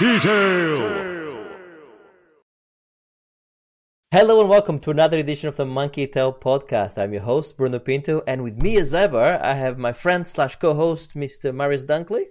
[0.00, 1.46] Monkey Tail.
[4.10, 6.96] Hello and welcome to another edition of the Monkey Tail podcast.
[6.96, 10.56] I'm your host Bruno Pinto, and with me as ever, I have my friend slash
[10.56, 11.54] co-host Mr.
[11.54, 12.24] Marius Dunkley.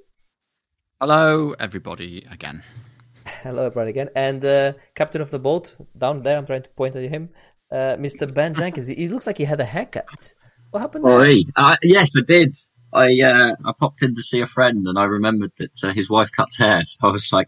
[1.00, 2.64] Hello, everybody, again.
[3.44, 6.40] Hello, everyone again, and uh, captain of the boat down there.
[6.40, 7.30] I'm trying to point at him,
[7.72, 8.34] uh, Mr.
[8.34, 8.88] Ben Jenkins.
[8.88, 10.34] He looks like he had a haircut.
[10.72, 11.06] What happened?
[11.06, 11.20] There?
[11.20, 11.42] Oi.
[11.56, 12.56] Uh, yes, I did.
[12.94, 16.10] I uh, I popped in to see a friend, and I remembered that uh, his
[16.10, 16.82] wife cuts hair.
[16.86, 17.48] So I was like,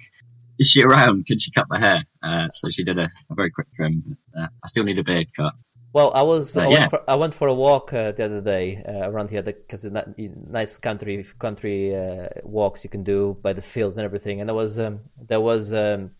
[0.59, 1.25] "Is she around?
[1.27, 4.03] Can she cut my hair?" Uh, so she did a, a very quick trim.
[4.05, 5.53] But, uh, I still need a beard cut.
[5.93, 6.79] Well, I was Uh, I, yeah.
[6.79, 9.83] went for, I went for a walk uh, the other day uh, around here because
[9.83, 9.95] it's
[10.49, 14.39] nice country country uh, walks you can do by the fields and everything.
[14.39, 16.11] And there was um, there was um,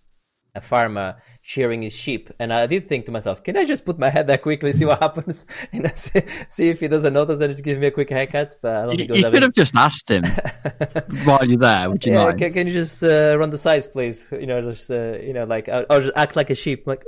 [0.54, 3.98] a farmer shearing his sheep, and I did think to myself, can I just put
[3.98, 7.64] my head there quickly, see what happens, and see, see if he doesn't notice and
[7.64, 8.58] give me a quick haircut?
[8.62, 10.24] But I don't You, think you could having- have just asked him
[11.26, 14.28] while you're there, would you yeah, can, can you just uh, run the sides, please?
[14.32, 17.04] You know, just uh, you know, like I'll, I'll just act like a sheep, like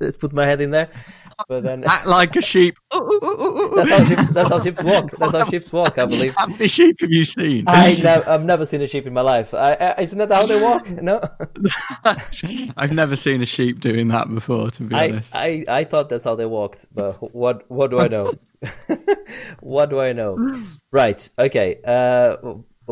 [0.00, 0.88] let's put my head in there.
[1.48, 2.76] But then Act like a sheep.
[2.90, 5.10] that's how sheep that's how sheep walk.
[5.18, 6.34] That's how sheep walk, I believe.
[6.36, 7.64] How many sheep have you seen?
[7.66, 9.54] I nev- I've never seen a sheep in my life.
[9.54, 10.88] I, I, isn't that how they walk?
[10.90, 11.20] No,
[12.76, 15.34] I've never seen a sheep doing that before, to be I, honest.
[15.34, 18.32] I, I thought that's how they walked, but what what do I know?
[19.60, 20.64] what do I know?
[20.92, 21.28] Right.
[21.38, 21.80] Okay.
[21.84, 22.36] Uh,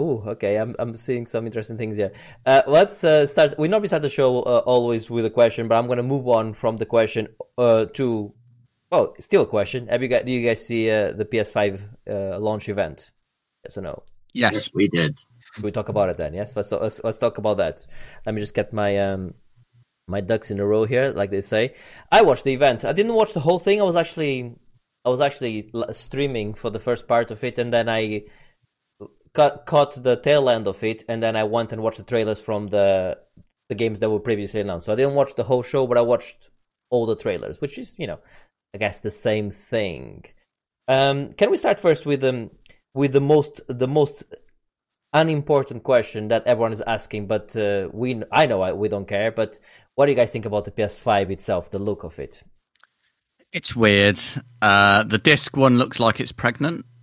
[0.01, 0.57] oh, okay.
[0.57, 2.13] I'm I'm seeing some interesting things here.
[2.47, 3.59] Uh, let's uh, start.
[3.59, 6.27] We normally start the show uh, always with a question, but I'm going to move
[6.29, 8.33] on from the question uh, to
[8.91, 9.89] well, still a question.
[9.89, 10.25] Have you guys?
[10.25, 13.11] Do you guys see uh, the PS5 uh, launch event?
[13.65, 14.03] Yes or no?
[14.33, 14.53] yes.
[14.55, 15.19] Yes, we did.
[15.63, 17.85] we talk about it then yes let's, let's let's talk about that
[18.25, 19.35] let me just get my um
[20.07, 21.75] my ducks in a row here like they say
[22.13, 24.55] i watched the event i didn't watch the whole thing i was actually
[25.05, 28.23] i was actually streaming for the first part of it and then i
[29.35, 32.41] cut, caught the tail end of it and then i went and watched the trailers
[32.41, 33.19] from the
[33.69, 36.01] the games that were previously announced so i didn't watch the whole show but i
[36.01, 36.51] watched
[36.91, 38.19] all the trailers which is you know
[38.75, 40.25] i guess the same thing
[40.89, 42.51] um can we start first with um
[42.95, 44.25] with the most the most
[45.13, 49.33] unimportant question that everyone is asking, but uh, we I know I, we don't care.
[49.33, 49.59] But
[49.95, 52.43] what do you guys think about the PS5 itself, the look of it?
[53.53, 54.21] It's weird.
[54.63, 56.85] Uh, the disc one looks like it's pregnant.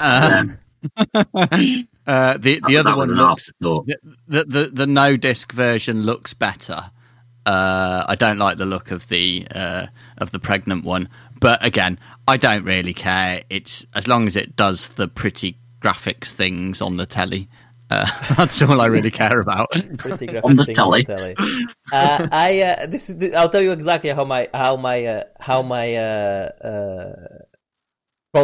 [0.00, 0.58] Um,
[0.96, 3.96] uh, the the other one looks the,
[4.28, 6.90] the the the no disc version looks better.
[7.46, 9.86] Uh, I don't like the look of the uh,
[10.18, 11.08] of the pregnant one,
[11.40, 13.42] but again, I don't really care.
[13.48, 17.48] It's as long as it does the pretty graphics things on the telly.
[17.90, 18.06] Uh,
[18.36, 19.70] that's all I really care about.
[19.98, 21.06] Pretty graphic On the thing telly.
[21.90, 25.62] Uh, I uh, this is I'll tell you exactly how my how my uh, how
[25.62, 25.96] my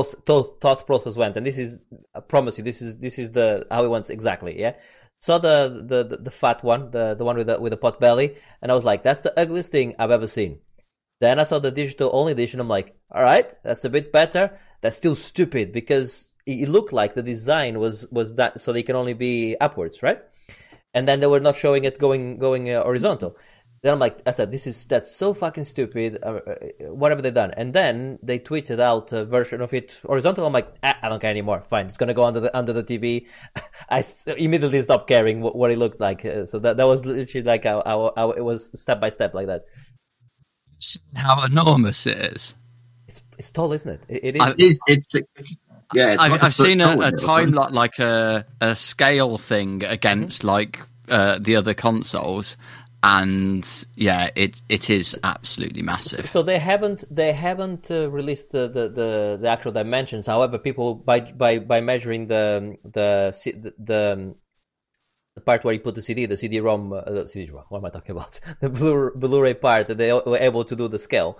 [0.03, 1.79] thought, process went, and this is
[2.15, 4.59] I promise you this is this is the how it went exactly.
[4.59, 4.75] Yeah,
[5.21, 8.37] saw the the the, fat one, the the one with the with the pot belly,
[8.61, 10.59] and I was like, that's the ugliest thing I've ever seen.
[11.21, 12.61] Then I saw the digital only edition.
[12.61, 14.59] I'm like, all right, that's a bit better.
[14.81, 18.83] That's still stupid because it it looked like the design was was that so they
[18.83, 20.21] can only be upwards, right?
[20.93, 23.37] And then they were not showing it going going uh, horizontal.
[23.85, 26.17] Then I'm like, I said, this is that's so fucking stupid.
[26.23, 26.55] Uh, uh,
[26.95, 27.51] what have they done?
[27.51, 30.47] And then they tweeted out a version of it horizontal.
[30.47, 31.63] I'm like, ah, I don't care anymore.
[31.69, 33.27] Fine, it's gonna go under the under the TV.
[33.91, 34.03] I
[34.39, 36.25] immediately stopped caring what, what it looked like.
[36.25, 39.35] Uh, so that that was literally like how, how, how it was step by step
[39.35, 39.65] like that.
[41.15, 42.55] How enormous it is.
[43.07, 44.01] It's it's tall, isn't it?
[44.09, 44.41] It, it is.
[44.41, 44.81] I- It is.
[44.87, 45.15] It's.
[45.15, 45.59] it's
[45.93, 46.13] yeah.
[46.13, 47.75] It's I've, like a I've seen a, a isn't it, or time something?
[47.75, 52.57] like like a a scale thing against like uh, the other consoles,
[53.05, 56.27] and yeah, it it is absolutely massive.
[56.29, 60.25] so they haven't they haven't uh, released the, the, the, the actual dimensions.
[60.25, 63.35] However, people by by by measuring the the
[63.79, 64.35] the,
[65.35, 67.67] the part where you put the CD, the CD-ROM, uh, the CD-ROM.
[67.69, 68.41] What am I talking about?
[68.61, 71.39] The Blu Blu-ray part that they were able to do the scale.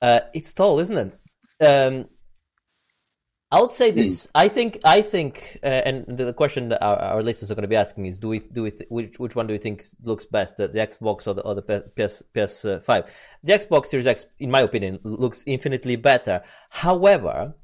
[0.00, 1.64] Uh, it's tall, isn't it?
[1.64, 2.06] Um,
[3.52, 4.28] I would say this.
[4.34, 4.78] I think.
[4.84, 5.58] I think.
[5.62, 8.28] Uh, and the question that our, our listeners are going to be asking is: Do
[8.28, 8.38] we?
[8.38, 8.70] Do we?
[8.70, 10.56] Th- which which one do we think looks best?
[10.56, 13.12] The, the Xbox or the or the PS PS uh, Five?
[13.42, 16.42] The Xbox Series X, in my opinion, looks infinitely better.
[16.68, 17.54] However,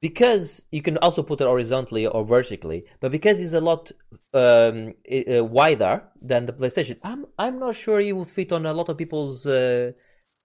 [0.00, 3.92] because you can also put it horizontally or vertically, but because it's a lot
[4.32, 8.72] um, uh, wider than the PlayStation, I'm I'm not sure it would fit on a
[8.72, 9.92] lot of people's uh,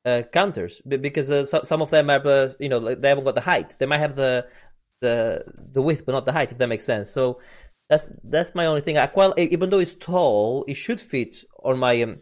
[0.06, 3.24] uh, counters because uh, so, some of them have uh, you know like, they haven't
[3.24, 3.75] got the height.
[3.80, 4.48] They might have the
[5.01, 7.09] the the width, but not the height, if that makes sense.
[7.09, 7.39] So
[7.89, 8.97] that's that's my only thing.
[9.15, 12.21] Well, even though it's tall, it should fit on my um,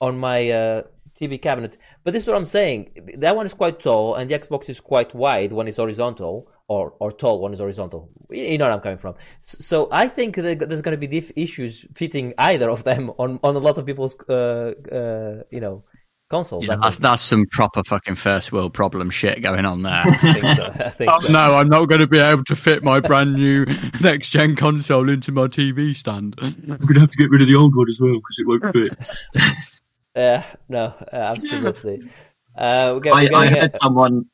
[0.00, 0.82] on my uh,
[1.18, 1.76] TV cabinet.
[2.04, 3.14] But this is what I'm saying.
[3.18, 6.94] That one is quite tall, and the Xbox is quite wide when it's horizontal, or
[7.00, 8.10] or tall when it's horizontal.
[8.30, 9.14] You know where I'm coming from.
[9.42, 13.56] So I think there's going to be diff issues fitting either of them on on
[13.56, 15.84] a lot of people's uh, uh, you know
[16.28, 16.68] consoles.
[16.68, 19.92] I That's, that's some proper fucking first world problem shit going on there.
[20.06, 20.64] I think so.
[20.84, 21.32] I think Oh, so.
[21.32, 23.64] no, I'm not going to be able to fit my brand new
[24.00, 26.34] next gen console into my TV stand.
[26.40, 28.72] I'm gonna have to get rid of the old one as well because it won't
[28.72, 29.76] fit.
[30.16, 32.02] Uh, no, uh, absolutely.
[32.56, 34.24] Uh, we're go- I, we're I going heard someone,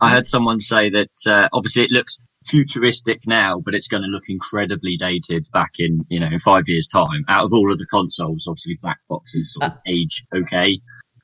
[0.00, 4.08] I heard someone say that uh, obviously it looks futuristic now, but it's going to
[4.08, 7.24] look incredibly dated back in you know in five years' time.
[7.28, 10.78] Out of all of the consoles, obviously black boxes sort of age okay,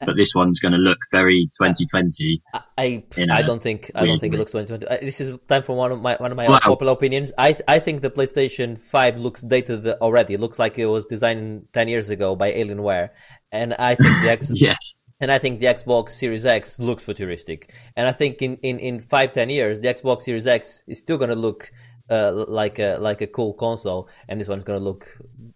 [0.07, 2.43] but this one's going to look very 2020.
[2.55, 4.87] I I, in don't think I don't think it looks 2020.
[4.87, 6.61] Uh, This is time for one of my one of my Wow.
[6.61, 7.33] popular opinions.
[7.39, 10.35] I I think the PlayStation 5 looks dated already.
[10.35, 13.11] It looks like it was designed 10 years ago by Alienware,
[13.51, 17.73] and I think the X Yes, and I think the Xbox Series X looks futuristic.
[17.97, 21.19] And I think in in in five ten years, the Xbox Series X is still
[21.19, 21.71] gonna look.
[22.11, 25.07] Uh, like a like a cool console, and this one's gonna look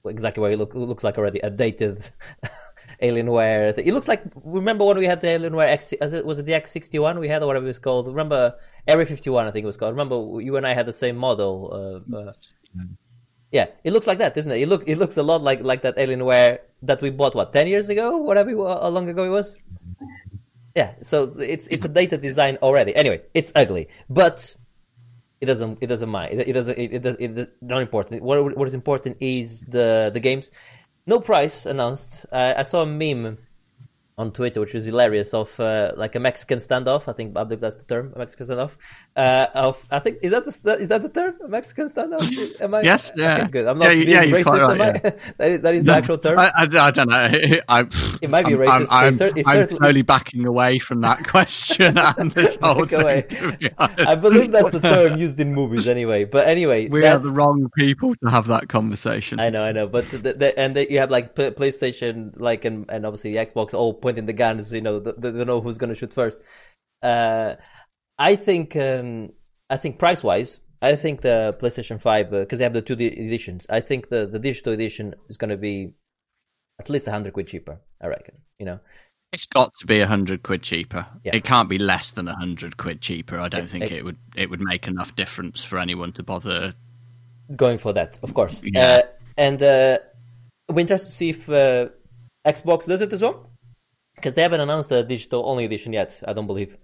[0.07, 1.99] exactly what it look, looks like already a dated
[3.03, 3.75] Alienware.
[3.75, 3.87] thing.
[3.87, 5.95] It looks like remember when we had the Alienware X?
[6.01, 8.07] Was it the X sixty one we had or whatever it was called?
[8.07, 8.55] Remember
[8.87, 9.47] Area fifty one?
[9.47, 9.93] I think it was called.
[9.93, 12.03] Remember you and I had the same model.
[12.13, 12.33] Uh, uh,
[13.53, 14.61] yeah, it looks like that, doesn't it?
[14.61, 17.67] It look it looks a lot like like that Alienware that we bought what ten
[17.67, 19.57] years ago, whatever how long ago it was.
[20.75, 22.95] Yeah, so it's it's a dated design already.
[22.95, 24.55] Anyway, it's ugly, but
[25.41, 26.41] it doesn't it doesn't mind.
[26.41, 28.23] It, it doesn't it, it does it, does- not important.
[28.23, 30.53] What what is important is the the games.
[31.07, 32.27] No price announced.
[32.33, 33.39] Uh, I saw a meme
[34.19, 37.07] on Twitter, which was hilarious, of uh, like a Mexican standoff.
[37.07, 38.71] I think believe that's the term, a Mexican standoff.
[39.15, 42.61] Uh, of I think is that the is that the term, a Mexican standoff?
[42.61, 42.81] Am I?
[42.81, 43.41] Yes, yeah.
[43.43, 43.67] Okay, good.
[43.67, 44.45] I'm not Yeah, being yeah, racist.
[44.45, 45.11] quite am right, I?
[45.37, 46.39] that is that is the actual term.
[46.39, 47.17] I, I, I don't know.
[47.69, 47.81] I,
[48.23, 51.03] It might be I'm, racist, I'm, it's I'm, it's I'm certainly- slowly backing away from
[51.03, 53.27] that question and this whole Back away.
[53.61, 53.69] Be.
[53.79, 56.25] I believe that's the term used in movies anyway.
[56.25, 59.41] But anyway, We are the wrong people to have that conversation.
[59.41, 62.87] I know, I know, but the, the, and the, you have like PlayStation, like and,
[62.89, 64.73] and obviously the Xbox, all pointing the guns.
[64.73, 66.41] You know, they don't know who's going to shoot first.
[67.03, 67.55] Uh,
[68.19, 69.31] I think, um,
[69.69, 73.07] I think price wise, I think the PlayStation Five because they have the two di-
[73.27, 73.67] editions.
[73.69, 75.93] I think the the digital edition is going to be
[76.79, 77.81] at least hundred quid cheaper.
[78.01, 78.37] I reckon.
[78.61, 78.79] You know,
[79.33, 81.07] It's got to be a hundred quid cheaper.
[81.25, 81.35] Yeah.
[81.37, 83.39] It can't be less than a hundred quid cheaper.
[83.39, 84.19] I don't It- think it- it would.
[84.37, 86.75] It would make enough difference for anyone to bother.
[87.65, 88.63] going for that, of course.
[88.65, 88.87] Yeah.
[88.87, 89.03] Uh,
[89.37, 89.99] and uh,
[90.69, 91.89] we're interested to see if uh,
[92.47, 93.51] Xbox does it as well,
[94.17, 96.23] because they haven't announced a digital only edition yet.
[96.27, 96.77] I don't believe.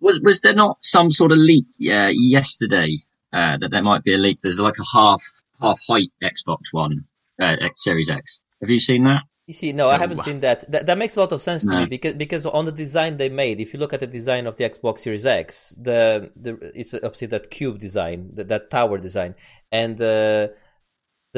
[0.00, 2.96] was was there not some sort of leak uh, yesterday
[3.32, 4.38] uh, that there might be a leak?
[4.42, 5.22] There's like a half
[5.60, 7.04] half height Xbox One
[7.40, 8.40] uh, X Series X.
[8.60, 9.22] Have you seen that?
[9.46, 10.70] You see, no, I haven't seen that.
[10.70, 10.84] that.
[10.84, 13.60] That makes a lot of sense to me because because on the design they made,
[13.60, 17.28] if you look at the design of the Xbox Series X, the the it's obviously
[17.28, 19.34] that cube design, that, that tower design,
[19.72, 20.48] and uh,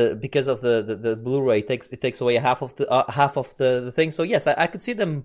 [0.01, 2.89] the because of the, the, the Blu-ray it takes it takes away half of the
[2.91, 4.11] uh, half of the, the thing.
[4.11, 5.25] So yes, I, I could see them,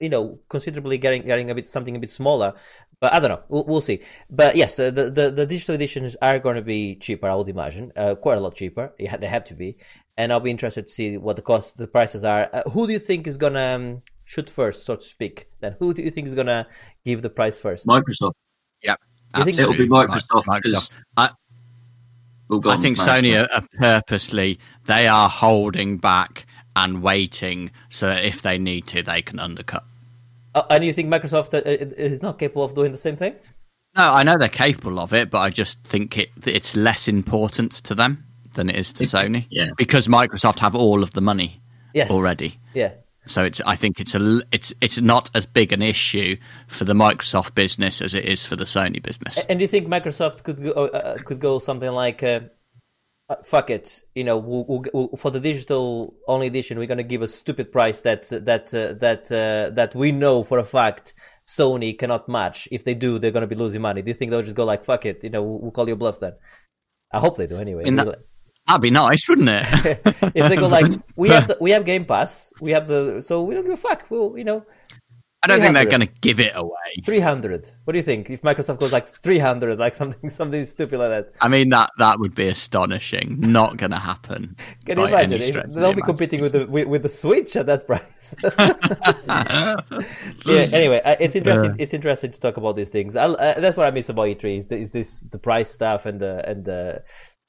[0.00, 2.54] you know, considerably getting getting a bit something a bit smaller.
[3.00, 3.42] But I don't know.
[3.48, 4.00] We'll, we'll see.
[4.30, 7.28] But yes, uh, the, the the digital editions are going to be cheaper.
[7.28, 8.92] I would imagine, uh, quite a lot cheaper.
[8.98, 9.76] Yeah, they have to be.
[10.16, 12.48] And I'll be interested to see what the cost, the prices are.
[12.52, 15.48] Uh, who do you think is gonna um, shoot first, so to speak?
[15.60, 16.66] Then who do you think is gonna
[17.04, 17.86] give the price first?
[17.86, 18.34] Microsoft.
[18.82, 18.96] Yeah
[19.38, 20.18] you think- It'll be Absolutely.
[20.18, 20.62] Microsoft Microsoft.
[20.62, 21.30] because I,
[22.60, 28.06] Go I on, think Sony are, are purposely they are holding back and waiting so
[28.08, 29.84] that if they need to, they can undercut.
[30.54, 33.34] Uh, and you think Microsoft uh, is not capable of doing the same thing?
[33.96, 37.72] No, I know they're capable of it, but I just think it it's less important
[37.84, 39.46] to them than it is to Sony.
[39.50, 39.68] yeah.
[39.76, 41.60] because Microsoft have all of the money
[41.94, 42.10] Yes.
[42.10, 42.58] already.
[42.74, 42.92] Yeah.
[43.26, 46.36] So it's I think it's a it's it's not as big an issue
[46.66, 49.38] for the Microsoft business as it is for the Sony business.
[49.48, 52.40] And do you think Microsoft could go uh, could go something like, uh,
[53.28, 57.04] uh, "Fuck it," you know, we'll, we'll, we'll, for the digital only edition, we're gonna
[57.04, 61.14] give a stupid price that that uh, that uh, that we know for a fact
[61.46, 62.66] Sony cannot match.
[62.72, 64.02] If they do, they're gonna be losing money.
[64.02, 65.94] Do you think they'll just go like, "Fuck it," you know, we'll, we'll call you
[65.94, 66.32] bluff then?
[67.12, 67.84] I hope they do anyway.
[68.66, 69.66] That'd be nice, wouldn't it?
[70.34, 73.42] if they go like, "We have the, we have Game Pass, we have the, so
[73.42, 74.64] we don't give a fuck." We'll, you know,
[75.44, 77.02] I don't think they're going to give it away.
[77.04, 77.68] three hundred.
[77.82, 81.08] What do you think if Microsoft goes like three hundred, like something something stupid like
[81.08, 81.32] that?
[81.40, 83.40] I mean that that would be astonishing.
[83.40, 84.54] Not going to happen.
[84.86, 85.32] Can you imagine?
[85.34, 88.36] any If- the They'll be competing with the with, with the Switch at that price.
[90.46, 90.68] yeah.
[90.72, 91.74] Anyway, uh, it's interesting.
[91.80, 93.16] It's interesting to talk about these things.
[93.16, 96.06] I'll, uh, that's what I miss about E3 is, the, is this the price stuff
[96.06, 97.02] and the and the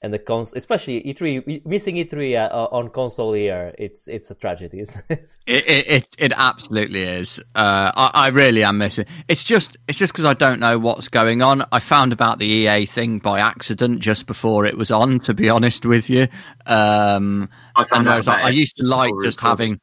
[0.04, 4.82] and the cons, especially E3, missing E3 uh, on console here, it's it's a tragedy.
[4.82, 5.38] Isn't it?
[5.48, 7.40] It it it, it absolutely is.
[7.56, 9.06] Uh, I, I really am missing.
[9.30, 11.66] It's just it's just because I don't know what's going on.
[11.72, 15.20] I found about the EA thing by accident just before it was on.
[15.22, 16.28] To be honest with you,
[16.66, 19.40] um, I found and I, out about I it used to like just recorded.
[19.42, 19.80] having.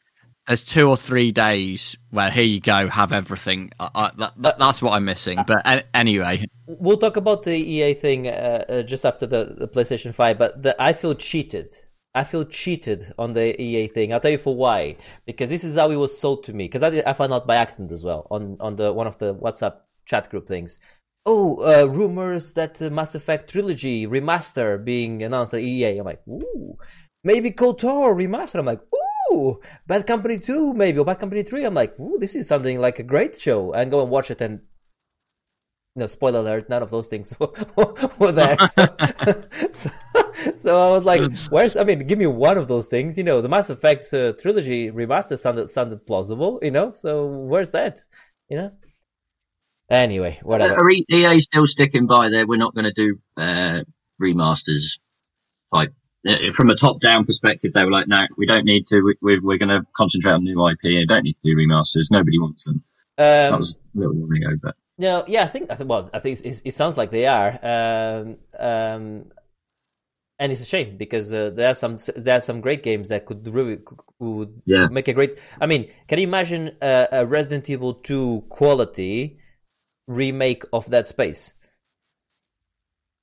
[0.51, 3.71] There's two or three days where here you go, have everything.
[3.79, 5.39] I, I, that, that, that's what I'm missing.
[5.47, 10.13] But anyway, We'll talk about the EA thing uh, uh, just after the, the PlayStation
[10.13, 11.69] 5, but the, I feel cheated.
[12.17, 14.13] I feel cheated on the EA thing.
[14.13, 14.97] I'll tell you for why.
[15.25, 16.65] Because this is how it was sold to me.
[16.65, 19.33] Because I, I found out by accident as well on, on the one of the
[19.33, 20.81] WhatsApp chat group things.
[21.27, 25.99] Oh, uh, rumors that Mass Effect Trilogy remaster being announced at EA.
[25.99, 26.77] I'm like, ooh.
[27.23, 28.59] Maybe KOTOR remaster.
[28.59, 29.10] I'm like, ooh.
[29.87, 31.65] Bad Company 2 maybe, or Bad Company 3.
[31.65, 33.73] I'm like, ooh, this is something like a great show.
[33.73, 34.61] And go and watch it and
[35.97, 37.35] no spoiler alert none of those things
[38.19, 38.87] were there so,
[39.73, 39.91] so,
[40.57, 41.21] so i was like
[41.51, 44.33] where's i mean give me one of those things you know the mass effect uh,
[44.35, 47.99] trilogy remaster sounded sounded plausible you know so where's that
[48.49, 48.71] you know
[49.91, 52.47] anyway whatever Are EA still sticking by there?
[52.47, 53.83] We're not going to do uh,
[54.23, 54.99] remasters.
[55.73, 55.93] Like uh,
[56.55, 59.01] from a top-down perspective, they were like, "No, we don't need to.
[59.03, 60.85] We, we're, we're going to concentrate on new IP.
[60.85, 62.11] I don't need to do remasters.
[62.11, 62.83] Nobody wants them."
[63.17, 66.09] that um, was a little while ago, but no yeah i think i think well
[66.15, 69.25] i think it, it sounds like they are um um
[70.39, 73.27] and it's a shame because uh, they have some they have some great games that
[73.27, 73.79] could really
[74.19, 74.89] would Yeah.
[74.89, 75.39] make a great.
[75.61, 79.39] I mean, can you imagine a, a Resident Evil Two quality
[80.09, 81.53] remake of that space?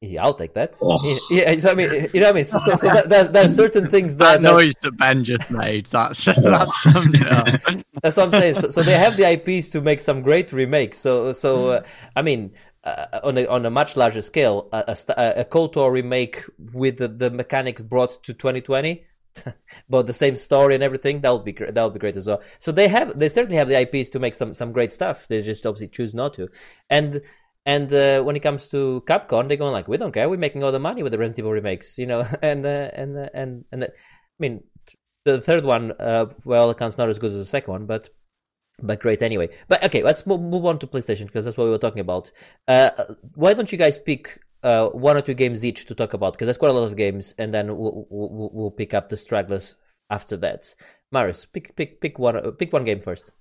[0.01, 0.75] Yeah, I'll take that.
[0.81, 1.19] Oh.
[1.31, 2.45] Yeah, so, I mean, you know what I mean.
[2.45, 5.87] So, so, so that, there's there's certain things that that, noise that Ben just made,
[5.91, 6.87] that's that's.
[8.03, 8.53] That's what I'm saying.
[8.53, 10.99] So, so they have the IPs to make some great remakes.
[10.99, 11.83] So, so uh,
[12.15, 12.51] I mean,
[12.83, 17.07] uh, on a on a much larger scale, a, a, a KOTOR remake with the,
[17.07, 19.03] the mechanics brought to 2020,
[19.89, 22.43] but the same story and everything, that would be that would be great as well.
[22.59, 25.27] So they have they certainly have the IPs to make some some great stuff.
[25.27, 26.49] They just obviously choose not to.
[26.87, 27.21] And
[27.67, 30.29] and uh, when it comes to Capcom, they're going like, we don't care.
[30.29, 32.21] We're making all the money with the Resident Evil remakes, you know.
[32.41, 34.63] And uh, and uh, and and uh, I mean,
[35.25, 38.09] the third one, uh, well, accounts not as good as the second one, but
[38.81, 39.49] but great anyway.
[39.67, 42.31] But okay, let's move, on to PlayStation because that's what we were talking about.
[42.69, 42.91] Uh,
[43.35, 46.33] why don't you guys pick uh, one or two games each to talk about?
[46.33, 49.17] Because there's quite a lot of games, and then we'll, we'll, we'll pick up the
[49.17, 49.75] stragglers
[50.09, 50.73] after that.
[51.11, 53.31] Marius, pick pick pick one pick one game first.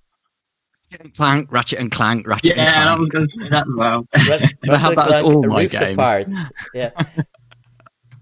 [0.89, 2.89] Ratchet and Clank, Ratchet and Clank, Ratchet and yeah, Clank.
[2.89, 4.07] I was going to say that as well.
[4.27, 5.97] Red- But how Ratchet about and Clank all my Rift games?
[5.97, 6.31] Apart.
[6.73, 6.91] Yeah.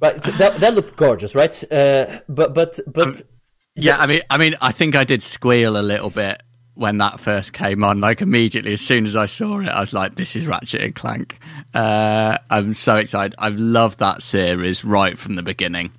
[0.01, 1.71] Right, so that that looked gorgeous, right?
[1.71, 3.21] Uh, but but but
[3.75, 6.41] Yeah, I mean, I mean, I think I did squeal a little bit
[6.73, 8.01] when that first came on.
[8.01, 10.93] Like immediately, as soon as I saw it, I was like, "This is Ratchet and
[10.95, 11.37] Clank."
[11.73, 13.35] Uh, I'm so excited.
[13.37, 15.91] I've loved that series right from the beginning.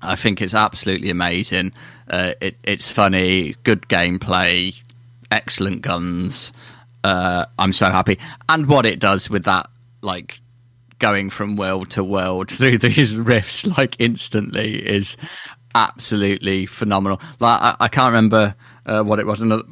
[0.00, 1.72] I think it's absolutely amazing.
[2.08, 4.74] Uh, it, it's funny, good gameplay,
[5.30, 6.52] excellent guns.
[7.04, 8.18] Uh, I'm so happy,
[8.48, 9.70] and what it does with that,
[10.02, 10.40] like
[10.98, 15.16] going from world to world through these rifts like instantly is
[15.74, 17.20] absolutely phenomenal.
[17.38, 18.54] Like I, I can't remember
[18.86, 19.40] uh, what it was.
[19.40, 19.64] Another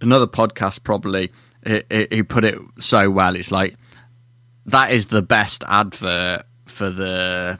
[0.00, 1.32] another podcast probably
[1.64, 3.36] he, put it so well.
[3.36, 3.76] It's like
[4.66, 7.58] that is the best advert for the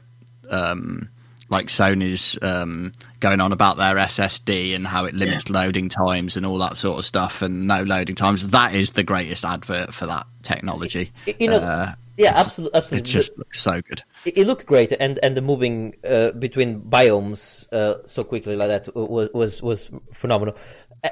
[0.49, 1.09] um
[1.49, 6.45] like Sony's um going on about their SSD and how it limits loading times and
[6.45, 8.47] all that sort of stuff and no loading times.
[8.49, 11.11] That is the greatest advert for that technology.
[11.25, 13.09] you know, Uh, yeah, absolutely, absolutely.
[13.09, 14.03] it just looks so good.
[14.25, 18.95] it, looked great, and and the moving uh, between biomes uh, so quickly like that
[18.95, 20.55] was was was phenomenal.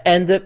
[0.05, 0.39] And uh,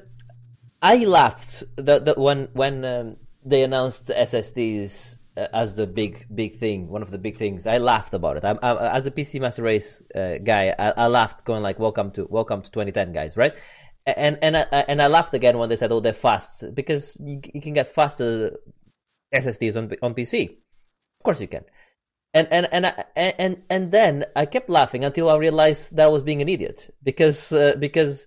[0.82, 6.56] I laughed that, that when when um, they announced the SSDs as the big big
[6.56, 7.66] thing, one of the big things.
[7.66, 8.46] I laughed about it.
[8.46, 12.12] I'm, I'm, as a PC Master Race uh, guy, I, I laughed, going like, "Welcome
[12.12, 13.54] to welcome to 2010, guys!" Right?
[14.06, 17.42] And and I, and I laughed again when they said, "Oh, they're fast," because you,
[17.54, 18.58] you can get faster
[19.34, 20.50] SSDs on on PC.
[20.50, 21.64] Of course, you can
[22.34, 26.10] and and and I- and and then I kept laughing until I realized that I
[26.10, 28.26] was being an idiot because uh, because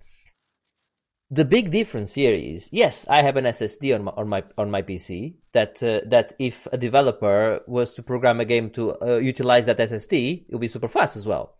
[1.35, 4.71] the big difference here is yes, I have an SSD on my on my on
[4.71, 9.17] my PC that uh, that if a developer was to program a game to uh,
[9.19, 11.57] utilize that SSD, it will be super fast as well.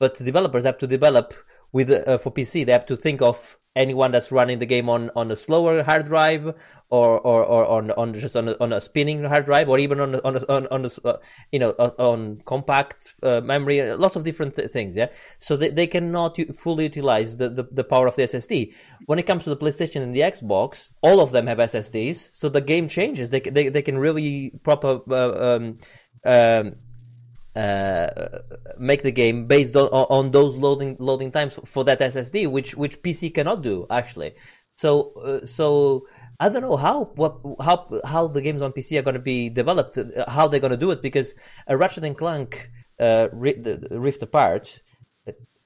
[0.00, 1.34] But developers have to develop
[1.72, 2.64] with uh, for PC.
[2.64, 6.06] They have to think of anyone that's running the game on, on a slower hard
[6.06, 6.54] drive
[6.90, 10.00] or or, or on on just on a, on a spinning hard drive or even
[10.00, 11.18] on a, on a, on, on a, uh,
[11.52, 15.08] you know on, on compact uh, memory lots of different th- things yeah?
[15.38, 18.74] So they, they cannot fully utilize the, the, the power of the SSD
[19.06, 22.48] when it comes to the PlayStation and the Xbox all of them have SSDs so
[22.48, 23.30] the game changes.
[23.30, 25.78] They they, they can really proper uh, um,
[26.24, 26.76] um,
[27.54, 28.08] uh,
[28.78, 33.02] make the game based on, on those loading loading times for that SSD, which which
[33.02, 34.34] PC cannot do actually.
[34.76, 36.06] So uh, so
[36.40, 39.48] I don't know how what how how the games on PC are going to be
[39.48, 41.34] developed, uh, how they're going to do it because
[41.66, 44.80] a Ratchet and Clank uh, Rift Apart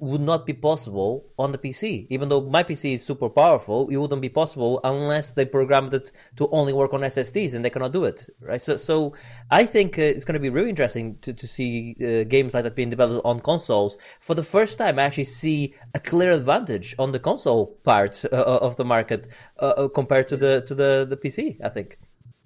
[0.02, 2.08] would not be possible on the PC.
[2.10, 6.10] Even though my PC is super powerful, it wouldn't be possible unless they programmed it
[6.34, 8.28] to only work on SSDs, and they cannot do it.
[8.40, 8.60] Right.
[8.60, 9.14] So, so
[9.52, 12.64] I think uh, it's going to be really interesting to to see uh, games like
[12.64, 13.96] that being developed on consoles.
[14.18, 18.36] For the first time, I actually see a clear advantage on the console part uh,
[18.36, 19.28] uh of the market
[19.60, 21.64] uh, uh, compared to the to the the PC.
[21.64, 21.96] I think,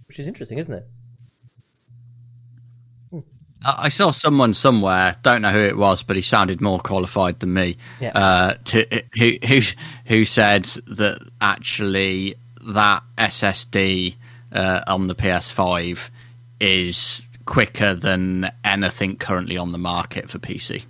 [0.08, 0.86] which is interesting, isn't it?
[3.78, 7.52] I saw someone somewhere, don't know who it was, but he sounded more qualified than
[7.52, 7.78] me.
[8.00, 8.12] Yeah.
[8.14, 9.60] Uh, to, who, who
[10.04, 12.36] who said that actually
[12.68, 14.16] that SSD
[14.52, 15.98] uh, on the PS5
[16.60, 20.84] is quicker than anything currently on the market for PC.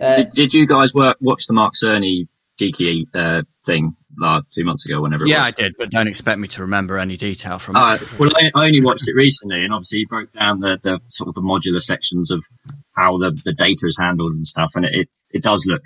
[0.00, 2.26] Uh, did, did, you guys work, watch the Mark Cerny
[2.60, 5.26] geeky uh, thing uh, two months ago, whenever.
[5.26, 8.18] yeah, I did, but don't expect me to remember any detail from uh, it.
[8.18, 11.28] Well, I, I, only watched it recently, and obviously he broke down the, the sort
[11.28, 12.44] of the modular sections of
[12.92, 15.82] how the, the data is handled and stuff, and it, it, it does look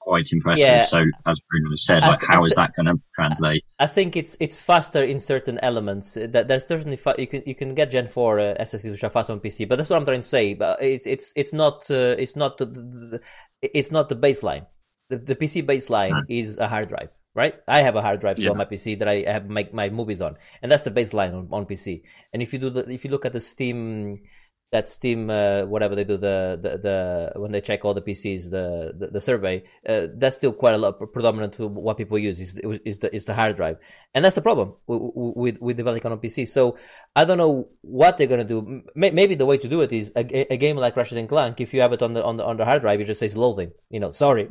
[0.00, 0.64] quite impressive.
[0.64, 0.84] Yeah.
[0.84, 3.64] So, as Bruno has said, like, th- how is that going to translate?
[3.78, 6.14] I think it's it's faster in certain elements.
[6.14, 9.10] That there's certainly fa- you can you can get Gen 4 uh, SSDs which are
[9.10, 10.54] fast on PC, but that's what I'm trying to say.
[10.54, 13.20] But it's it's it's not uh, it's not the, the,
[13.62, 14.66] it's not the baseline
[15.08, 16.22] the, the PC baseline huh.
[16.28, 17.54] is a hard drive, right?
[17.68, 18.50] I have a hard drive yeah.
[18.50, 21.48] on my PC that I have make my movies on, and that's the baseline on,
[21.52, 22.02] on PC.
[22.32, 24.22] And if you do the, if you look at the Steam
[24.72, 28.50] that Steam, uh, whatever they do, the, the, the when they check all the PCs,
[28.50, 32.40] the the, the survey, uh, that's still quite a lot predominant to what people use
[32.40, 33.76] is is the is the hard drive,
[34.14, 36.48] and that's the problem with with developing on PC.
[36.48, 36.78] So
[37.14, 38.82] I don't know what they're gonna do.
[38.94, 41.60] Maybe the way to do it is a, a game like Ratchet and Clank.
[41.60, 43.36] If you have it on the on the on the hard drive, it just says
[43.36, 43.72] loading.
[43.90, 44.48] You know, sorry.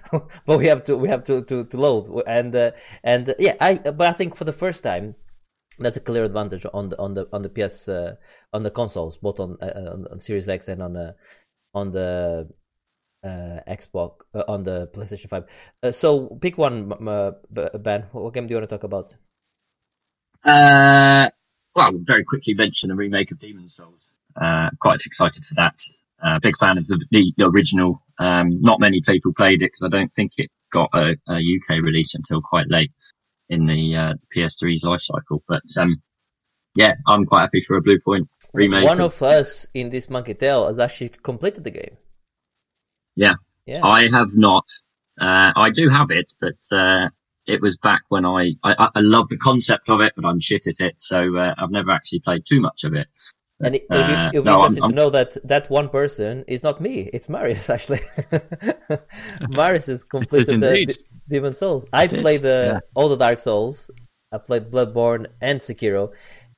[0.46, 2.70] but we have to we have to to, to load and uh,
[3.02, 5.16] and yeah I but I think for the first time
[5.78, 8.16] that's a clear advantage on the on the on the PS uh,
[8.52, 11.14] on the consoles, both on, uh, on, on Series X and on the
[11.74, 12.48] on the
[13.24, 15.44] uh, Xbox uh, on the PlayStation Five.
[15.82, 17.32] Uh, so pick one, uh,
[17.78, 18.06] Ben.
[18.12, 19.14] What game do you want to talk about?
[20.44, 21.30] Uh,
[21.74, 24.02] well, I'll very quickly mention the remake of Demon's Souls.
[24.40, 25.74] Uh, quite excited for that.
[26.22, 28.02] Uh, big fan of the, the, the original.
[28.18, 31.82] Um, not many people played it because I don't think it got a, a, UK
[31.82, 32.92] release until quite late
[33.52, 35.42] in the uh, PS3's life cycle.
[35.46, 36.02] But um,
[36.74, 38.84] yeah, I'm quite happy for a Bluepoint remake.
[38.84, 41.96] One of us in this Monkey Tail has actually completed the game.
[43.14, 43.34] Yeah,
[43.66, 43.84] yeah.
[43.84, 44.64] I have not.
[45.20, 47.10] Uh, I do have it, but uh,
[47.46, 50.66] it was back when I, I, I love the concept of it, but I'm shit
[50.66, 53.08] at it, so uh, I've never actually played too much of it.
[53.62, 56.44] And it, be, uh, it'll be no, interesting I'm, to know that that one person
[56.48, 57.10] is not me.
[57.12, 58.00] It's Marius, actually.
[59.48, 60.96] Marius has completed the,
[61.28, 61.86] Demon Souls.
[61.92, 62.80] I played the yeah.
[62.94, 63.90] all the Dark Souls.
[64.32, 66.12] I played Bloodborne and Sekiro.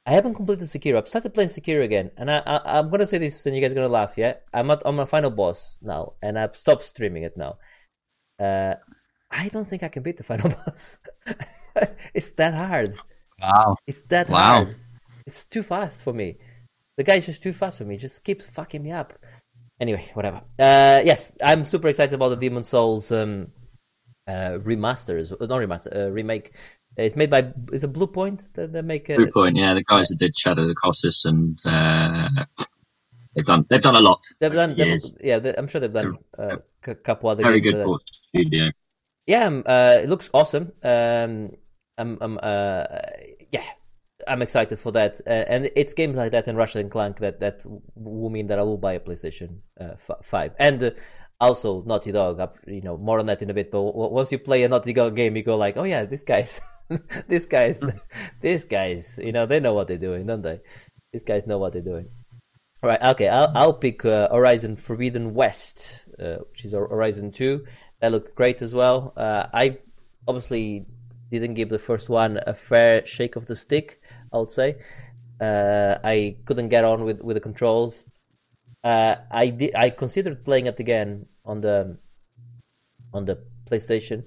[0.07, 0.99] I haven't completed Sekiro.
[0.99, 3.73] I've started playing Sekiro again, and I, I am gonna say this, and you guys
[3.73, 4.15] are gonna laugh.
[4.17, 7.59] Yeah, I'm at I'm a final boss now, and I've stopped streaming it now.
[8.39, 8.75] Uh,
[9.31, 10.99] I don't think I can beat the final boss.
[12.15, 12.97] it's that hard.
[13.41, 13.77] Wow.
[13.87, 14.65] It's that wow.
[14.65, 14.77] hard.
[15.27, 16.37] It's too fast for me.
[16.97, 17.97] The guy's just too fast for me.
[17.97, 19.13] Just keeps fucking me up.
[19.81, 20.39] Anyway, whatever.
[20.59, 23.49] Uh, yes, I'm super excited about the Demon Souls um,
[24.29, 26.55] uh, remasters, not remaster, uh, remake.
[26.97, 29.11] It's made by is a Bluepoint that they make.
[29.11, 32.29] Uh, Bluepoint, yeah, the guys that did Shadow of the Colossus and uh,
[33.35, 34.23] they've done they've done a lot.
[34.39, 37.85] They've done, they've, yeah, they, I'm sure they've done uh, a couple other very good
[38.23, 38.71] studio.
[39.27, 40.73] Yeah, um, uh, it looks awesome.
[40.85, 41.57] Um,
[41.99, 42.85] I'm, I'm, uh,
[43.51, 43.65] yeah,
[44.29, 47.41] I'm excited for that, uh, and it's games like that in Ratchet and Clank that
[47.41, 47.63] that
[47.95, 50.91] will mean that I will buy a PlayStation uh, Five, and uh,
[51.41, 52.41] also Naughty Dog.
[52.67, 53.71] You know more on that in a bit.
[53.71, 56.61] But once you play a Naughty Dog game, you go like, oh yeah, this guys,
[57.29, 57.83] this guys,
[58.41, 59.19] these guys.
[59.23, 60.61] You know they know what they're doing, don't they?
[61.13, 62.09] These guys know what they're doing.
[62.83, 67.65] All right, okay, I'll I'll pick uh, Horizon Forbidden West, uh, which is Horizon Two.
[68.01, 69.13] That looked great as well.
[69.17, 69.79] Uh, I
[70.29, 70.87] obviously
[71.31, 74.01] didn't give the first one a fair shake of the stick.
[74.35, 74.77] I would say
[75.41, 78.05] uh, I couldn't get on with, with the controls.
[78.83, 79.75] Uh, I did.
[79.75, 81.97] I considered playing it again on the
[83.15, 83.39] on the
[83.71, 84.25] PlayStation,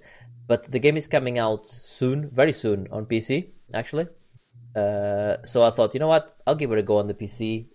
[0.48, 4.08] but the game is coming out soon, very soon on PC actually.
[4.76, 7.66] Uh, so I thought, you know what, I'll give it a go on the PC,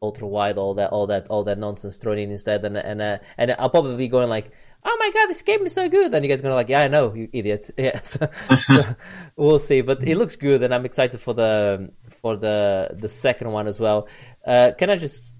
[0.00, 3.18] ultra wide, all that, all that, all that nonsense thrown in instead, and and uh,
[3.36, 4.50] and I'll probably be going like,
[4.84, 6.12] oh my god, this game is so good.
[6.14, 7.70] And you guys are gonna like, yeah, I know, you idiot.
[7.78, 8.28] Yeah, so,
[8.66, 8.82] so,
[9.36, 9.80] we'll see.
[9.80, 13.78] But it looks good, and I'm excited for the for the the second one as
[13.80, 14.08] well.
[14.46, 15.30] Uh, can I just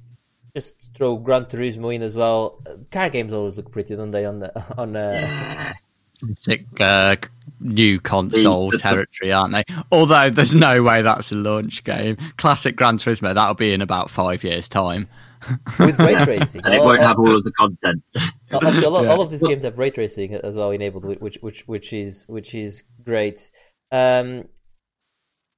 [0.54, 2.62] just throw Gran Turismo in as well.
[2.90, 4.24] Car games always look pretty, don't they?
[4.26, 5.72] On the on uh, Yeah.
[6.38, 7.16] Sick, uh,
[7.58, 9.64] new console The- the- territory, aren't they?
[9.90, 12.16] Although there's no way that's a launch game.
[12.36, 15.08] Classic Gran Turismo, that'll be in about five years' time.
[15.78, 16.60] With ray tracing.
[16.64, 18.02] And it won't have all of the content.
[18.52, 19.10] Obviously, all, Yeah.
[19.10, 22.54] all of these games have ray tracing as well enabled, which which which is which
[22.54, 23.50] is great.
[23.90, 24.44] Um,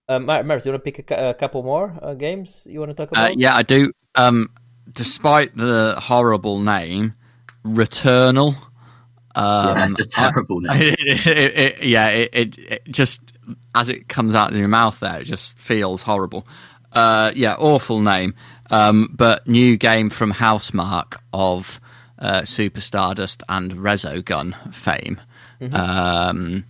[0.09, 2.91] uh, Mar- Marius, you want to pick a, a couple more uh, games you want
[2.91, 3.39] to talk Uh, about?
[3.39, 3.93] yeah, I do.
[4.15, 4.49] Um,
[4.93, 7.15] despite the horrible name,
[7.65, 8.57] Returnal.
[9.37, 10.75] Um, yeah, it's just terrible now.
[10.75, 11.27] it, it,
[11.59, 13.21] it, yeah, it, it, it just
[13.75, 16.47] as it comes out of your mouth there, it just feels horrible.
[16.95, 18.35] Uh, yeah, awful name.
[18.71, 21.81] Um, but new game from Housemarque of
[22.19, 25.21] uh, Super Stardust and Resogun fame.
[25.73, 26.65] Um,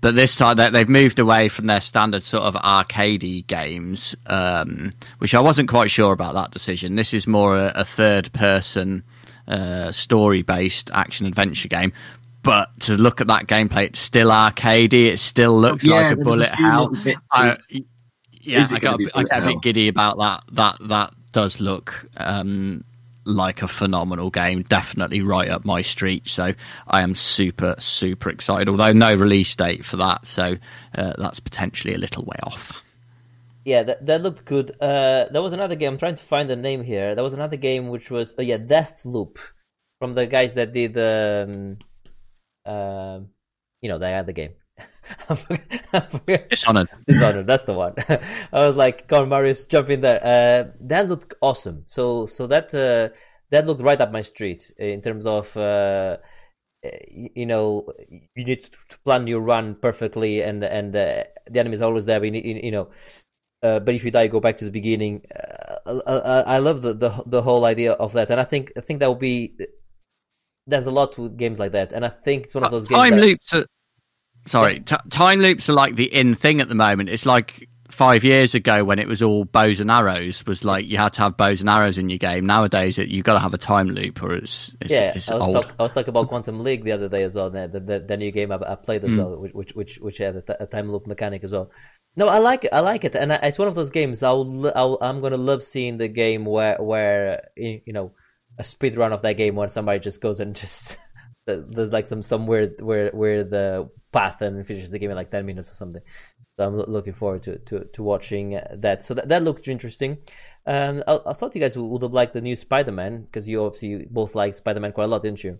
[0.00, 4.90] but this time they, they've moved away from their standard sort of arcadey games, um,
[5.18, 6.96] which I wasn't quite sure about that decision.
[6.96, 9.04] This is more a, a third-person
[9.46, 11.92] uh, story-based action adventure game.
[12.42, 15.12] But to look at that gameplay, it's still arcadey.
[15.12, 16.92] It still looks Yeah, like a bullet hell.
[17.32, 17.56] I,
[18.42, 20.42] yeah, I got, gonna a bit- I get a bit giddy about that.
[20.54, 22.84] That that does look um,
[23.24, 24.62] like a phenomenal game.
[24.62, 26.28] Definitely right up my street.
[26.28, 26.54] So
[26.86, 28.68] I am super super excited.
[28.68, 30.56] Although no release date for that, so
[30.96, 32.72] uh, that's potentially a little way off.
[33.64, 34.72] Yeah, that, that looked good.
[34.80, 35.92] Uh, there was another game.
[35.92, 37.14] I'm trying to find the name here.
[37.14, 39.38] There was another game which was oh yeah, Deathloop,
[40.00, 41.78] from the guys that did um,
[42.66, 43.28] um,
[43.80, 44.54] you know, the other game.
[45.28, 45.60] I forgot-
[45.92, 46.88] I forgot- Dishonored.
[47.06, 47.92] Dishonored, that's the one.
[48.52, 50.20] I was like, come on, Marius, jump in there.
[50.24, 51.82] Uh, that looked awesome.
[51.86, 53.14] So, so that uh,
[53.50, 56.16] that looked right up my street in terms of, uh,
[57.34, 57.86] you know,
[58.34, 62.18] you need to plan your run perfectly, and and uh, the enemy is always there.
[62.20, 62.90] But you, you know,
[63.62, 65.22] uh, but if you die, you go back to the beginning.
[65.34, 68.72] Uh, I, I, I love the, the the whole idea of that, and I think
[68.76, 69.52] I think that will be.
[70.66, 72.98] There's a lot to games like that, and I think it's one of those games.
[73.00, 73.66] Time that- loops are
[74.46, 74.80] sorry.
[74.80, 77.08] T- time loops are like the in thing at the moment.
[77.08, 80.44] It's like five years ago when it was all bows and arrows.
[80.46, 82.46] Was like you had to have bows and arrows in your game.
[82.46, 85.34] Nowadays, it, you've got to have a time loop, or it's it's, yeah, it's I
[85.36, 85.54] was, old.
[85.54, 87.50] talk, I was talking about Quantum League the other day as well.
[87.50, 89.18] The, the, the new game I, I played as Mm.
[89.18, 91.70] well, which which which, had a, t- a time loop mechanic as well.
[92.16, 92.72] No, I like it.
[92.72, 94.22] I like it, and I, it's one of those games.
[94.22, 98.12] I'll, I'll I'm gonna love seeing the game where where you you know
[98.58, 100.98] a speed run of that game where somebody just goes and just
[101.46, 105.30] there's like some somewhere where weird weird the path and finishes the game in like
[105.30, 106.02] ten minutes or something.
[106.56, 109.04] So I'm looking forward to to, to watching that.
[109.04, 110.18] So that, that looked interesting.
[110.66, 114.06] Um, I, I thought you guys would have liked the new Spider-Man because you obviously
[114.08, 115.58] both like Spider-Man quite a lot, didn't you?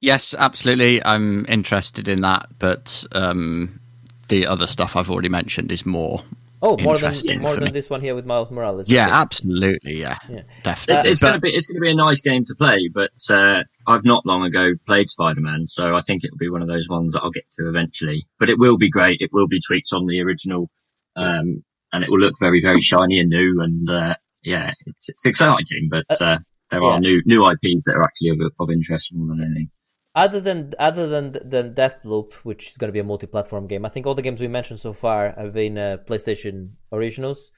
[0.00, 1.04] Yes, absolutely.
[1.04, 3.80] I'm interested in that, but um,
[4.28, 6.24] the other stuff I've already mentioned is more.
[6.62, 7.70] Oh, more than more than me.
[7.70, 8.88] this one here with Miles Morales.
[8.88, 9.12] Yeah, Okay.
[9.16, 9.96] absolutely.
[9.98, 10.42] Yeah, Yeah.
[10.62, 11.08] definitely.
[11.08, 12.88] It, it's But- going to be it's going to be a nice game to play,
[12.92, 16.60] but uh, I've not long ago played Spider Man, so I think it'll be one
[16.62, 18.24] of those ones that I'll get to eventually.
[18.38, 19.20] But it will be great.
[19.20, 20.70] It will be tweaks on the original,
[21.16, 23.60] um, and it will look very very shiny and new.
[23.62, 26.38] And uh, yeah, it's it's exciting, but uh,
[26.70, 26.88] there yeah.
[26.88, 29.70] are new new IPs that are actually of, of interest more than anything.
[30.14, 33.90] Other than other than than Deathloop, which is going to be a multi-platform game, I
[33.90, 37.52] think all the games we mentioned so far have been uh, PlayStation originals.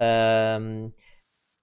[0.00, 0.92] Um,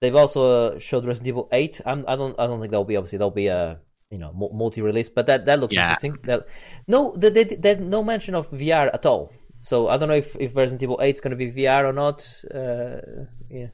[0.02, 1.80] they've also uh, showed Resident Evil Eight.
[1.86, 5.10] I'm, I don't I don't think that'll be obviously that'll be a you know multi-release,
[5.10, 5.90] but that that looked Yeah.
[5.90, 6.18] interesting.
[6.24, 6.48] That,
[6.88, 9.32] no, they, they, they no mention of VR at all.
[9.60, 11.94] So I don't know if, if Resident Evil Eight is going to be VR or
[11.94, 12.28] not.
[12.52, 13.68] Uh, yeah.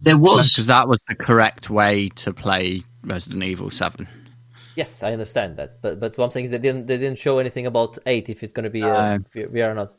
[0.00, 4.08] There was because that was the correct way to play Resident Evil Seven.
[4.76, 7.38] Yes, I understand that, but but what I'm saying is they didn't they didn't show
[7.38, 9.94] anything about eight if it's going to be uh, VR or not.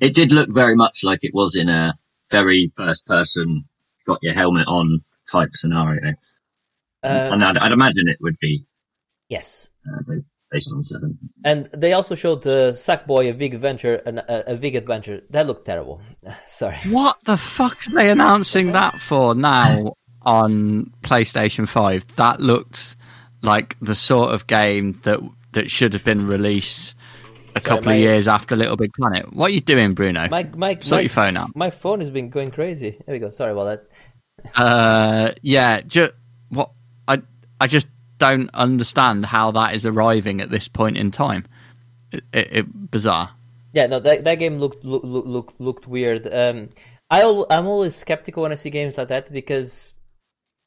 [0.00, 1.94] it did look very much like it was in a
[2.30, 3.64] very first person,
[4.06, 6.14] got your helmet on type scenario,
[7.04, 8.64] Uh, and I'd, I'd imagine it would be
[9.28, 10.02] yes, uh,
[10.50, 11.18] based on seven.
[11.44, 15.46] and they also showed the Sackboy a Big adventure an, a, a Big adventure that
[15.46, 16.00] looked terrible.
[16.48, 16.78] Sorry.
[16.90, 22.04] What the fuck are they announcing that for now on PlayStation Five?
[22.16, 22.96] That looked
[23.42, 25.20] like the sort of game that
[25.52, 26.94] that should have been released
[27.54, 29.32] a couple my- of years after LittleBigPlanet.
[29.32, 30.28] What are you doing, Bruno?
[30.28, 31.54] My my Sort my, your phone out.
[31.54, 32.98] My phone has been going crazy.
[33.06, 33.30] There we go.
[33.30, 34.54] Sorry about that.
[34.54, 36.12] Uh, yeah, ju-
[36.50, 36.70] what
[37.08, 37.22] I
[37.60, 37.86] I just
[38.18, 41.46] don't understand how that is arriving at this point in time.
[42.12, 43.30] It, it, it bizarre.
[43.72, 46.32] Yeah, no, that that game looked look, look, look, looked weird.
[46.32, 46.70] Um,
[47.10, 49.92] I I'm always skeptical when I see games like that because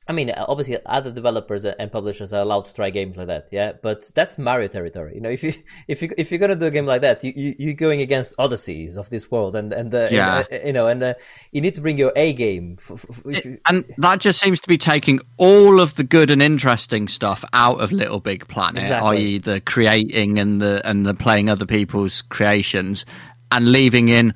[0.10, 3.74] I mean, obviously, other developers and publishers are allowed to try games like that, yeah.
[3.80, 5.30] But that's Mario territory, you know.
[5.30, 5.54] If you
[5.88, 8.34] if you if you're gonna do a game like that, you, you you're going against
[8.40, 10.46] Odysseys of this world, and and uh, Yeah.
[10.50, 11.14] and, uh, you know, and uh,
[11.52, 12.78] you need to bring your A game.
[12.80, 16.04] f- f- f- if you- and that just seems to be taking all of the
[16.04, 19.18] good and interesting stuff out of LittleBigPlanet, Exactly.
[19.18, 23.06] i.e., the creating and the and the playing other people's creations,
[23.52, 24.34] and leaving in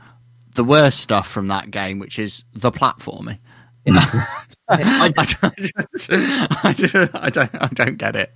[0.53, 3.39] the worst stuff from that game, which is the platforming.
[4.69, 8.35] I, don't, I, don't, I don't, I don't get it.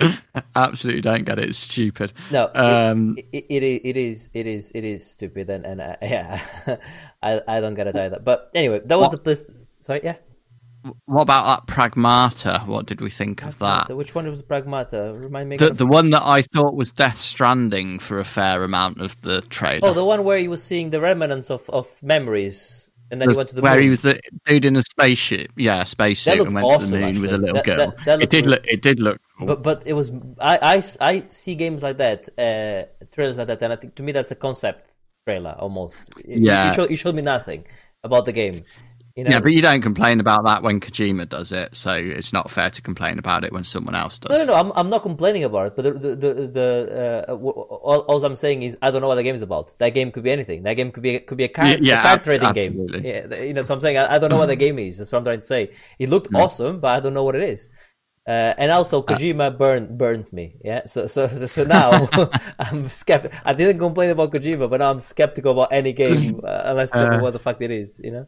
[0.55, 1.49] Absolutely don't get it.
[1.49, 2.11] It's stupid.
[2.31, 5.95] No, it- Um, it, it, it, is it is it is stupid and and uh,
[6.01, 6.41] yeah,
[7.23, 8.19] I I don't get it either.
[8.19, 9.49] But anyway, that was What- the place.
[9.79, 10.15] Sorry, yeah.
[11.05, 12.65] What about that Pragmata?
[12.65, 13.93] What did we think of that?
[13.95, 15.21] Which one was Pragmata?
[15.21, 15.57] Remind me.
[15.57, 19.41] The, the one that I thought was Death Stranding for a fair amount of the
[19.49, 19.79] trailer.
[19.83, 23.35] oh, the one where he was seeing the remnants of, of memories, and then he
[23.37, 23.83] went to the where moon.
[23.83, 25.83] he was the dude in a spaceship, yeah,
[26.39, 27.77] looked and went to the awesome, moon with a little That- girl.
[27.77, 28.65] that- that it did look.
[28.65, 29.19] It did look.
[29.37, 29.47] Cool.
[29.47, 33.61] But but it was I, I, I see games like that, uh, trailers like that,
[33.61, 35.97] and I think to me that's a concept trailer almost.
[36.25, 36.73] Yeah.
[36.73, 37.65] showed, it showed me nothing
[38.03, 38.63] about the game.
[39.17, 39.31] You know?
[39.31, 42.69] yeah, but you don't complain about that when Kojima does it, so it's not fair
[42.69, 44.31] to complain about it when someone else does.
[44.31, 44.55] No, no, no.
[44.55, 48.25] I'm, I'm not complaining about it, but the the the, the uh, w- all, all
[48.25, 49.77] I'm saying is I don't know what the game is about.
[49.79, 50.63] That game could be anything.
[50.63, 52.81] That game could be could be a card, Yeah, yeah, a card ab- trading game.
[53.01, 54.97] Yeah, you know, so I'm saying I, I don't know what the game is.
[54.97, 55.73] That's what I'm trying to say.
[55.97, 57.69] It looked awesome, but I don't know what it is.
[58.27, 60.57] Uh, and also Kojima burned burned me.
[60.63, 62.09] Yeah, so so so, so now
[62.59, 63.37] I'm skeptical.
[63.45, 67.05] I didn't complain about Kojima, but now I'm skeptical about any game uh, unless I
[67.07, 68.01] know Uh, what the fuck it is.
[68.03, 68.27] You know.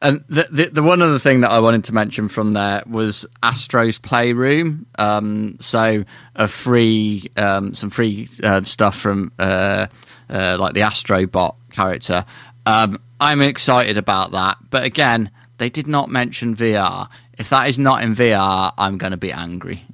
[0.00, 3.26] And the, the the one other thing that I wanted to mention from there was
[3.42, 4.86] Astro's Playroom.
[4.96, 9.88] Um, so a free um, some free uh, stuff from uh,
[10.30, 12.24] uh, like the Astrobot character.
[12.64, 17.08] Um, I'm excited about that, but again, they did not mention VR.
[17.36, 19.84] If that is not in VR, I'm going to be angry.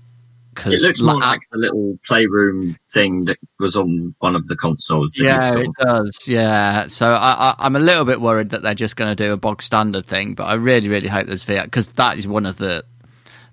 [0.66, 5.12] It looks more like the little playroom thing that was on one of the consoles.
[5.16, 6.26] yeah, it does.
[6.26, 9.32] Yeah, so I, I, I'm a little bit worried that they're just going to do
[9.32, 12.46] a bog standard thing, but I really, really hope there's VR because that is one
[12.46, 12.84] of the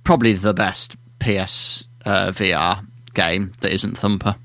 [0.04, 4.36] probably the best PS uh, VR game that isn't Thumper.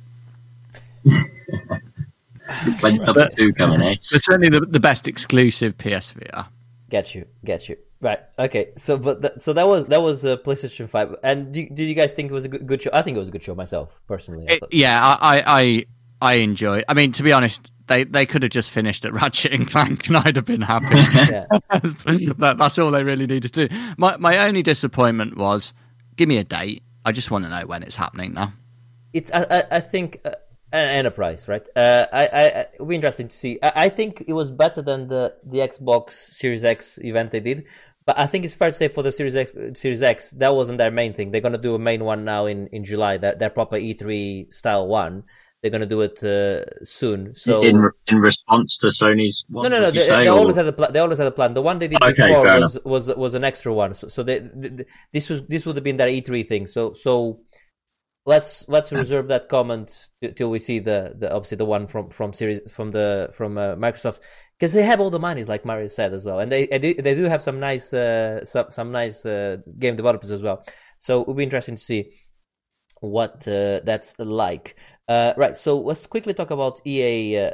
[2.80, 3.94] When's number two coming, eh?
[4.12, 6.46] It's certainly the, the best exclusive PSVR.
[6.88, 7.76] Get you, get you.
[8.00, 8.20] Right.
[8.38, 8.72] Okay.
[8.76, 11.16] So, but th- so that was that was uh, PlayStation Five.
[11.22, 12.90] And do, did you guys think it was a good, good show?
[12.92, 14.46] I think it was a good show myself, personally.
[14.48, 15.84] I It- yeah, I, I, I,
[16.20, 16.82] I enjoy.
[16.88, 20.08] I mean, to be honest, they they could have just finished at Ratchet and Clank,
[20.08, 20.86] and I'd have been happy.
[21.14, 21.46] yeah.
[22.38, 23.74] that, that's all they really needed to do.
[23.96, 25.72] My my only disappointment was,
[26.16, 26.82] give me a date.
[27.04, 28.52] I just want to know when it's happening now.
[29.12, 30.32] It's I I, I think uh,
[30.72, 31.66] an enterprise, right?
[31.76, 33.58] Uh, I, I I- it'll be interesting to see.
[33.62, 37.64] I, I think it was better than the the Xbox Series X event they did.
[38.06, 40.78] But I think it's fair to say for the Series X, Series X, that wasn't
[40.78, 41.32] their main thing.
[41.32, 43.18] They're gonna do a main one now in, in July.
[43.18, 45.24] That their proper E3 style one.
[45.60, 47.34] They're gonna do it uh, soon.
[47.34, 49.44] So in in response to Sony's.
[49.48, 49.86] No, One, no, no.
[49.88, 50.92] you They, say, they always had a plan.
[50.92, 51.54] They always had a plan.
[51.54, 53.92] The one they did Okay, before was, was was an extra one.
[53.92, 56.66] So, so they, th this was this would have been their E3 thing.
[56.68, 57.40] So so
[58.26, 62.32] let's let's reserve that comment till we see the, the obviously the one from from
[62.32, 64.20] series from the from uh, Microsoft
[64.58, 67.24] because they have all the monies like Mario said as well, and they they do,
[67.24, 70.64] have some nice uh, some some nice uh, game developers as well.
[70.98, 72.12] So it would be interesting to see
[73.00, 74.76] what uh, that's like.
[75.08, 77.50] Uh, right, so let's quickly talk about EA uh,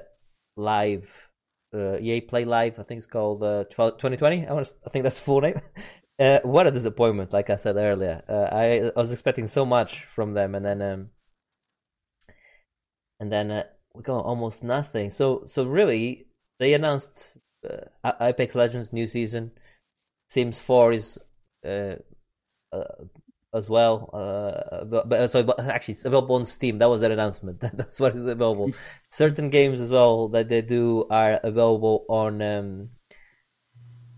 [0.57, 1.29] Live,
[1.75, 2.79] uh, EA Play Live.
[2.79, 4.47] I think it's called uh, 2020.
[4.47, 5.61] I want to, I think that's the full name.
[6.45, 7.33] What a disappointment!
[7.33, 11.11] Like I said earlier, I, I was expecting so much from them, and then um,
[13.19, 15.11] and then we got almost nothing.
[15.11, 16.29] So so really,
[16.63, 19.51] they announced uh, Apex Legends new season.
[20.29, 21.19] Sims 4 is
[21.67, 21.97] uh,
[22.73, 23.05] uh,
[23.53, 24.09] as well.
[24.13, 26.79] Uh, but, but sorry, but actually, it's available on Steam.
[26.79, 27.59] That was their announcement.
[27.75, 28.73] That's what is available.
[29.11, 32.91] Certain games as well that they do are available on um,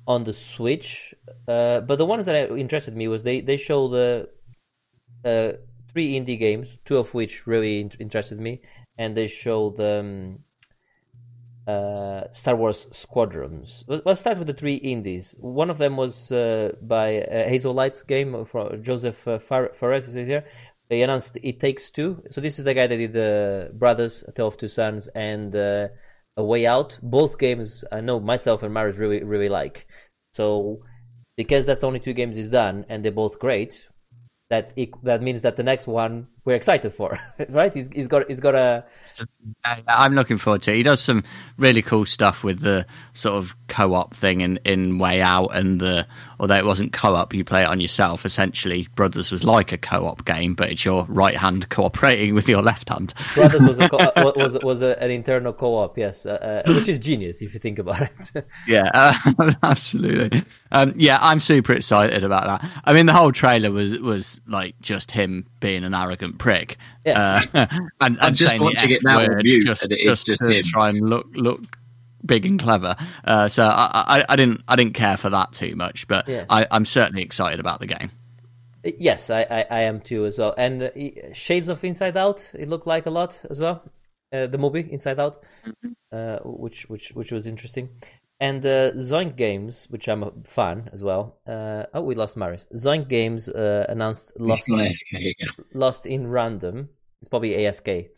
[0.07, 1.15] on the Switch.
[1.49, 4.29] Uh, but the ones that interested me was they they show the
[5.25, 5.53] uh,
[5.93, 8.61] three indie games, two of which really interested me,
[8.99, 10.41] and they showed um,
[11.67, 13.85] uh, Star Wars Squadrons.
[13.87, 15.37] Well, Let's start with the three indies.
[15.41, 20.27] One of them was uh, by uh, Hazelight's game from Josef uh, Far- Fares is
[20.27, 20.45] here.
[20.91, 22.23] They announced It Takes Two.
[22.31, 25.89] So this is the guy that did the Brothers, Tale of Two Sons, and uh,
[26.37, 26.99] A Way Out.
[27.03, 29.87] Both games I know myself and Marius really really like.
[30.35, 30.83] So
[31.37, 33.89] because that's the only two games he's done, and they're both great,
[34.51, 37.73] that it, that means that the next one we're excited for, right?
[37.73, 38.85] He's, he's got he's got a
[39.87, 40.77] I'm looking forward to it.
[40.77, 41.25] He does some
[41.59, 46.07] really cool stuff with the sort of co-op thing in, in Way Out, and the
[46.39, 48.25] although it wasn't co-op, you play it on yourself.
[48.25, 52.63] Essentially, Brothers was like a co-op game, but it's your right hand cooperating with your
[52.63, 53.15] left hand.
[53.35, 56.89] Brothers was a co- uh, was was a, an internal co-op, yes, uh, uh, which
[56.89, 58.47] is genius if you think about it.
[58.67, 60.45] Yeah, uh, absolutely.
[60.73, 62.83] Um, yeah, I'm super excited about that.
[62.85, 66.77] I mean, the whole trailer was was like just him being an arrogant prick.
[67.05, 67.47] Yes.
[67.55, 67.67] Uh,
[68.01, 70.63] and, and just watching it now on mute, just, is just to him.
[70.65, 71.61] try and look look
[72.27, 72.97] big and clever.
[73.25, 76.47] Uh, so I, I, I didn't I didn't care for that too much, but Yeah.
[76.49, 78.11] I, I'm certainly excited about the game.
[78.83, 80.55] yes, I, I, I am too as well.
[80.57, 80.91] And uh,
[81.33, 83.83] Shades of Inside Out, it looked like a lot as well.
[84.33, 85.43] Uh, the movie Inside Out,
[86.13, 87.89] uh, which which which was interesting.
[88.41, 91.39] And uh, Zoink Games, which I'm a fan as well.
[91.47, 92.67] Uh, oh, we lost Marius.
[92.75, 95.65] Zoink Games uh, announced Lost, He's AFK again.
[95.73, 96.89] Lost in Random.
[97.23, 98.09] It's probably AFK.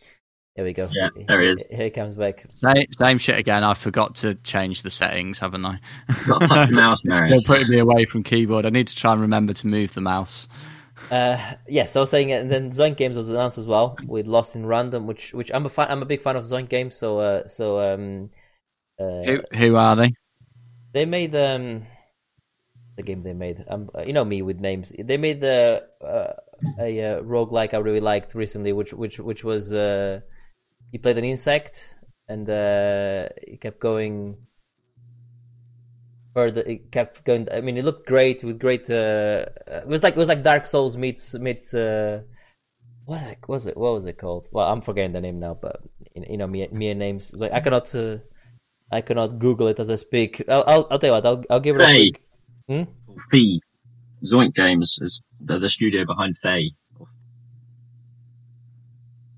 [0.56, 0.88] There we go.
[0.90, 1.62] Yeah, there he is.
[1.68, 2.46] Here he comes back.
[2.48, 3.62] Same, same shit again.
[3.62, 5.78] I forgot to change the settings, haven't I?
[6.26, 7.44] Got touch mouse, They're Marius.
[7.46, 8.64] putting me away from keyboard.
[8.64, 10.48] I need to try and remember to move the mouse.
[11.10, 11.36] Uh,
[11.68, 14.64] yes, I was saying, and then Zoink Games was announced as well with Lost in
[14.64, 16.96] Random, which which I'm a fan, I'm a big fan of Zoink Games.
[16.96, 18.30] So uh, so um,
[18.98, 20.12] uh, Who who are they?
[20.92, 21.86] they made um
[22.96, 23.64] the game they made.
[23.68, 24.92] Um, you know me with names.
[24.98, 26.32] They made the uh,
[26.80, 30.20] a uh, roguelike I really liked recently, which which which was uh,
[30.92, 31.94] you played an insect
[32.28, 34.36] and uh, it kept going
[36.34, 36.62] further.
[36.62, 37.48] It kept going.
[37.52, 38.88] I mean, it looked great with great.
[38.90, 41.74] Uh, uh, it was like it was like Dark Souls meets meets.
[41.74, 42.22] Uh,
[43.04, 43.76] what was it?
[43.76, 44.48] What was it called?
[44.52, 45.82] Well, I'm forgetting the name now, but
[46.14, 47.30] you you know me me and names.
[47.30, 47.94] It's like I cannot.
[47.94, 48.18] Uh,
[48.90, 50.42] I cannot Google it as I speak.
[50.48, 51.26] I'll, I'll, I'll tell you what.
[51.26, 52.10] I'll, I'll give it a Hey.
[52.12, 52.22] quick.
[52.86, 53.16] Hmm?
[53.30, 53.60] Fee.
[54.24, 56.72] Zoink Games is the, the studio behind Fe.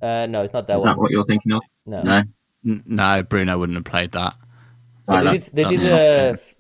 [0.01, 0.91] Uh, no, it's not that Is one.
[0.91, 1.63] Is that what you're thinking of?
[1.87, 2.23] No, No.
[2.63, 4.35] No, Bruno wouldn't have played that.
[5.07, 5.43] But they did.
[5.55, 5.83] They did.
[5.83, 6.55] was Uh, f-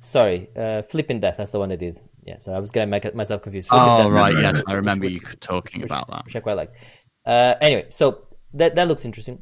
[0.00, 1.36] sorry, uh, Flipping Death.
[1.38, 2.00] That's the one they did.
[2.24, 3.68] Yeah, so I was getting my, myself confused.
[3.70, 4.62] Oh Death, right, right, yeah.
[4.66, 6.24] I remember which- you talking which- about that.
[6.24, 6.72] which I quite like.
[7.24, 9.40] Uh, anyway, so that that looks interesting,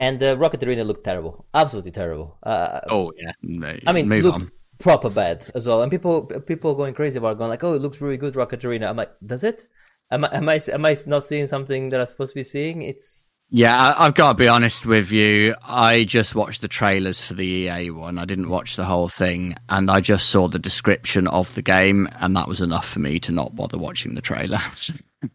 [0.00, 2.38] and the Rocket Arena looked terrible, absolutely terrible.
[2.42, 4.52] Uh, Oh yeah, no, I mean, move look on.
[4.78, 5.82] proper bad as well.
[5.82, 8.64] And people people going crazy about it, going like, "Oh, it looks really good, Rocket
[8.64, 9.66] Arena." I'm like, "Does it?
[10.10, 12.82] Am I am I am I not seeing something that I'm supposed to be seeing?"
[12.82, 15.54] It's Yeah, I, I've got to be honest with you.
[15.62, 18.18] I just watched the trailers for the EA one.
[18.18, 22.08] I didn't watch the whole thing, and I just saw the description of the game,
[22.20, 24.60] and that was enough for me to not bother watching the trailer.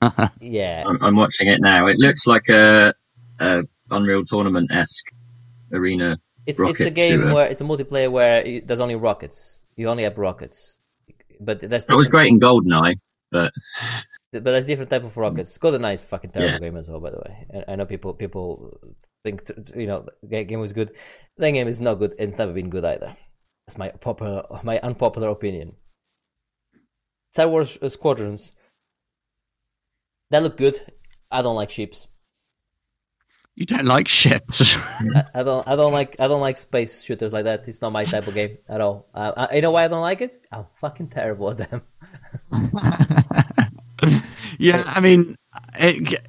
[0.39, 1.87] yeah, I'm, I'm watching it now.
[1.87, 2.93] It looks like a,
[3.39, 5.11] a Unreal Tournament esque
[5.71, 6.17] arena.
[6.45, 7.33] it's it's a game shooter.
[7.33, 9.63] where it's a multiplayer where there's only rockets.
[9.75, 10.79] You only have rockets,
[11.39, 12.95] but that's It was great in Goldeneye,
[13.31, 13.51] but
[14.31, 15.57] But that's different type of rockets.
[15.57, 16.59] GoldenEye is a fucking terrible Yeah.
[16.59, 17.63] game as well, by the way.
[17.67, 18.79] I, know people people
[19.23, 19.43] think
[19.75, 20.91] you know the game was good.
[21.37, 23.15] That game is not good and it's never been good either.
[23.67, 25.73] That's my popular, my unpopular opinion.
[27.31, 28.51] Star Wars uh, Squadrons.
[30.31, 30.81] That look good.
[31.31, 32.07] I don't like ships.
[33.55, 34.75] You don't like ships.
[34.77, 35.67] I, I don't.
[35.67, 36.15] I don't like.
[36.19, 37.67] I don't like space shooters like that.
[37.67, 39.07] It's not my type of game at all.
[39.13, 40.37] Uh, I, you know why I don't like it?
[40.51, 41.81] I'm fucking terrible at them.
[44.59, 45.35] yeah, I mean,
[45.79, 46.19] it,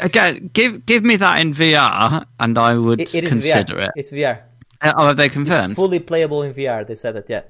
[0.00, 3.84] again, give give me that in VR, and I would It, it is consider VR.
[3.86, 3.90] it.
[3.96, 4.42] It's VR.
[4.80, 5.76] Uh, Oh, have they It's confirmed?
[5.76, 6.86] fully playable in VR.
[6.86, 7.30] They said that.
[7.30, 7.42] Yeah.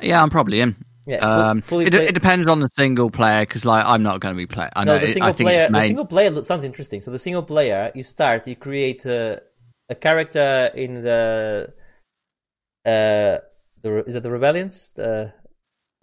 [0.00, 0.76] yeah, I'm probably in.
[1.06, 1.16] Yeah.
[1.16, 4.36] Um, fully it, it depends on the single player because, like, I'm not going to
[4.36, 4.70] be playing.
[4.76, 4.94] I know.
[4.94, 5.68] No, the it- single I think player.
[5.68, 7.02] The single player sounds interesting.
[7.02, 9.42] So the single player, you start, you create a,
[9.88, 11.72] a character in the.
[12.84, 13.38] Uh,
[13.82, 14.96] the is it the rebellions?
[14.96, 15.30] Uh,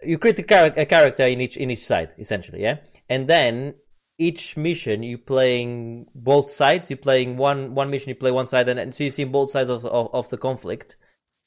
[0.02, 2.76] you create a, char- a character in each in each side, essentially, yeah.
[3.08, 3.74] And then
[4.18, 6.90] each mission, you're playing both sides.
[6.90, 9.50] You're playing one one mission, you play one side, and, and so you see both
[9.50, 10.96] sides of of, of the conflict.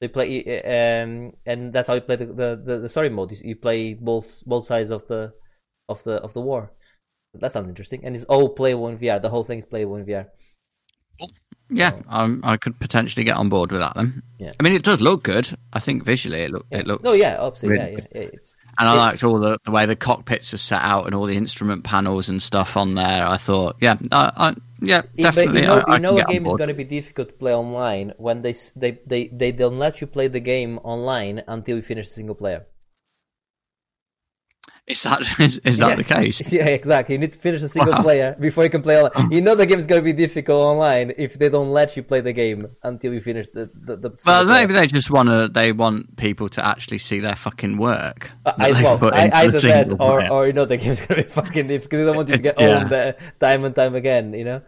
[0.04, 3.32] They play, um, and that's how you play the, the, the, story mode.
[3.32, 5.32] You, you play both both sides of the
[5.88, 6.74] of the of the war.
[7.36, 9.22] That sounds interesting, and it's all playable in VR.
[9.22, 10.26] The whole thing is playable in VR.
[11.70, 14.22] Yeah, um, I could potentially get on board with that then.
[14.38, 14.52] Yeah.
[14.60, 15.58] I mean, it does look good.
[15.72, 16.80] I think visually it look Yeah.
[16.80, 17.04] it looks.
[17.06, 17.80] Oh yeah, absolutely.
[17.80, 18.30] really yeah, yeah, yeah.
[18.34, 21.16] It's And I it- liked all the, the way the cockpits are set out and
[21.16, 23.26] all the instrument panels and stuff on there.
[23.26, 25.62] I thought, yeah, I, I, yeah, it- definitely.
[25.62, 27.54] you know, I, I you know a game is going to be difficult to play
[27.56, 31.82] online when they they they they don't let you play the game online until you
[31.82, 32.68] finish the single player.
[34.86, 36.08] Is that is, is that Yes.
[36.08, 36.52] the case?
[36.60, 37.16] Yeah, exactly.
[37.16, 38.02] You need to finish a single Wow.
[38.02, 39.32] player before you can play online.
[39.36, 42.04] You know the game is going to be difficult online if they don't let you
[42.04, 43.96] play the game until you finish the the.
[43.96, 44.60] the Well, single player.
[44.68, 45.50] maybe they just want to.
[45.60, 48.30] They want people to actually see their fucking work.
[48.46, 50.30] that I, well, I, either the that or, player.
[50.32, 52.60] or you know the game's gonna be fucking if they don't want you to get
[52.60, 52.68] Yeah.
[52.84, 54.62] owned uh, time and time again, you know.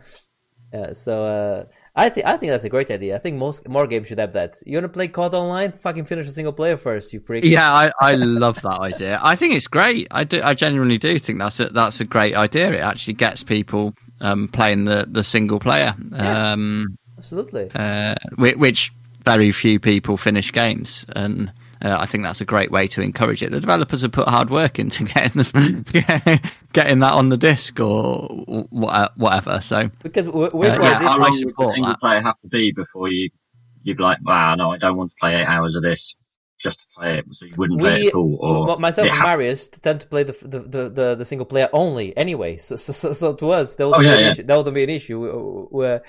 [0.74, 1.64] Yeah, so uh,
[1.98, 3.16] I think I think that's a great idea.
[3.16, 4.60] I think most more games should have that.
[4.66, 5.72] You want to play COD online?
[5.72, 7.44] Fucking finish a single player first, you prick.
[7.46, 9.20] Yeah, I, I love that idea.
[9.24, 10.08] I think it's great.
[10.12, 10.42] I do.
[10.44, 12.72] I genuinely do think that's a, that's a great idea.
[12.74, 16.52] It actually gets people um, playing the, the single player, Yeah.
[16.54, 17.72] um, absolutely.
[17.74, 18.94] uh, which, which
[19.24, 21.52] very few people finish games, and
[21.82, 23.52] uh, I think that's a great way to encourage it.
[23.52, 25.44] The developers have put hard work into getting
[26.74, 28.28] getting that on the disc or
[28.70, 29.62] whatever.
[29.62, 31.00] So Because we're, we're Uh, yeah.
[31.00, 32.00] How I long would support single that.
[32.00, 33.30] player have to be before you
[33.84, 36.16] you'd be like, wow, no, I don't want to play eight hours of this
[36.62, 38.38] just to play it, so you wouldn't play we it at all.
[38.42, 42.58] Or myself and Marius tend to play the the, the, the, single player only anyway.
[42.58, 44.32] So so, so, so to us that would Oh, be yeah, an yeah.
[44.32, 44.44] issue.
[44.44, 45.68] That would be an issue.
[45.70, 46.04] Where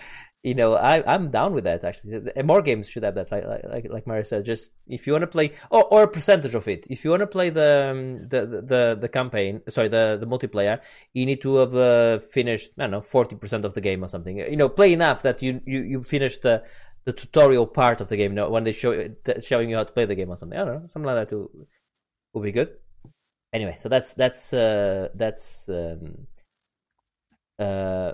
[0.46, 2.32] you know I I'm down with that actually.
[2.44, 3.32] More games should have that.
[3.32, 3.44] Like
[3.74, 6.68] like like, Marius said, just if you want to play or or a percentage of
[6.68, 6.86] it.
[6.88, 8.40] If you want to play the, um, the
[8.72, 10.80] the the campaign, sorry the the multiplayer,
[11.14, 14.08] you need to have uh, finished I don't know forty percent of the game or
[14.08, 14.38] something.
[14.38, 16.62] You know, play enough that you you you finish the
[17.04, 18.30] the tutorial part of the game.
[18.30, 18.92] You know, when they show
[19.40, 20.58] showing you how to play the game or something.
[20.58, 21.66] I don't know, something like that too
[22.32, 22.70] will be good.
[23.52, 26.28] Anyway, so that's that's uh, that's um,
[27.58, 28.12] uh,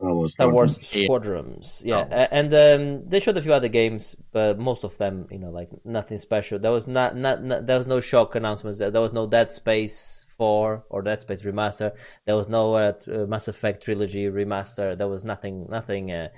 [0.00, 0.32] Wars.
[0.32, 1.04] Star Wars Yeah.
[1.06, 1.82] Squadrons.
[1.84, 2.26] Yeah, Oh.
[2.30, 5.68] And um, they showed a few other games, but most of them, you know, like
[5.84, 6.58] nothing special.
[6.58, 8.78] There was not, not, not there was no shock announcements.
[8.78, 11.92] There, there was no Dead Space Four or Dead Space remaster.
[12.26, 14.96] There was no uh, uh, Mass Effect trilogy remaster.
[14.96, 16.28] There was nothing, nothing, uh,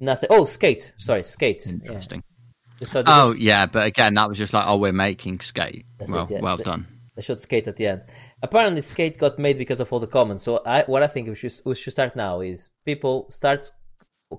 [0.00, 0.28] nothing.
[0.30, 0.92] Oh, Skate.
[0.96, 1.64] Sorry, Skate.
[1.66, 1.72] Yeah.
[1.74, 2.22] interesting.
[2.82, 5.86] So Oh is- yeah, but again, that was just like, oh, we're making skate.
[5.98, 6.40] That's well, it, yeah.
[6.40, 6.86] well The- done.
[7.18, 8.02] They showed Skate at the end.
[8.44, 10.44] Apparently, Skate got made because of all the comments.
[10.44, 13.72] So, I, what I think we should we should start now is people start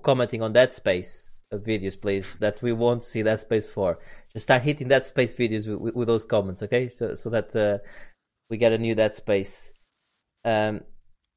[0.02, 2.38] commenting on that space of videos, please.
[2.38, 3.98] That we won't see that space for.
[4.32, 6.88] Just start hitting that space videos with, with, with those comments, okay?
[6.88, 7.84] So so that uh,
[8.48, 9.74] we get a new that space.
[10.46, 10.80] Um,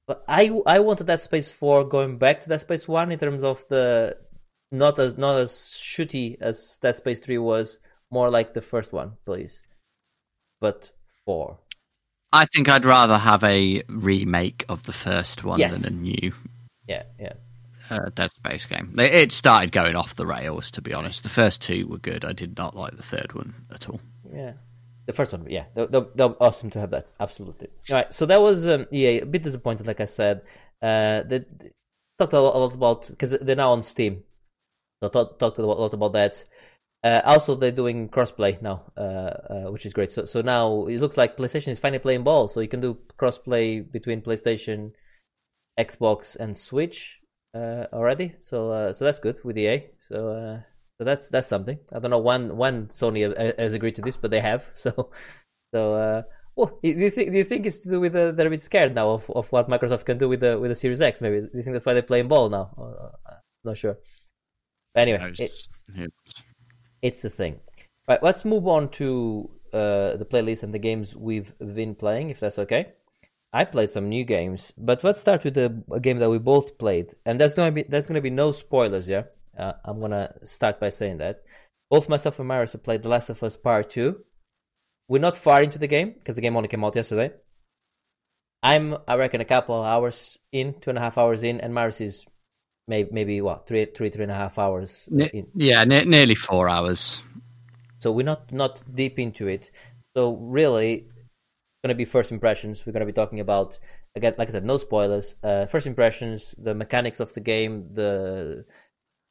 [0.08, 3.44] but I I wanted that space four going back to that space one in terms
[3.44, 4.16] of the
[4.72, 7.80] not as not as shooty as that space three was,
[8.10, 9.62] more like the first one, please.
[10.62, 10.92] But
[11.26, 11.58] four.
[12.32, 15.82] I think I'd rather have a remake of the first one Yes.
[15.82, 16.34] than a new
[16.88, 17.34] Yeah, yeah.
[17.90, 18.96] uh, Dead Space game.
[19.00, 21.24] It started going off the rails, to be honest.
[21.24, 22.26] The first two were good.
[22.26, 24.02] I did not like the third one at all.
[24.34, 24.54] Yeah,
[25.06, 25.46] the first one.
[25.50, 27.14] Yeah, they're, they're, they're awesome to have that.
[27.20, 27.68] Absolutely.
[27.90, 29.20] All right, so that was um, EA.
[29.20, 30.42] A bit disappointed, like I said.
[30.82, 31.46] Uh, they
[32.18, 34.24] talked a lot, a lot about because they're now on Steam.
[35.02, 36.44] So talk, talked a lot, lot about that.
[37.04, 40.12] Uh, also, they're doing crossplay now, uh, uh, which is great.
[40.12, 42.48] So, so now it looks like PlayStation is finally playing ball.
[42.48, 44.92] So you can do crossplay between PlayStation,
[45.78, 47.20] Xbox, and Switch
[47.54, 48.36] uh, already.
[48.40, 49.84] So, uh, so that's good with EA.
[50.00, 50.62] So, uh,
[50.98, 51.78] so that's that's something.
[51.92, 53.22] I don't know when when Sony
[53.60, 54.66] has agreed to this, but they have.
[54.76, 55.12] So,
[55.74, 56.22] so uh,
[56.56, 58.62] well, do you think do you think it's to do with uh, they're a bit
[58.62, 61.20] scared now of, of what Microsoft can do with the with the Series X?
[61.20, 62.70] Maybe do you think that's why they're playing ball now?
[62.78, 63.34] Uh,
[63.66, 63.98] not sure.
[64.96, 66.14] Anyway, Knows- it,
[67.04, 67.60] it's the thing.
[68.08, 72.40] Right, let's move on to uh, the playlist and the games we've been playing, if
[72.40, 72.94] that's okay.
[73.54, 76.80] I played some new games, but let's start with the a game that we both
[76.80, 79.08] played, and there's gonna be there's gonna be no spoilers.
[79.08, 79.24] Yeah,
[79.60, 81.44] uh, I'm gonna start by saying that
[81.92, 84.24] both myself and Marius have played The Last of Us Part Two.
[85.08, 87.32] We're not far into the game because the game only came out yesterday.
[88.64, 91.74] I'm, I reckon, a couple of hours in, two and a half hours in, and
[91.74, 92.26] Marius is
[92.88, 95.48] maybe maybe what three three three and a half hours in.
[95.56, 97.22] yeah, ne- nearly four hours.
[98.00, 99.72] So we're not not deep into it.
[100.16, 101.08] So really,
[101.84, 102.86] going to be first impressions.
[102.86, 103.80] We're going to be talking about
[104.16, 105.36] again, like I said, no spoilers.
[105.44, 108.66] Uh, first impressions, the mechanics of the game, the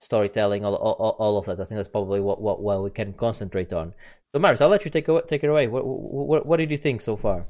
[0.00, 1.60] storytelling, all, all, all of that.
[1.60, 3.94] I think that's probably what what well we can concentrate on.
[4.34, 5.66] So Marius, I'll let you take take it away.
[5.66, 7.46] What, what what did you think so far?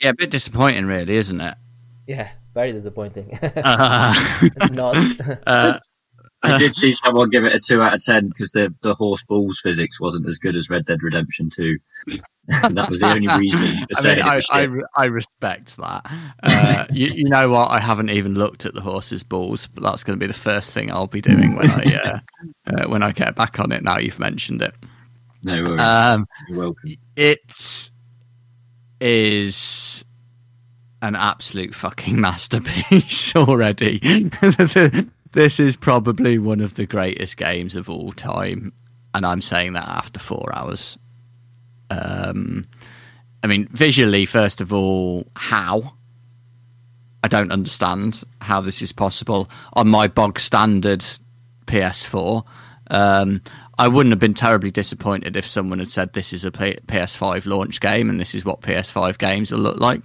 [0.00, 1.54] Yeah, a bit disappointing, really, isn't it?
[2.06, 3.38] Yeah, very disappointing.
[3.38, 4.96] Uh, not.
[5.46, 5.78] uh,
[6.42, 9.22] I did see someone give it a two out of ten because the the horse
[9.24, 11.76] balls physics wasn't as good as Red Dead Redemption Two.
[12.48, 16.10] that was the only reason to I say mean, it I, I, I respect that.
[16.42, 17.70] Uh, you, you know what?
[17.70, 20.72] I haven't even looked at the horse's balls, but that's going to be the first
[20.72, 22.18] thing I'll be doing when I uh,
[22.66, 23.82] uh, when I get back on it.
[23.82, 24.74] Now you've mentioned it.
[25.42, 25.80] No worries.
[25.80, 26.96] Um, You're welcome.
[27.16, 27.90] it
[28.98, 30.05] is
[31.06, 34.30] an absolute fucking masterpiece already.
[35.32, 38.72] this is probably one of the greatest games of all time,
[39.14, 40.98] and I'm saying that after four hours.
[41.88, 42.66] Um,
[43.42, 45.92] I mean, visually, first of all, how?
[47.22, 51.04] I don't understand how this is possible on my bog standard
[51.66, 52.44] PS4.
[52.88, 53.42] Um,
[53.78, 57.46] I wouldn't have been terribly disappointed if someone had said this is a P- PS5
[57.46, 60.02] launch game and this is what PS5 games will look like.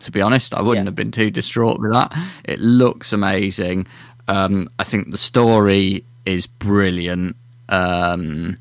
[0.00, 0.88] To be honest, I wouldn't Yeah.
[0.88, 2.12] have been too distraught with that.
[2.44, 3.86] It looks amazing.
[4.28, 7.36] Um, I think the story is brilliant.
[7.68, 8.56] Um,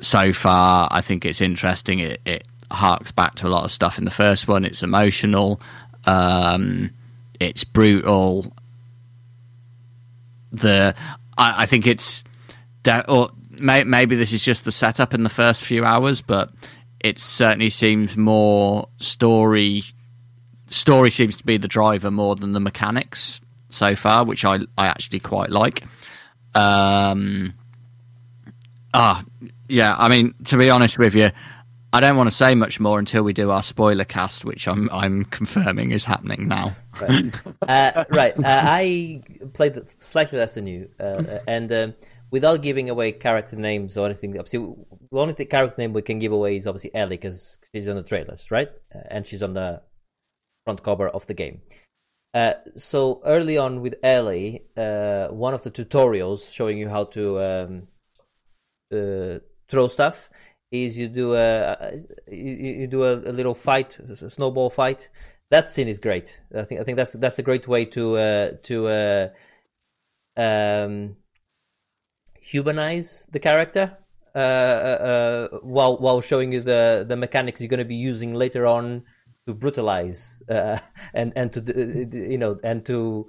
[0.00, 1.98] so far, I think it's interesting.
[2.00, 4.64] It, it harks back to a lot of stuff in the first one.
[4.64, 5.60] It's emotional.
[6.04, 6.90] Um,
[7.38, 8.52] it's brutal.
[10.52, 10.94] The
[11.36, 12.24] I, I think it's
[13.08, 16.50] or may, maybe this is just the setup in the first few hours, but
[16.98, 19.84] it certainly seems more story.
[20.70, 24.86] Story seems to be the driver more than the mechanics so far, which I I
[24.86, 25.82] actually quite like.
[26.54, 27.54] Um,
[28.94, 29.24] ah,
[29.68, 29.94] yeah.
[29.96, 31.30] I mean, to be honest with you,
[31.92, 34.88] I don't want to say much more until we do our spoiler cast, which I'm
[34.90, 36.76] I'm confirming is happening now.
[37.00, 37.34] right.
[37.62, 38.38] Uh, right.
[38.38, 39.22] Uh, I
[39.54, 41.94] played slightly less than you, uh, and um,
[42.30, 44.38] without giving away character names or anything.
[44.38, 44.72] Obviously,
[45.10, 48.02] the only character name we can give away is obviously Ellie because she's on the
[48.02, 48.68] trailers, right?
[48.94, 49.82] Uh, and she's on the
[50.64, 51.60] front cover of the game.
[52.32, 57.40] Uh, so early on with Ellie, uh, one of the tutorials showing you how to
[57.40, 57.88] um,
[58.92, 59.38] uh,
[59.68, 60.30] throw stuff
[60.70, 61.92] is you do a
[62.30, 65.08] you, you do a, a little fight, a snowball fight.
[65.50, 66.40] That scene is great.
[66.56, 69.28] I think I think that's that's a great way to uh, to uh,
[70.36, 71.16] um,
[72.40, 73.96] humanize the character
[74.34, 79.02] uh, while while showing you the the mechanics you're going to be using later on
[79.46, 80.78] to brutalize uh,
[81.14, 83.28] and and to uh, you know and to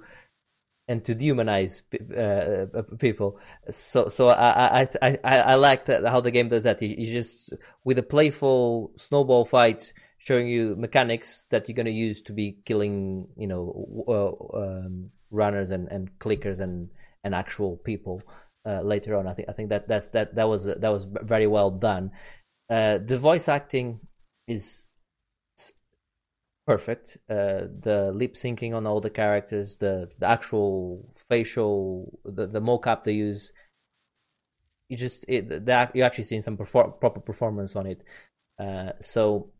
[0.88, 1.82] and to dehumanize
[2.16, 3.38] uh, uh, people.
[3.70, 6.82] So so I I I I, like that how the game does that.
[6.82, 7.52] You just
[7.84, 12.58] with a playful snowball fight, showing you mechanics that you're going to use to be
[12.64, 16.88] killing you know uh, um, runners and, and clickers and
[17.24, 18.22] and actual people
[18.66, 19.26] uh, later on.
[19.26, 22.10] I think I think that that's that that was that was very well done.
[22.68, 24.00] Uh, the voice acting
[24.48, 24.86] is
[26.66, 27.18] perfect.
[27.28, 33.04] Uh, the lip syncing on all the characters, the, the actual facial, the, the mocap
[33.04, 33.52] they use,
[34.88, 38.02] you just it, that you're actually seeing some perfor- proper performance on it.
[38.58, 39.50] Uh, so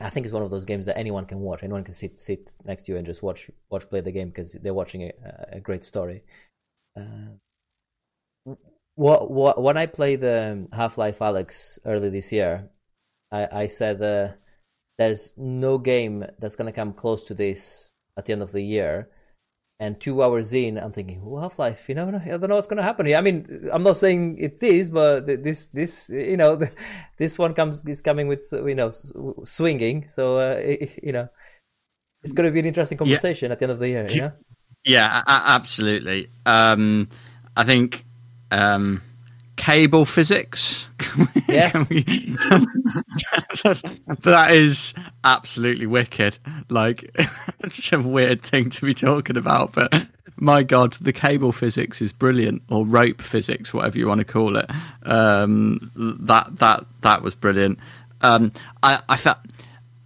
[0.00, 1.62] I think it's one of those games that anyone can watch.
[1.62, 4.52] Anyone can sit sit next to you and just watch watch play the game because
[4.54, 5.12] they're watching a,
[5.52, 6.22] a great story.
[6.96, 7.34] Uh,
[8.96, 12.70] what, what when I played um, Half Life Alyx early this year,
[13.30, 14.28] I, I said uh,
[14.98, 19.08] there's no game that's gonna come close to this at the end of the year.
[19.80, 22.68] And two hours in, I'm thinking, well, Half Life, you know, I don't know what's
[22.68, 23.18] gonna happen here.
[23.18, 26.60] I mean, I'm not saying it is, but this, this, you know,
[27.18, 28.92] this one comes is coming with, you know,
[29.44, 30.06] swinging.
[30.06, 31.28] So, uh, you know,
[32.22, 33.52] it's gonna be an interesting conversation yeah.
[33.52, 34.08] at the end of the year.
[34.08, 34.32] You know?
[34.84, 36.28] Yeah, absolutely.
[36.46, 37.08] Um,
[37.56, 38.04] I think
[38.50, 39.02] um,
[39.56, 40.86] cable physics.
[41.48, 41.90] Yes.
[41.90, 42.02] we,
[44.22, 46.38] that is absolutely wicked.
[46.70, 47.10] Like,
[47.60, 49.92] it's a weird thing to be talking about, but
[50.36, 54.56] my God, the cable physics is brilliant, or rope physics, whatever you want to call
[54.56, 54.70] it.
[55.04, 55.90] Um,
[56.22, 57.78] that that that was brilliant.
[58.20, 59.38] Um, I, I felt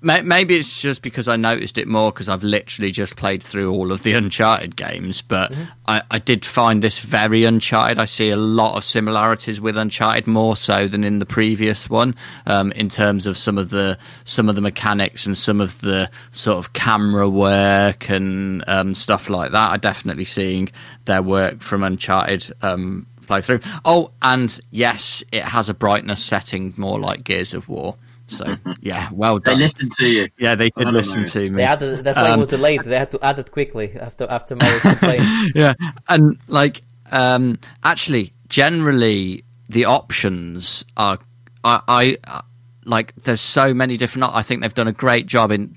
[0.01, 3.91] maybe it's just because I noticed it more because I've literally just played through all
[3.91, 5.65] of the Uncharted games, but mm-hmm.
[5.87, 7.99] I, I, did find this very Uncharted.
[7.99, 12.15] I see a lot of similarities with Uncharted, more so than in the previous one,
[12.47, 16.11] um, in terms of some of the some of the mechanics and some of the
[16.33, 19.71] sort of camera work and um, stuff like that.
[19.71, 20.71] I'm definitely seeing
[21.07, 22.55] their work from Uncharted.
[22.63, 23.61] Um, play through.
[23.85, 27.97] Oh, and yes, it has a brightness setting more like Gears of War.
[28.29, 29.55] So yeah, well done.
[29.55, 30.29] They listened to you.
[30.39, 31.33] Yeah, they did listen knows.
[31.33, 31.57] to me.
[31.57, 32.83] They added, that's why um, it was delayed.
[32.85, 35.53] They had to add it quickly after after Marius complained.
[35.55, 35.75] yeah,
[36.09, 41.19] and like um, actually, generally the options are
[41.65, 42.43] I, I
[42.85, 43.15] like.
[43.25, 44.33] There's so many different.
[44.33, 45.77] I think they've done a great job in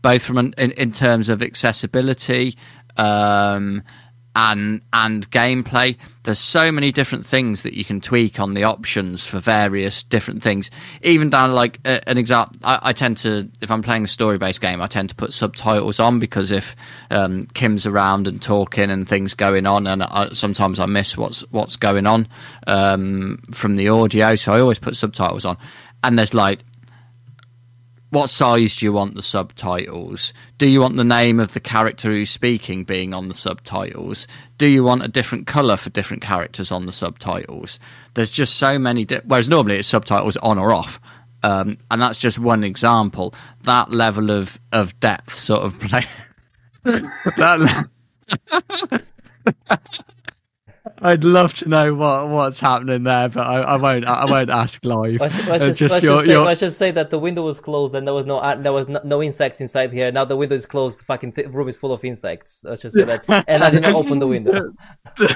[0.00, 2.56] both from an, in, in terms of accessibility.
[2.96, 3.82] Um,
[4.34, 5.96] and and gameplay.
[6.22, 10.42] There's so many different things that you can tweak on the options for various different
[10.42, 10.70] things.
[11.02, 14.38] Even down like uh, an example, I, I, tend to if I'm playing a story
[14.38, 16.76] based game, I tend to put subtitles on because if
[17.10, 21.40] um, Kim's around and talking and things going on, and I, sometimes I miss what's
[21.50, 22.28] what's going on
[22.66, 25.58] um, from the audio, so I always put subtitles on.
[26.04, 26.60] And there's like
[28.12, 30.34] what size do you want the subtitles?
[30.58, 34.26] Do you want the name of the character who's speaking being on the subtitles?
[34.58, 37.78] Do you want a different colour for different characters on the subtitles?
[38.12, 39.06] There's just so many.
[39.06, 41.00] Di- Whereas normally it's subtitles on or off.
[41.42, 43.34] um, and that's just one example.
[43.64, 46.04] That level of of depth, sort of play.
[46.84, 47.88] that.
[48.50, 49.00] le-
[51.04, 54.06] I'd love to know what what's happening there, but I, I won't.
[54.06, 55.20] I won't ask live.
[55.20, 57.58] I should, let's Uh, just, let's, just say, let's just say that the window was
[57.58, 60.12] closed and there was no there was no, no insects inside here.
[60.12, 61.00] Now the window is closed.
[61.00, 62.64] The fucking th- room is full of insects.
[62.68, 63.24] Let's just say that.
[63.48, 64.72] And I didn't open the window.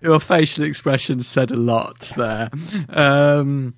[0.00, 2.50] Your facial expression said a lot there.
[2.88, 3.74] Um,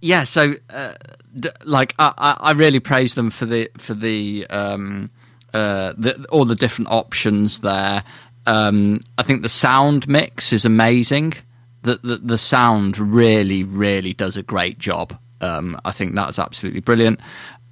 [0.00, 0.94] yeah, so uh,
[1.38, 5.10] d- like I, I, I really praise them for the for the um,
[5.52, 8.04] uh, the, all the different options there.
[8.48, 11.34] Um, I think the sound mix is amazing.
[11.82, 15.14] The, the the sound really really does a great job.
[15.42, 17.20] Um, I think that's absolutely brilliant.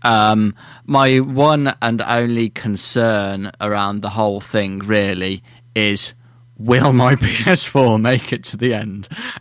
[0.02, 0.54] Um,
[0.84, 5.42] my one and only concern around the whole thing really
[5.74, 6.12] is
[6.58, 9.08] will my PS4 make it to the end?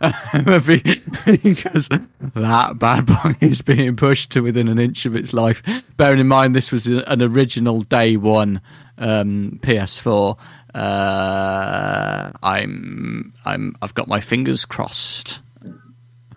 [1.42, 1.88] because
[2.34, 5.62] that bad boy is being pushed to within an inch of its life.
[5.98, 8.62] Bearing in mind this was an original day one
[8.98, 10.38] um, PS4.
[10.76, 15.40] Uh, I'm I'm I've got my fingers crossed.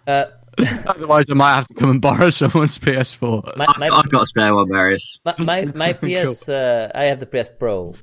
[0.07, 0.25] Uh,
[0.87, 3.57] Otherwise, I might have to come and borrow someone's PS4.
[3.57, 5.19] my, my, I've got a spare one, Marius.
[5.25, 5.93] my, my, my
[6.25, 7.95] PS, uh, I have the PS Pro,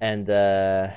[0.00, 0.88] and uh,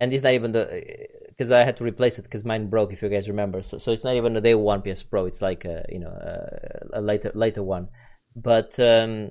[0.00, 2.92] and it's not even the because I had to replace it because mine broke.
[2.92, 5.26] If you guys remember, so so it's not even the day one PS Pro.
[5.26, 7.88] It's like a, you know a, a later later one,
[8.34, 9.30] but um,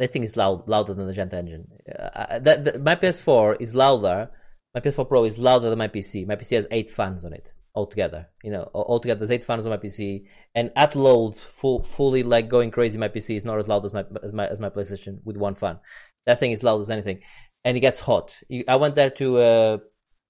[0.00, 1.68] I think it's loud louder than the Gent engine.
[1.88, 4.30] Uh, that, that my PS4 is louder.
[4.74, 6.26] My PS4 Pro is louder than my PC.
[6.26, 8.28] My PC has eight fans on it altogether.
[8.42, 10.24] You know, al- altogether there's eight fans on my PC,
[10.54, 12.98] and at load, full, fully like going crazy.
[12.98, 15.54] My PC is not as loud as my as my as my PlayStation with one
[15.54, 15.78] fan.
[16.26, 17.20] That thing is loud as anything,
[17.64, 18.36] and it gets hot.
[18.66, 19.78] I went there to uh,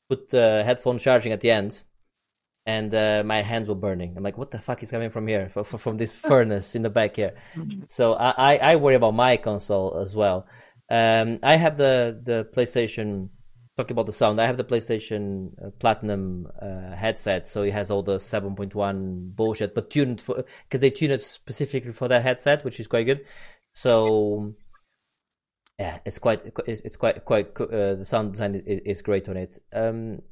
[0.09, 1.83] put the headphone charging at the end,
[2.67, 4.15] and uh, my hands were burning.
[4.17, 6.83] I'm like, what the fuck is coming from here, f- f- from this furnace in
[6.83, 7.35] the back here?
[7.89, 10.47] So I, I, I worry about my console as well.
[10.91, 13.31] Um, I have the the PlayStation.
[13.77, 17.91] Talking about the sound, I have the PlayStation uh, Platinum uh, headset, so it has
[17.91, 22.65] all the 7.1 bullshit, but tuned for because they tune it specifically for that headset,
[22.65, 23.25] which is quite good.
[23.75, 24.55] So
[25.79, 29.37] yeah, it's quite it's, it's quite quite uh, the sound design is, is great on
[29.37, 29.59] it.
[29.73, 30.23] Um,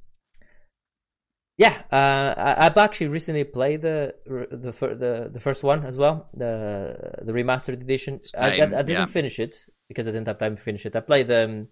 [1.65, 4.73] yeah, uh, I, I've actually recently played the the
[5.05, 8.21] the the first one as well, the the remastered edition.
[8.37, 9.19] I, I, I didn't yeah.
[9.19, 9.55] finish it
[9.89, 10.97] because I didn't have time to finish it.
[10.97, 11.69] I played them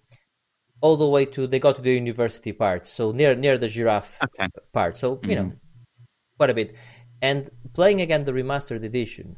[0.80, 4.18] all the way to they got to the university part, so near near the giraffe
[4.22, 4.48] Okay.
[4.72, 4.96] part.
[4.96, 5.52] So you know,
[6.38, 6.74] quite a bit.
[7.22, 9.36] And playing again the remastered edition,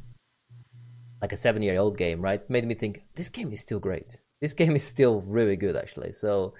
[1.21, 4.17] like a seven year old game, right, made me think this game is still great.
[4.43, 6.13] This game is still really good, actually.
[6.13, 6.53] So,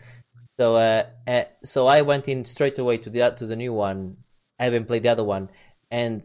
[0.60, 4.18] so, uh, uh, so I went in straight away to the to the new one.
[4.60, 5.50] I haven't played the other one,
[5.90, 6.22] and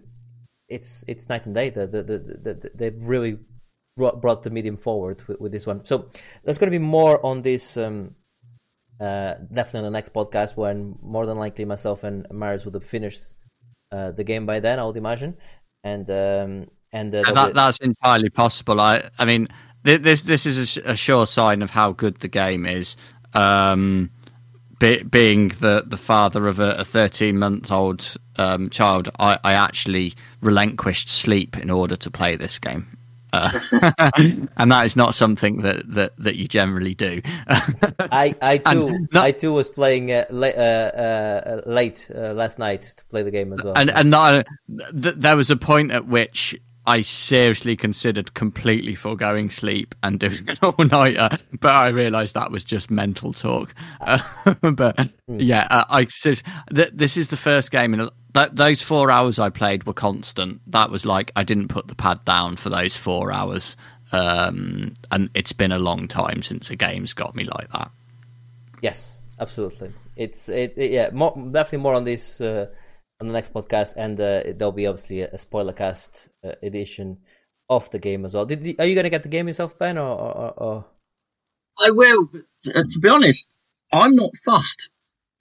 [0.68, 1.70] it's it's night and day.
[1.70, 3.38] The the the, the, the they really
[3.96, 5.84] brought, brought the medium forward with, with this one.
[5.84, 6.10] So
[6.44, 7.76] there's going to be more on this.
[7.76, 8.14] Um,
[9.00, 12.82] uh, definitely on the next podcast when more than likely myself and Marius would have
[12.82, 13.22] finished
[13.92, 15.36] uh, the game by then, I would imagine.
[15.84, 18.80] And um, and uh, And that, be- that's entirely possible.
[18.80, 19.48] I, I mean,
[19.84, 22.96] this this is a, sure sign of how good the game is.
[23.34, 24.10] Um,
[24.78, 30.14] be, being the, the father of a 13 month old um, child, I, I actually
[30.40, 32.96] relinquished sleep in order to play this game.
[33.32, 33.60] Uh,
[34.56, 37.20] and that is not something that, that, that you generally do.
[37.46, 42.58] I I too not- I too was playing uh, la- uh, uh, late uh, last
[42.58, 43.74] night to play the game as well.
[43.76, 46.56] and and not, th- there was a point at which
[46.88, 52.50] I seriously considered completely foregoing sleep and doing an all nighter, but I realised that
[52.50, 53.74] was just mental talk.
[54.00, 54.18] Uh,
[54.72, 56.40] but yeah, uh, I said
[56.74, 60.62] th- this is the first game in th- those four hours I played were constant.
[60.68, 63.76] That was like I didn't put the pad down for those four hours.
[64.10, 67.90] Um, and it's been a long time since a game's got me like that.
[68.80, 69.92] Yes, absolutely.
[70.16, 72.68] It's it, it- yeah, more definitely more on this uh,
[73.20, 77.18] on the next podcast, and uh, there'll be obviously a, a spoiler cast uh, edition
[77.68, 78.46] of the game as well.
[78.46, 80.84] Did, are you gonna get the game yourself, Ben, or, or, or...
[81.78, 82.42] I will, but
[82.74, 83.54] uh, to be honest,
[83.92, 84.90] I'm not fussed.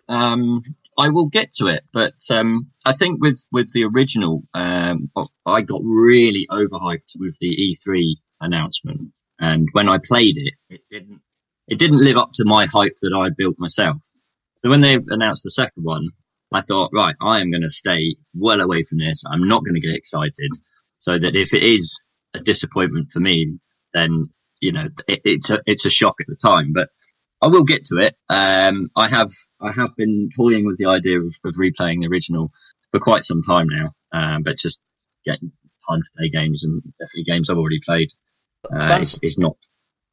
[0.10, 0.64] Um,
[0.98, 5.12] I will get to it, but um, I think with with the original, um,
[5.46, 11.22] I got really overhyped with the E3 announcement, and when I played it, it didn't
[11.68, 13.98] it didn't live up to my hype that I built myself.
[14.60, 16.08] So when they announced the second one,
[16.54, 19.24] I thought, right, I am going to stay well away from this.
[19.30, 20.52] I'm not going to get excited,
[21.00, 22.00] so that if it is
[22.34, 23.60] a disappointment for me,
[23.94, 24.28] then
[24.62, 26.72] you know it, it's a it's a shock at the time.
[26.74, 26.90] But
[27.42, 28.16] I will get to it.
[28.30, 29.30] Um, I have
[29.62, 32.52] I have been toying with the idea of, of replaying the original
[32.92, 33.92] for quite some time now.
[34.12, 34.80] Um, but just
[35.26, 35.52] getting
[35.90, 38.10] time to play games and definitely games I've already played
[38.74, 39.58] uh, Fun- is, is not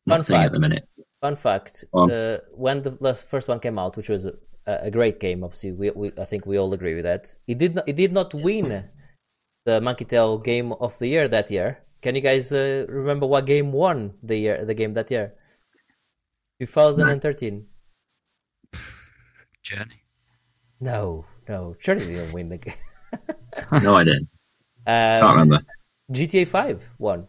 [0.09, 0.89] fun not at the minute.
[1.21, 4.27] Fun fact: Um, uh, when the first one came out, which was
[4.67, 7.35] a, a great game, obviously, we, we I think we all agree with that.
[7.47, 7.89] It did not.
[7.89, 8.85] It did not win
[9.67, 11.79] the Monkey Tail Game of the Year that year.
[12.03, 14.65] Can you guys uh, remember what game won the year?
[14.65, 15.35] The game that year,
[16.61, 17.67] 2013.
[19.63, 20.03] Journey.
[20.81, 22.75] No, no, surely they didn't win the game.
[23.83, 24.19] No idea.
[24.19, 24.29] Can't
[24.87, 25.61] Um, Can't remember.
[26.13, 27.29] GTA 5 won.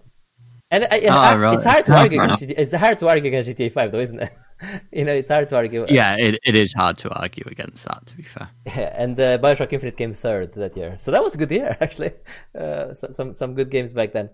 [0.72, 1.54] And, I- and Ah, I- right.
[1.54, 4.00] it's hard to argue fair against GTA, it's hard to argue against GTA 5 though,
[4.00, 4.34] isn't it?
[4.92, 5.86] you know, it's hard to argue.
[5.90, 8.06] Yeah, it, it is hard to argue against that.
[8.06, 8.50] To be fair.
[8.66, 11.78] Yeah, and uh, Bioshock Infinite came third that year, so that was a good year
[11.82, 12.12] actually.
[12.58, 14.30] Uh, so, some some good games back then.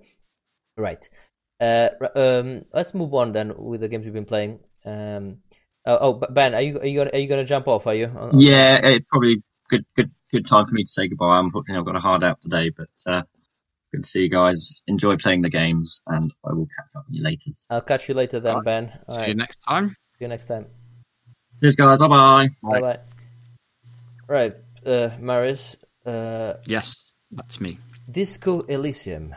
[0.77, 1.07] Right.
[1.59, 4.59] Uh, um, let's move on then with the games we've been playing.
[4.83, 5.37] Um,
[5.85, 7.87] oh, oh, Ben, are you are you gonna, are you gonna jump off?
[7.87, 8.07] Are you?
[8.07, 11.39] On- on- Yeah, it probably good good good time for me to say goodbye.
[11.39, 13.21] Unfortunately, I've got a hard out today, but uh,
[13.93, 14.81] good to see you guys.
[14.87, 17.51] Enjoy playing the games, and I will catch up with you later.
[17.69, 18.65] I'll catch you later then, Alright.
[18.65, 18.99] Ben.
[19.07, 19.29] All See right.
[19.29, 19.95] you next time.
[20.21, 20.67] See you next time.
[21.59, 21.97] Cheers, guys.
[21.97, 22.47] Bye bye.
[22.61, 22.99] Bye bye.
[24.27, 24.55] Right,
[24.85, 25.77] uh, Marius.
[26.05, 26.95] Uh, Yes,
[27.31, 27.79] that's me.
[28.07, 29.33] Disco Elysium.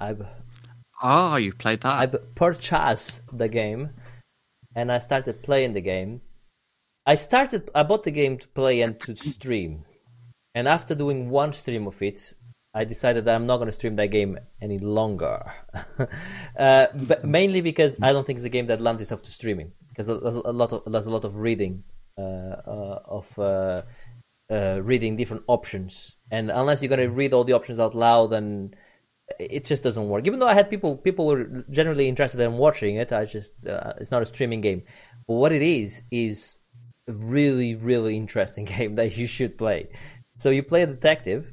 [0.00, 0.26] I've
[1.02, 1.92] Oh, you played that.
[1.92, 3.90] I purchased the game
[4.74, 6.22] and I started playing the game.
[7.04, 9.84] I started I bought the game to play and to stream.
[10.54, 12.32] And after doing one stream of it,
[12.74, 15.52] I decided that I'm not going to stream that game any longer.
[16.58, 19.72] uh, but mainly because I don't think it's a game that lends itself to streaming
[19.90, 21.84] because there's a lot of there's a lot of reading
[22.18, 23.82] uh, uh, of uh,
[24.50, 28.28] uh, reading different options, and unless you're going to read all the options out loud,
[28.28, 28.74] then
[29.38, 30.26] it just doesn't work.
[30.26, 33.92] Even though I had people people were generally interested in watching it, I just uh,
[33.98, 34.82] it's not a streaming game.
[35.28, 36.58] But what it is is
[37.08, 39.88] a really really interesting game that you should play.
[40.38, 41.52] So you play a detective.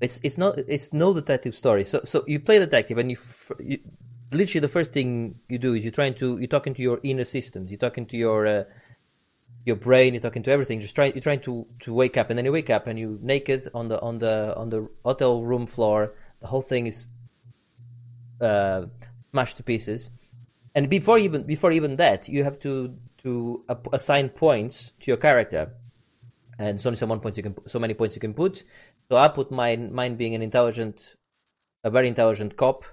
[0.00, 1.84] It's it's not it's no detective story.
[1.84, 3.18] So so you play detective and you,
[3.58, 3.78] you
[4.32, 7.24] literally the first thing you do is you're trying to you're talking to your inner
[7.24, 7.70] systems.
[7.70, 8.64] You're talking to your uh,
[9.66, 10.14] your brain.
[10.14, 10.80] You're talking to everything.
[10.80, 13.18] Just trying you're trying to to wake up and then you wake up and you
[13.22, 16.14] naked on the on the on the hotel room floor.
[16.40, 17.06] The whole thing is
[18.40, 18.86] uh,
[19.32, 20.10] smashed to pieces.
[20.74, 25.74] And before even before even that, you have to to assign points to your character
[26.60, 28.64] and only so one points you can so many points you can put.
[29.10, 31.16] So I put mine mine being an intelligent,
[31.82, 32.84] a very intelligent cop,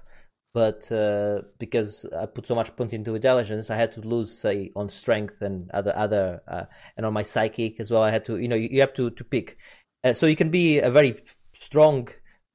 [0.52, 4.72] but uh, because I put so much points into intelligence, I had to lose say
[4.74, 6.64] on strength and other other uh,
[6.96, 8.02] and on my psychic as well.
[8.02, 9.58] I had to you know you, you have to to pick.
[10.02, 11.22] Uh, so you can be a very
[11.54, 12.08] strong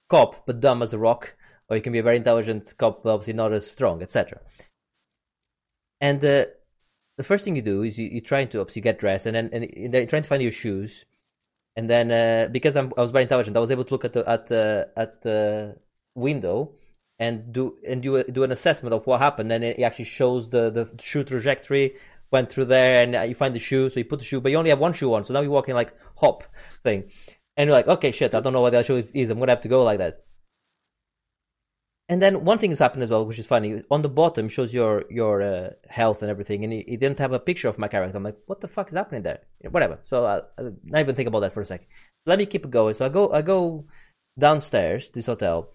[0.09, 1.33] cop but dumb as a rock,
[1.69, 4.41] or you can be a very intelligent cop but obviously not as strong, etc.
[6.01, 6.47] And uh,
[7.15, 9.49] the first thing you do is you, you try to obviously get dressed and then
[9.53, 11.05] and then you're trying to find your shoes
[11.75, 14.13] and then uh, because I'm, I was very intelligent, I was able to look at
[14.13, 15.77] the at uh, at the
[16.15, 16.73] window
[17.19, 19.51] and do and do a, do an assessment of what happened.
[19.51, 21.95] And it actually shows the the shoe trajectory
[22.31, 23.89] went through there, and uh, you find the shoe.
[23.89, 25.23] So you put the shoe, but you only have one shoe on.
[25.23, 26.43] So now you're walking like hop
[26.83, 27.11] thing,
[27.57, 29.11] and you're like, okay, shit, I don't know what that shoe is.
[29.11, 29.29] is.
[29.29, 30.23] I'm gonna have to go like that.
[32.09, 33.81] And then one thing has happened as well, which is funny.
[33.89, 37.39] On the bottom shows your your uh, health and everything, and it, didn't have a
[37.39, 38.17] picture of my character.
[38.17, 39.39] I'm like, what the fuck is happening there?
[39.69, 39.99] Whatever.
[40.03, 41.87] So I, I not even think about that for a second.
[42.25, 42.93] Let me keep it going.
[42.93, 43.85] So I go I go
[44.37, 45.69] downstairs this hotel,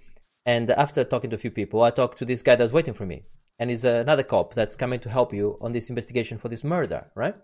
[0.45, 3.07] and after talking to a few people, I talk to this guy that's waiting for
[3.07, 3.24] me,
[3.59, 6.62] and he's uh, another cop that's coming to help you on this investigation for this
[6.62, 7.37] murder, right?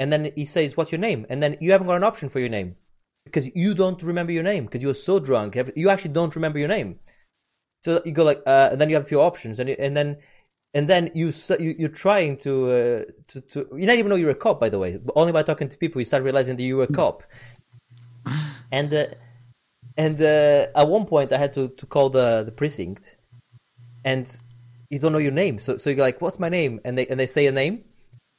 [0.00, 2.40] And then he says, "What's your name?" And then you haven't got an option for
[2.40, 2.74] your name
[3.24, 5.56] because you don't remember your name because you were so drunk.
[5.76, 6.98] You actually don't remember your name.
[7.86, 9.96] So you go like, uh, and then you have a few options, and you, and
[9.96, 10.16] then
[10.74, 14.30] and then you, you you're trying to uh, to to you don't even know you're
[14.30, 14.98] a cop, by the way.
[15.14, 17.22] Only by talking to people you start realizing that you're a cop.
[18.72, 19.06] And uh,
[19.96, 23.16] and uh, at one point I had to, to call the the precinct,
[24.04, 24.26] and
[24.90, 26.80] you don't know your name, so so you're like, what's my name?
[26.84, 27.84] And they and they say a name.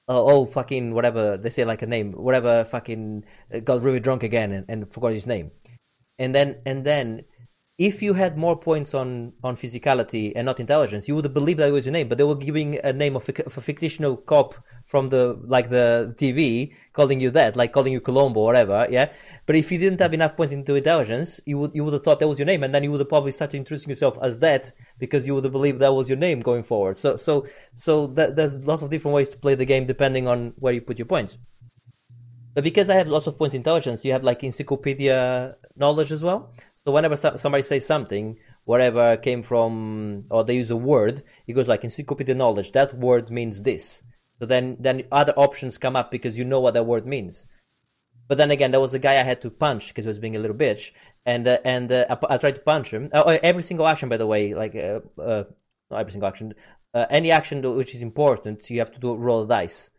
[0.09, 3.23] Oh, oh fucking whatever they say like a name, whatever fucking
[3.53, 5.51] uh, got really drunk again and, and forgot his name,
[6.19, 7.23] and then and then
[7.77, 11.69] if you had more points on on physicality and not intelligence, you would believe that
[11.69, 12.07] it was your name.
[12.07, 14.55] But they were giving a name of a, of a fictional cop
[14.85, 18.87] from the like the TV, calling you that, like calling you Columbo or whatever.
[18.89, 19.13] Yeah.
[19.45, 22.19] But if you didn't have enough points into intelligence, you would you would have thought
[22.19, 24.71] that was your name, and then you would have probably started introducing yourself as that
[24.97, 26.97] because you would have believed that was your name going forward.
[26.97, 30.53] So so so that, there's lots of different ways to play the game depending on
[30.57, 31.37] where you put your points.
[32.55, 36.23] But because I have lots of points in intelligence, you have like encyclopedia knowledge as
[36.23, 36.51] well.
[36.87, 41.67] So whenever somebody says something, whatever came from, or they use a word, it goes
[41.67, 42.71] like encyclopedia knowledge.
[42.71, 44.03] That word means this.
[44.39, 47.45] So then, then other options come up because you know what that word means.
[48.29, 50.37] But then again, there was a guy I had to punch because he was being
[50.37, 50.91] a little bitch,
[51.25, 53.09] and uh, and uh, I, I tried to punch him.
[53.11, 55.43] Oh, every single action, by the way, like uh, uh,
[55.91, 56.53] not every single action,
[56.93, 59.89] uh, any action which is important, you have to do roll a dice,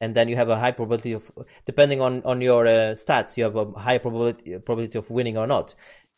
[0.00, 1.30] and then you have a high probability of,
[1.66, 5.46] depending on on your uh, stats, you have a high probability probability of winning or
[5.46, 5.74] not.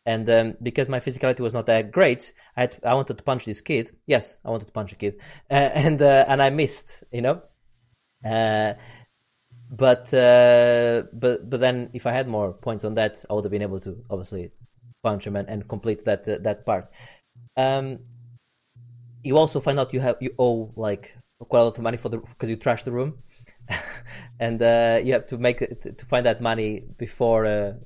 [0.06, 3.44] And um, because my physicality was not that great, I had I wanted to punch
[3.44, 3.90] this kid.
[4.06, 7.02] Yes, I wanted to punch a kid, uh, and uh, and I missed.
[7.10, 7.42] You know,
[8.24, 8.74] uh,
[9.70, 13.50] but uh, but but then if I had more points on that, I would have
[13.50, 14.52] been able to obviously
[15.02, 16.88] punch him and, and complete that uh, that part.
[17.56, 17.98] Um,
[19.24, 21.16] you also find out you have you owe like
[21.48, 23.18] quite a lot of money for the because you trashed the room,
[24.40, 27.76] and uh, you have to make to find that money before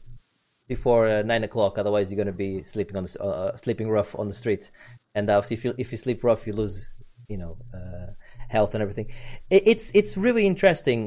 [0.71, 1.73] before uh, nine o'clock.
[1.79, 4.71] Otherwise, you're going to be sleeping on the uh, sleeping rough on the street.
[5.17, 6.89] And obviously, if you if you sleep rough, you lose
[7.29, 8.13] you know uh,
[8.49, 9.09] health and everything.
[9.51, 11.01] It, it's it's really interesting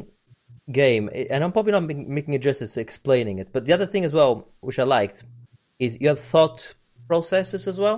[0.72, 1.86] game, and I'm probably not
[2.18, 3.47] making it justice explaining it.
[3.53, 5.24] But the other thing as well, which I liked,
[5.80, 6.76] is you have thought
[7.07, 7.97] processes as well.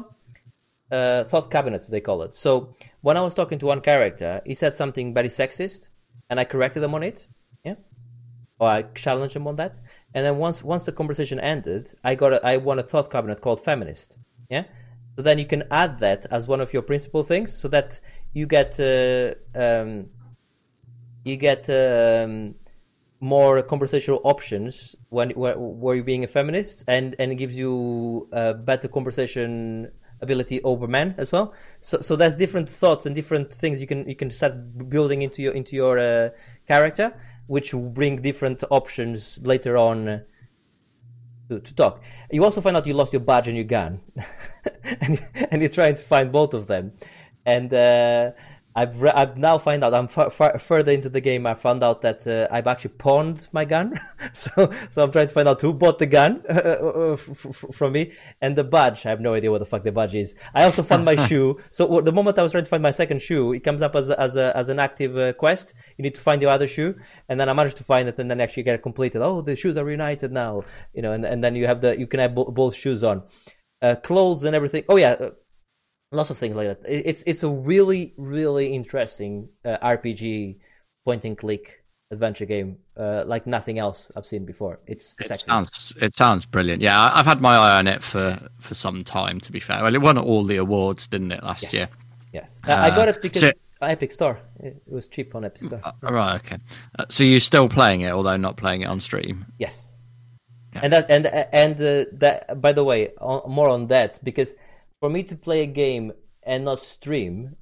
[0.91, 2.35] Uh, thought cabinets they call it.
[2.35, 5.89] So when I was talking to one character, he said something very sexist,
[6.29, 7.27] and I corrected him on it.
[7.63, 7.77] Yeah,
[8.59, 9.73] or I challenged him on that.
[10.15, 13.41] And then once once the conversation ended, I got a, I won a thought cabinet
[13.41, 14.17] called feminist.
[14.49, 14.63] Yeah,
[15.17, 17.99] so then you can add that as one of your principal things, so that
[18.33, 20.07] you get uh, um,
[21.25, 22.55] you get um,
[23.19, 28.29] more conversational options when where, where, you're being a feminist, and and it gives you
[28.31, 29.91] a better conversation
[30.21, 31.53] ability over men as well.
[31.81, 34.53] So so there's different thoughts and different things you can you can start
[34.89, 36.29] building into your into your uh,
[36.67, 37.13] character,
[37.47, 40.21] which bring different options later on.
[41.49, 42.01] To, to, talk.
[42.31, 44.01] You also find out you lost your badge and your gun,
[44.83, 46.93] and, and you're trying to find both of them.
[47.45, 48.31] And uh,
[48.75, 51.45] I've re- I've now find out I'm far, far further into the game.
[51.45, 53.97] I found out that uh, I've actually pawned my gun,
[54.33, 57.65] so so I'm trying to find out who bought the gun uh, uh f- f-
[57.73, 58.11] from me
[58.41, 59.05] and the badge.
[59.05, 60.35] I have no idea what the fuck the badge is.
[60.53, 61.57] I also found my shoe.
[61.69, 64.09] So the moment I was trying to find my second shoe, it comes up as
[64.09, 65.73] a, as a, as an active uh, quest.
[65.97, 66.95] You need to find your other shoe,
[67.29, 69.21] and then I managed to find it, and then actually get it completed.
[69.21, 70.63] Oh, the shoes are reunited now,
[70.93, 73.23] you know, and and then you have the you can have bo- both shoes on,
[73.81, 74.83] uh, clothes and everything.
[74.89, 75.29] Oh yeah uh,
[76.15, 76.79] lots of things like that.
[76.87, 80.57] It's it's a really really interesting uh, RPG
[81.03, 84.79] point and click adventure game uh, like nothing else I've seen before.
[84.87, 86.81] It's, it's it sounds it sounds brilliant.
[86.81, 89.39] Yeah, I've had my eye on it for for some time.
[89.41, 91.73] To be fair, well, it won all the awards, didn't it, last yes.
[91.73, 91.87] year?
[92.33, 93.41] Yes, uh, I got it because.
[93.41, 93.51] So,
[93.81, 94.39] Epic Store.
[94.61, 95.81] It was cheap on Epic Store.
[95.83, 96.35] Uh, right.
[96.37, 96.57] Okay.
[96.97, 99.45] Uh, so you're still playing it, although not playing it on stream.
[99.59, 100.01] Yes.
[100.73, 100.79] Yeah.
[100.83, 102.61] And that and and uh, that.
[102.61, 104.55] By the way, on, more on that because
[105.05, 107.55] for me to play a game and not stream,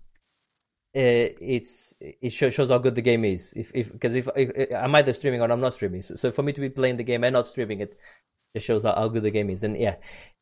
[0.96, 3.52] uh, it's it shows how good the game is.
[3.54, 6.42] If if because if, if, I'm either streaming or I'm not streaming, so, so, for
[6.42, 8.00] me to be playing the game and not streaming it,
[8.54, 9.64] it shows how, how good the game is.
[9.64, 9.96] And yeah,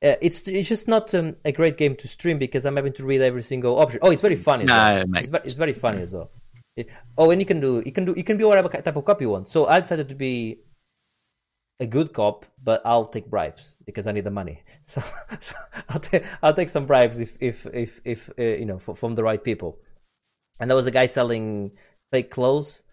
[0.03, 3.03] uh, it's it's just not um, a great game to stream because I'm having to
[3.03, 3.99] read every single option.
[4.03, 4.65] Oh, it's very funny.
[4.65, 5.05] No, well.
[5.15, 6.29] it's, very, it's very funny as well.
[6.75, 6.87] It,
[7.17, 9.21] oh, and you can do you can do you can be whatever type of cop
[9.21, 9.49] you want.
[9.49, 10.59] So I decided to be
[11.82, 14.63] a good cop, but I'll take bribes because I need the money.
[14.84, 15.03] So,
[15.39, 15.55] so
[15.89, 19.23] I'll take I'll take some bribes if if if if uh, you know from the
[19.23, 19.79] right people.
[20.59, 21.71] And there was a guy selling
[22.11, 22.84] fake clothes,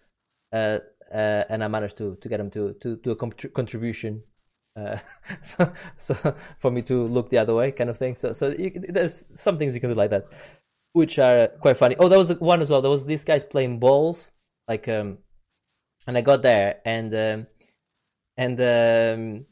[0.53, 0.79] uh,
[1.13, 4.23] uh, and I managed to to get him to to to a contribution.
[4.75, 4.97] Uh,
[5.97, 6.15] so
[6.57, 8.15] for me to look the other way, kind of thing.
[8.15, 10.27] So so you, there's some things you can do like that,
[10.93, 11.95] which are quite funny.
[11.99, 12.81] Oh, there was one as well.
[12.81, 14.31] There was these guys playing balls,
[14.67, 15.19] like um,
[16.07, 17.13] and I got there and.
[17.13, 17.47] Um,
[18.39, 19.45] and um,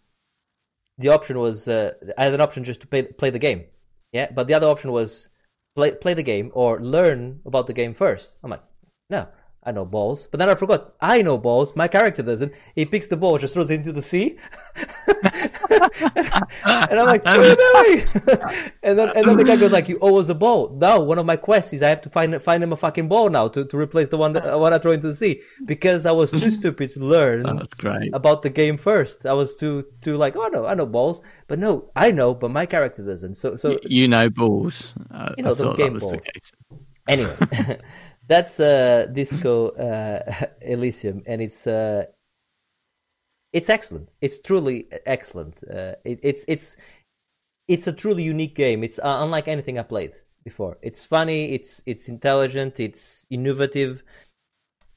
[0.98, 3.66] the option was uh, I had an option just to play play the game,
[4.14, 4.32] yeah.
[4.32, 5.28] But the other option was
[5.76, 8.36] play play the game or learn about the game first.
[8.44, 8.64] I'm like,
[9.10, 9.28] no,
[9.68, 10.30] I know balls.
[10.32, 11.76] But then I forgot, I know balls.
[11.76, 12.54] My character doesn't.
[12.74, 14.38] He picks the ball, just throws it into the sea.
[14.78, 14.86] and
[16.64, 18.08] I'm like, what are you doing?
[18.84, 20.70] and then and then the guy goes like, you owe us a ball.
[20.80, 23.30] Now one of my quests is I have to find find him a fucking ball
[23.30, 26.14] now to, to replace the one that one I throw into the sea because I
[26.14, 27.46] was too stupid to learn
[28.14, 29.26] about the game first.
[29.26, 32.52] I was too too like, oh no, I know balls, but no, I know, but
[32.52, 33.36] my character doesn't.
[33.36, 34.94] So so you know balls.
[35.14, 36.24] Uh, you know the game balls.
[36.24, 36.78] The
[37.10, 37.80] anyway
[38.28, 42.06] that's uh, Disco uh, Elysium, and it's uh,
[43.54, 44.10] it's excellent.
[44.22, 45.64] It's truly excellent.
[45.64, 46.76] Uh, it, it's it's
[47.68, 48.84] it's a truly unique game.
[48.84, 50.14] It's uh, unlike anything I played
[50.44, 50.78] before.
[50.82, 51.54] It's funny.
[51.54, 52.80] It's it's intelligent.
[52.80, 54.04] It's innovative.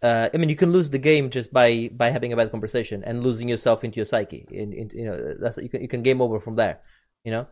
[0.02, 3.04] Uh, I mean, you can lose the game just by by having a bad conversation
[3.04, 4.46] and losing yourself into your psyche.
[4.50, 6.80] In, in you know, that's you can you can game over from there.
[7.24, 7.46] You know,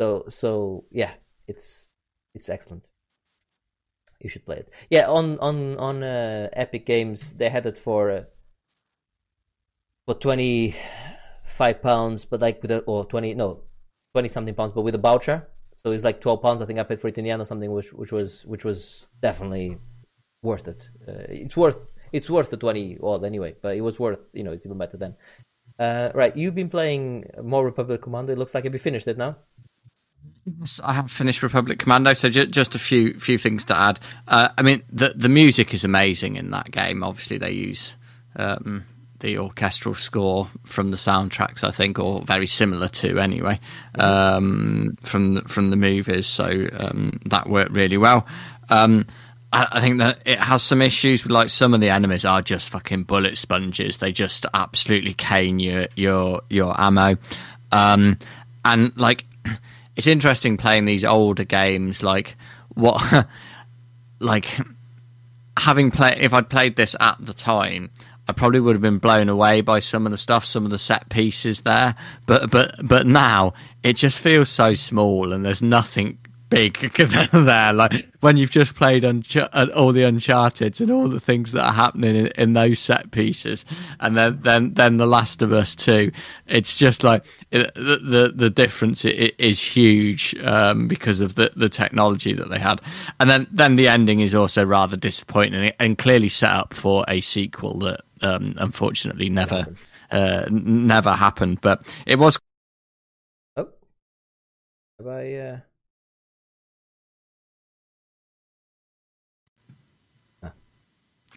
[0.00, 1.12] so so yeah,
[1.46, 1.90] it's
[2.34, 2.86] it's excellent
[4.20, 4.70] you should play it.
[4.90, 8.22] Yeah, on on on uh, Epic Games they had it for uh,
[10.06, 10.76] for twenty
[11.44, 13.62] five pounds, but like with a or twenty no,
[14.14, 15.48] twenty something pounds, but with a voucher.
[15.76, 16.60] So it's like twelve pounds.
[16.60, 18.64] I think I paid for it in the end or something, which which was which
[18.64, 19.78] was definitely
[20.42, 20.90] worth it.
[21.08, 21.80] Uh, it's worth
[22.12, 24.96] it's worth the twenty odd anyway, but it was worth you know it's even better
[24.96, 25.14] then.
[25.78, 28.32] Uh, right, you've been playing more Republic Commando.
[28.32, 29.36] It looks like have you finished it now?
[30.44, 34.00] Yes, I have finished Republic Commando, so ju- just a few few things to add.
[34.26, 37.02] Uh, I mean, the the music is amazing in that game.
[37.02, 37.94] Obviously, they use
[38.36, 38.84] um,
[39.20, 43.60] the orchestral score from the soundtracks, I think, or very similar to anyway,
[43.94, 46.26] um, from the, from the movies.
[46.26, 48.26] So um, that worked really well.
[48.68, 49.06] Um,
[49.52, 52.42] I, I think that it has some issues with like some of the enemies are
[52.42, 53.98] just fucking bullet sponges.
[53.98, 57.16] They just absolutely cane your your your ammo,
[57.72, 58.18] um,
[58.64, 59.24] and like
[60.00, 62.02] it's interesting playing these older games.
[62.02, 62.38] Like
[62.72, 63.28] what,
[64.18, 64.46] like
[65.58, 67.90] having played if I'd played this at the time,
[68.26, 70.78] I probably would have been blown away by some of the stuff, some of the
[70.78, 71.96] set pieces there.
[72.24, 76.16] But but but now it just feels so small, and there's nothing
[76.50, 76.92] big
[77.32, 77.72] there.
[77.72, 81.64] Like when you've just played Unch- uh, all the Uncharted and all the things that
[81.64, 83.64] are happening in, in those set pieces,
[84.00, 86.12] and then then then The Last of Us too.
[86.46, 91.68] It's just like it, the, the the difference is huge um, because of the the
[91.68, 92.82] technology that they had,
[93.18, 97.20] and then then the ending is also rather disappointing and clearly set up for a
[97.20, 99.66] sequel that um, unfortunately never.
[100.12, 102.36] Uh, never happened, but it was.
[103.56, 103.68] Oh,
[104.98, 105.34] have I?
[105.34, 105.58] Uh...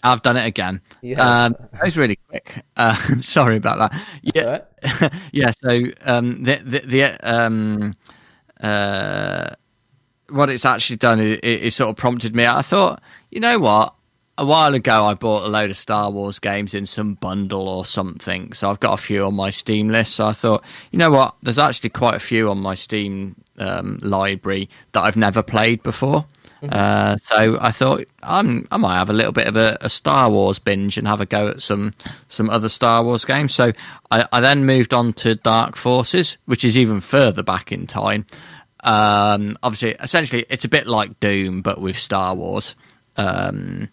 [0.04, 0.82] I've done it again.
[1.02, 2.64] Yeah, um, that was really quick.
[2.76, 4.02] Uh, sorry about that.
[4.22, 4.60] yeah,
[5.02, 5.14] right.
[5.32, 5.52] yeah.
[5.62, 7.96] So um, the the, the um,
[8.60, 9.56] uh,
[10.30, 12.46] what it's actually done is it, it, sort of prompted me.
[12.46, 13.94] I thought, you know what?
[14.36, 17.86] A while ago, I bought a load of Star Wars games in some bundle or
[17.86, 18.52] something.
[18.54, 20.16] So I've got a few on my Steam list.
[20.16, 21.36] So I thought, you know what?
[21.44, 26.26] There's actually quite a few on my Steam um, library that I've never played before.
[26.70, 30.30] Uh, so I thought I'm, I might have a little bit of a, a, Star
[30.30, 31.94] Wars binge and have a go at some
[32.30, 33.54] some other Star Wars games.
[33.54, 33.74] So
[34.10, 38.26] I, I then moved on to Dark Forces, which is even further back in time.
[38.82, 42.76] Um, obviously, essentially, it's a bit like Doom, but with Star Wars.
[43.18, 43.90] Um,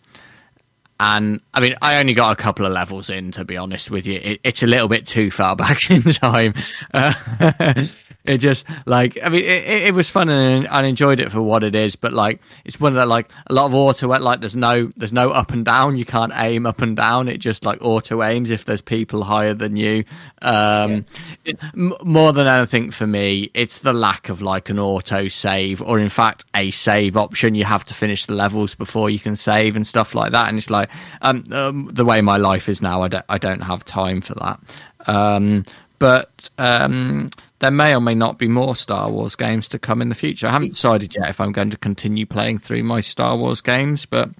[1.00, 4.06] and I mean, I only got a couple of levels in, to be honest with
[4.06, 4.20] you.
[4.22, 6.52] It, it's a little bit too far back in time.
[6.92, 7.86] Uh,
[8.24, 11.64] it just like I mean it, it was fun and I enjoyed it for what
[11.64, 14.54] it is, but like it's one of the like a lot of auto like there's
[14.56, 15.96] no there's no up and down.
[15.96, 17.28] You can't aim up and down.
[17.28, 20.04] It just like auto aims if there's people higher than you.
[20.42, 21.00] Um, yeah.
[21.46, 25.80] it, m- more than anything for me, it's the lack of like an auto save
[25.80, 27.54] or in fact a save option.
[27.54, 30.48] You have to finish the levels before you can save and stuff like that.
[30.48, 30.89] And it's like
[31.22, 34.34] um, um the way my life is now, I don't I don't have time for
[34.34, 34.60] that.
[35.06, 35.64] Um,
[35.98, 37.28] but um,
[37.58, 40.46] there may or may not be more Star Wars games to come in the future.
[40.46, 44.06] I haven't decided yet if I'm going to continue playing through my Star Wars games,
[44.06, 44.30] but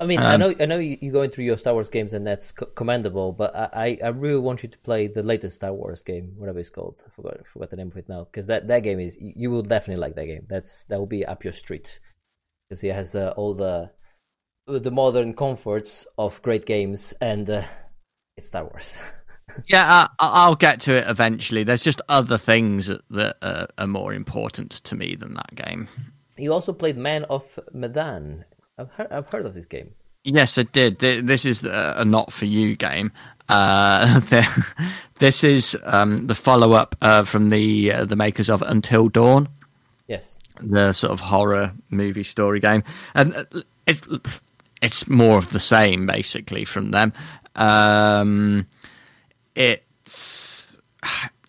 [0.00, 2.24] I mean, um, I know I know you're going through your Star Wars games and
[2.24, 6.34] that's commendable, but I, I really want you to play the latest Star Wars game,
[6.36, 7.02] whatever it's called.
[7.04, 9.50] I forgot I forgot the name of it now, because that, that game is you
[9.50, 10.46] will definitely like that game.
[10.48, 11.98] That's that will be up your street
[12.68, 13.90] because it has uh, all the
[14.68, 17.62] the modern comforts of great games and uh,
[18.36, 18.96] it's Star Wars.
[19.66, 21.64] yeah, I, will get to it eventually.
[21.64, 25.88] There's just other things that, that uh, are more important to me than that game.
[26.36, 28.44] You also played Man of Medan.
[28.78, 29.94] I've heard, I've heard of this game.
[30.24, 30.98] Yes, I did.
[30.98, 33.12] This is a not for you game.
[33.48, 34.20] Uh,
[35.18, 39.48] this is um, the follow up uh, from the uh, the makers of Until Dawn.
[40.06, 43.44] Yes, the sort of horror movie story game, and uh,
[43.86, 44.00] it's
[44.82, 47.12] it's more of the same basically from them.
[47.54, 48.66] Um,
[49.54, 50.66] it's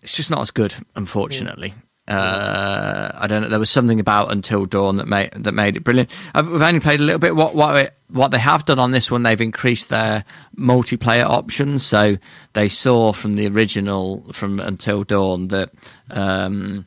[0.02, 1.74] it's just not as good, unfortunately.
[2.08, 3.50] Uh, I don't know.
[3.50, 6.10] There was something about Until Dawn that made that made it brilliant.
[6.34, 7.36] I've, we've only played a little bit.
[7.36, 10.24] What what what they have done on this one, they've increased their
[10.58, 11.86] multiplayer options.
[11.86, 12.16] So
[12.52, 15.70] they saw from the original from Until Dawn that
[16.10, 16.86] um,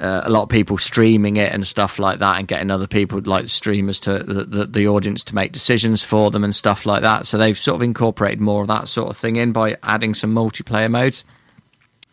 [0.00, 3.20] uh, a lot of people streaming it and stuff like that, and getting other people
[3.24, 7.02] like streamers to the, the, the audience to make decisions for them and stuff like
[7.02, 7.26] that.
[7.26, 10.34] So they've sort of incorporated more of that sort of thing in by adding some
[10.34, 11.24] multiplayer modes.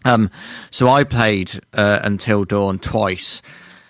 [0.05, 0.31] Um,
[0.69, 3.41] so I played uh, Until Dawn twice.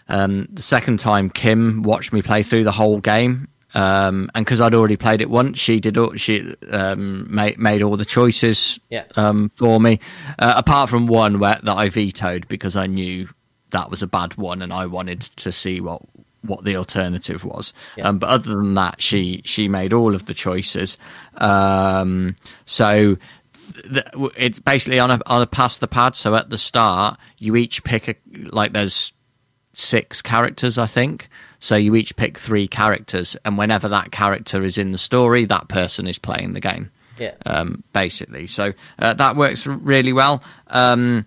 [0.08, 4.62] Um, the second time, Kim watched me play through the whole game, um, and because
[4.62, 5.98] I'd already played it once, she did.
[5.98, 9.04] all, She um, made made all the choices yeah.
[9.16, 10.00] um, for me,
[10.40, 13.28] uh, apart from one where that I vetoed because I knew
[13.72, 16.02] that was a bad one, and I wanted to see what
[16.42, 17.74] what the alternative was.
[17.98, 18.10] Yeah.
[18.10, 20.98] Um, but other than that, she she made all of the choices.
[21.36, 23.18] Um, so
[23.84, 26.16] the, it's basically on a on a pass the pad.
[26.16, 29.14] So at the start, you each pick a like there's
[29.74, 31.30] six characters, I think.
[31.60, 35.68] So you each pick three characters, and whenever that character is in the story, that
[35.68, 36.92] person is playing the game.
[37.18, 37.34] Yeah.
[37.46, 40.44] Um, basically, so uh, that works really well.
[40.68, 41.26] Um,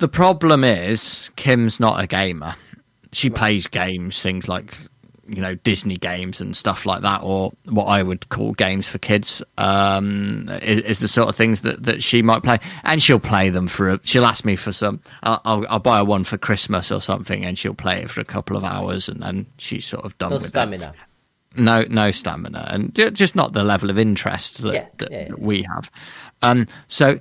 [0.00, 2.56] the problem is Kim's not a gamer.
[3.12, 4.76] She plays games, things like
[5.28, 8.98] you know Disney games and stuff like that, or what I would call games for
[8.98, 9.42] kids.
[9.58, 13.50] Um, is, is the sort of things that, that she might play, and she'll play
[13.50, 13.90] them for.
[13.90, 15.00] A, she'll ask me for some.
[15.22, 18.20] I'll, I'll, I'll buy her one for Christmas or something, and she'll play it for
[18.20, 20.94] a couple of hours, and then she's sort of done No with stamina.
[20.96, 21.60] it.
[21.60, 25.34] No, no stamina, and just not the level of interest that, Yeah, that, yeah, yeah.
[25.36, 25.90] we have.
[26.42, 27.18] Um, so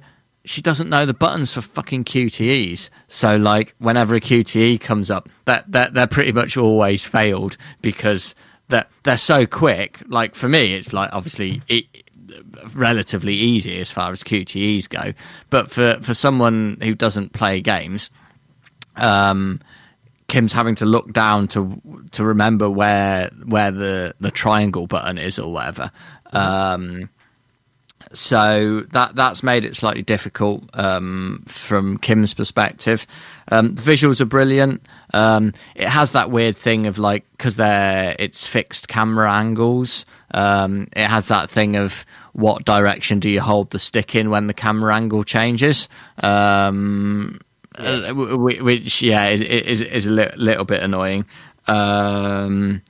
[0.49, 2.89] she doesn't know the buttons for fucking QTEs.
[3.07, 8.33] So like whenever a QTE comes up, that that they're pretty much always failed because
[8.67, 9.99] they're they're so quick.
[10.07, 11.85] Like for me, it's like obviously it,
[12.73, 15.13] relatively easy as far as QTEs go,
[15.51, 18.09] but for for someone who doesn't play games,
[18.95, 19.59] um,
[20.27, 21.79] Kim's having to look down to
[22.13, 25.91] to remember where where the the triangle button is or whatever.
[26.31, 27.11] Um,
[28.13, 33.05] so that that's made it slightly difficult um, from Kim's perspective.
[33.51, 34.81] Um, the visuals are brilliant.
[35.13, 40.05] Um, it has that weird thing of like because they're it's fixed camera angles.
[40.31, 44.47] Um, it has that thing of what direction do you hold the stick in when
[44.47, 45.87] the camera angle changes.
[46.21, 47.39] Um,
[47.75, 51.25] uh, which yeah is is, is a li- little bit annoying.
[51.67, 52.81] Um,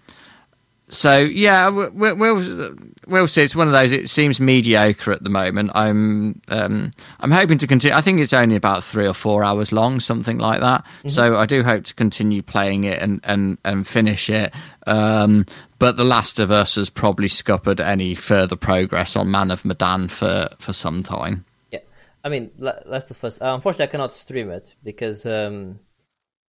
[0.89, 2.75] so yeah, we- we'll
[3.07, 3.43] we'll see.
[3.43, 3.91] It's one of those.
[3.91, 5.71] It seems mediocre at the moment.
[5.75, 7.95] I'm um, I'm hoping to continue.
[7.95, 10.83] I think it's only about three or four hours long, something like that.
[11.07, 14.53] So I do hope to continue playing it and and and finish it.
[14.87, 15.45] Um,
[15.77, 20.07] but The Last of Us has probably scuppered any further progress on Man of Medan
[20.07, 21.45] for for some time.
[21.71, 21.79] Yeah,
[22.23, 23.39] I mean, La- Last of Us.
[23.39, 25.79] Uh, unfortunately, I cannot stream it because um,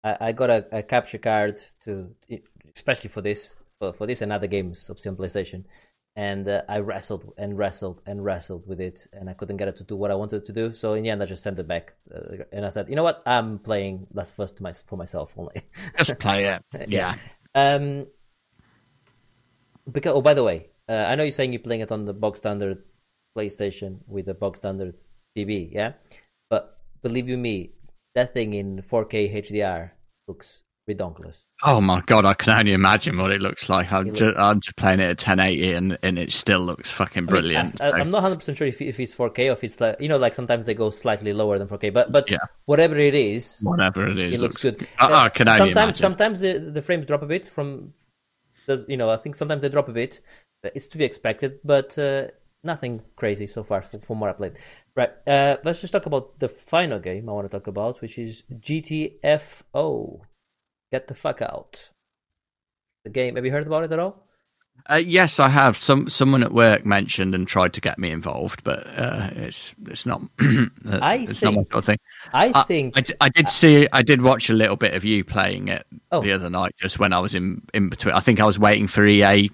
[0.04, 2.14] I, I got a, a capture card to,
[2.74, 5.64] especially for this, for, for this and other games, obviously on PlayStation.
[6.16, 9.76] And uh, I wrestled and wrestled and wrestled with it, and I couldn't get it
[9.76, 10.72] to do what I wanted to do.
[10.72, 13.02] So in the end, I just sent it back, uh, and I said, "You know
[13.02, 13.22] what?
[13.26, 15.62] I'm playing Last of to my, for myself only."
[15.98, 16.88] Just play it.
[16.88, 17.16] yeah.
[17.54, 18.06] Um,
[19.92, 22.14] because oh, by the way, uh, I know you're saying you're playing it on the
[22.14, 22.82] box standard
[23.36, 24.94] PlayStation with the box standard
[25.36, 25.92] TV, yeah.
[26.48, 27.72] But believe you me,
[28.14, 29.90] that thing in 4K HDR
[30.26, 31.46] looks redonkulous.
[31.64, 33.90] Oh my god, I can only imagine what it looks like.
[33.92, 37.26] I'm It just, I'm just playing it at 1080 and, and it still looks fucking
[37.28, 37.80] I mean, brilliant.
[37.80, 40.00] I, So, am not 100 percent sure if, if it's 4K or if it's like
[40.00, 42.38] you know, like sometimes they go slightly lower than 4K, but but Yeah.
[42.66, 44.86] whatever it is, whatever it is, it looks good.
[44.98, 46.16] I, I Uh, can only sometimes imagine.
[46.16, 47.94] sometimes the, the frames drop a bit from
[48.68, 50.20] does you know I think sometimes they drop a bit.
[50.74, 52.28] It's to be expected, but uh,
[52.64, 54.54] nothing crazy so far from, from what I played.
[54.96, 58.18] Right, uh, let's just talk about the final game I want to talk about, which
[58.18, 60.22] is GTFO.
[60.92, 61.90] Get the fuck out.
[63.04, 63.36] The game.
[63.36, 64.22] Have you heard about it at all?
[64.90, 65.76] Uh, yes, I have.
[65.76, 70.04] Some someone at work mentioned and tried to get me involved, but uh, it's it's
[70.04, 70.20] not.
[70.38, 71.98] I it's not my think- sort of thing.
[72.32, 72.94] I I, think.
[72.96, 73.88] I, I did see.
[73.92, 76.20] I did watch a little bit of you playing it Oh.
[76.20, 78.14] the other night, just when I was in in between.
[78.14, 79.50] I think I was waiting for EA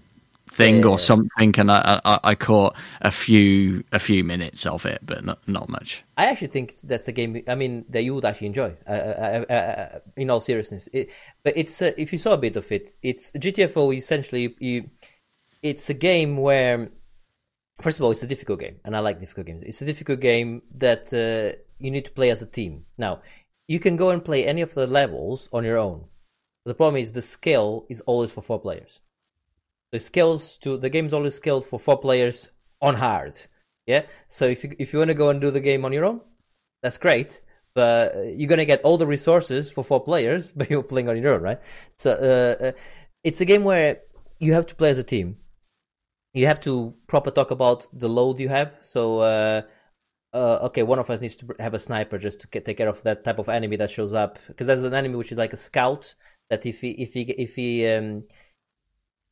[0.57, 0.93] thing Yeah.
[0.93, 5.25] or something, and I, I I caught a few a few minutes of it, but
[5.25, 6.03] not not much.
[6.17, 7.43] I actually think that's a game.
[7.49, 8.77] I mean, that you would actually enjoy.
[8.87, 11.11] Uh, uh, uh, uh, in all seriousness, it,
[11.43, 13.97] but it's uh, if you saw a bit of it, it's GTFO.
[13.97, 14.91] Essentially, you,
[15.63, 16.91] it's a game where,
[17.81, 19.63] first of all, it's a difficult game, and I like difficult games.
[19.65, 22.87] It's a difficult game that uh, you need to play as a team.
[22.99, 23.23] Now,
[23.69, 26.05] you can go and play any of the levels on your own.
[26.67, 29.01] The problem is the scale is always for four players.
[29.93, 33.41] The skills to the game's always scaled for four players on hard.
[33.87, 34.03] Yeah.
[34.29, 36.21] So if you if you want to go and do the game on your own,
[36.83, 37.41] that's great.
[37.75, 41.35] But you're gonna get all the resources for four players, but you're playing on your
[41.35, 41.61] own, right?
[41.99, 42.73] So uh, uh,
[43.25, 44.01] it's a game where
[44.39, 45.37] you have to play as a team.
[46.35, 48.73] You have to proper talk about the load you have.
[48.81, 49.63] So uh,
[50.33, 53.03] uh, okay, one of us needs to have a sniper just to take care of
[53.03, 55.59] that type of enemy that shows up because there's an enemy which is like a
[55.59, 56.15] scout
[56.49, 58.25] that if he if he if he um,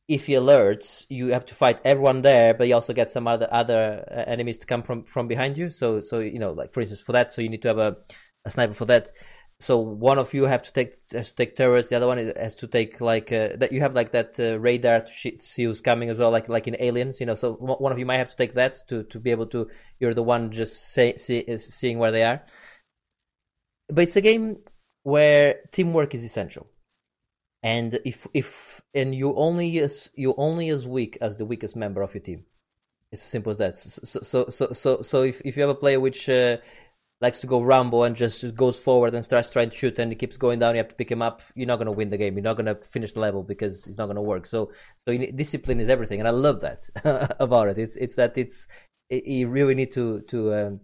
[0.07, 3.47] if he alerts, you have to fight everyone there, but you also get some other
[3.51, 5.69] other uh, enemies to come from from behind you.
[5.69, 7.97] So so you know, like for instance, for that, so you need to have a,
[8.45, 9.11] a sniper for that.
[9.59, 11.89] So one of you have to take has to take turrets.
[11.89, 13.71] The other one has to take like uh, that.
[13.71, 16.75] You have like that uh, radar to see who's coming as well, like like in
[16.79, 17.19] Aliens.
[17.19, 19.45] You know, so one of you might have to take that to to be able
[19.47, 19.69] to.
[19.99, 22.43] You're the one just say, see, seeing where they are.
[23.87, 24.57] But it's a game
[25.03, 26.67] where teamwork is essential
[27.63, 32.01] and if if and you only as you only as weak as the weakest member
[32.01, 32.43] of your team
[33.11, 33.77] It's as simple as that.
[33.77, 36.57] So so so so, so if if you have a player which uh,
[37.21, 40.15] likes to go Rambo and just goes forward and starts trying to shoot and he
[40.15, 41.41] keeps going down, you have to pick him up.
[41.55, 42.35] You're not going to win the game.
[42.35, 44.45] You're not going to finish the level because it's not going to work.
[44.47, 46.89] So so discipline is everything, and I love that
[47.39, 47.77] about it.
[47.77, 48.67] It's it's that it's
[49.09, 50.79] it, you really need to to um,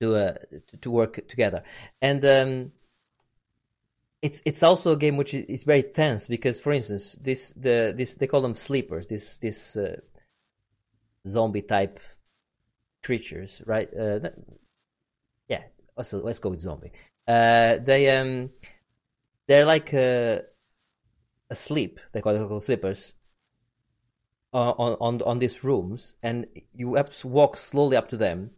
[0.00, 0.34] to uh,
[0.82, 1.64] to work together
[2.00, 2.24] and.
[2.24, 2.72] Um,
[4.22, 8.14] it's it's also a game which is, very tense because, for instance, this the this
[8.14, 9.06] they call them sleepers.
[9.06, 9.96] This this uh,
[11.26, 12.00] zombie type
[13.04, 13.88] creatures, right?
[13.94, 14.20] Uh,
[15.48, 15.62] yeah,
[15.96, 16.92] also, let's go with zombie.
[17.28, 18.50] Uh, they um,
[19.46, 20.38] they're like uh,
[21.50, 22.00] asleep.
[22.12, 23.14] They call it sleepers
[24.52, 28.50] on on on these rooms, and you have to walk slowly up to them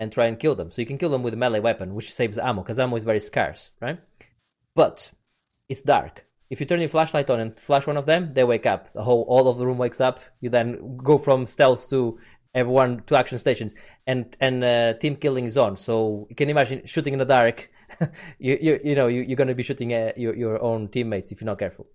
[0.00, 0.70] and try and kill them.
[0.70, 3.04] So you can kill them with a melee weapon, which saves ammo because ammo is
[3.04, 4.00] very scarce, right?
[4.74, 5.12] But
[5.68, 6.24] it's dark.
[6.50, 8.92] If you turn your flashlight on and flash one of them, they wake up.
[8.92, 10.20] The whole all of the room wakes up.
[10.40, 12.18] You then go from stealth to
[12.54, 13.74] everyone to action stations,
[14.06, 15.76] and and uh, team killing is on.
[15.76, 17.70] So you can imagine shooting in the dark.
[18.38, 21.32] you, you you know you, are going to be shooting at your your own teammates
[21.32, 21.86] if you're not careful.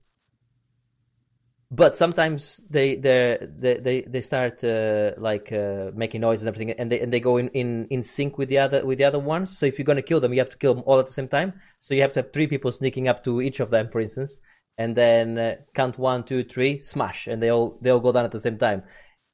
[1.70, 6.90] But sometimes they they they they start uh, like uh, making noise and everything, and
[6.90, 9.58] they and they go in, in, in sync with the other with the other ones.
[9.58, 11.28] So if you're to kill them, you have to kill them all at the same
[11.28, 11.54] time.
[11.80, 14.38] So you have to have three people sneaking up to each of them, for instance,
[14.78, 18.24] and then uh, count one, two, three, smash, and they all they all go down
[18.24, 18.84] at the same time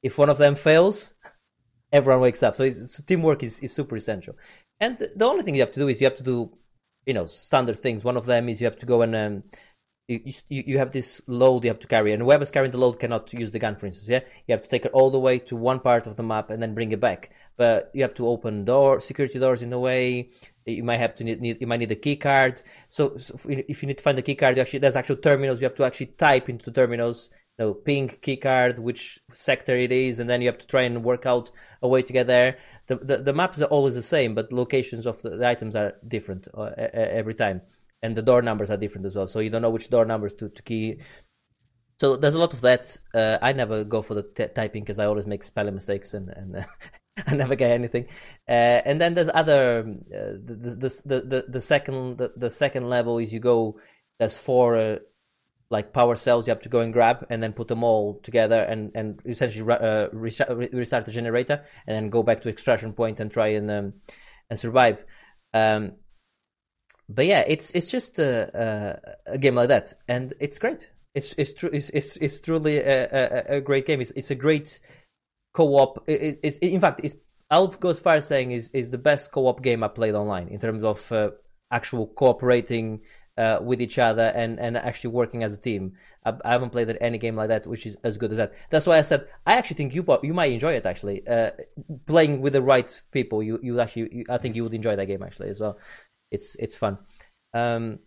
[0.04, 1.14] if one of them fails,
[1.90, 2.54] everyone wakes up.
[2.54, 4.36] So, so teamwork is, is super essential.
[4.78, 6.50] And the only thing you have to do is you have to do,
[7.06, 8.04] you know, standard things.
[8.04, 9.42] One of them is you have to go and um,
[10.08, 12.98] you, you, you have this load you have to carry, and whoever's carrying the load
[12.98, 14.08] cannot use the gun, for instance.
[14.08, 16.50] Yeah, you have to take it all the way to one part of the map
[16.50, 17.30] and then bring it back.
[17.56, 20.30] But you have to open door security doors in a way.
[20.66, 22.60] You might have to need, need you might need a key card.
[22.88, 25.60] So, so, if you need to find the key card, you actually there's actual terminals.
[25.60, 30.28] You have to actually type into terminals know, ping keycard, which sector it is, and
[30.28, 31.50] then you have to try and work out
[31.82, 32.58] a way to get there.
[32.86, 35.94] The the, the maps are always the same, but locations of the, the items are
[36.06, 37.62] different uh, every time,
[38.04, 39.26] and the door numbers are different as well.
[39.26, 40.98] So you don't know which door numbers to, to key.
[41.98, 42.98] So there's a lot of that.
[43.14, 46.28] Uh, I never go for the t- typing because I always make spelling mistakes and
[46.28, 46.64] and uh,
[47.26, 48.06] I never get anything.
[48.46, 49.80] Uh, and then there's other
[50.14, 53.80] uh, the, the, the the second the, the second level is you go.
[54.18, 54.98] There's four uh,
[55.70, 58.60] like power cells you have to go and grab and then put them all together
[58.60, 63.32] and, and essentially uh, restart the generator and then go back to extraction point and
[63.32, 63.94] try and um,
[64.50, 65.02] and survive.
[65.54, 65.92] Um,
[67.08, 68.98] but yeah, it's it's just a,
[69.28, 70.90] a, a, game like that, and it's great.
[71.14, 71.70] It's it's true.
[71.72, 74.00] It's, it's it's truly a, a, great game.
[74.00, 74.80] It's it's a great
[75.52, 76.08] co-op.
[76.08, 77.16] It, it's in fact, it's
[77.50, 80.14] I would go as far as saying is is the best co-op game I played
[80.14, 81.30] online in terms of uh,
[81.70, 83.02] actual cooperating
[83.36, 85.94] uh, with each other and, and actually working as a team.
[86.24, 88.54] I, I, haven't played any game like that which is as good as that.
[88.70, 90.86] That's why I said I actually think you you might enjoy it.
[90.86, 91.50] Actually, uh,
[92.06, 95.06] playing with the right people, you you actually you, I think you would enjoy that
[95.06, 95.78] game actually as well.
[96.34, 96.98] It's it's fun,
[97.54, 98.00] um,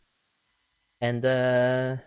[1.02, 1.98] and uh,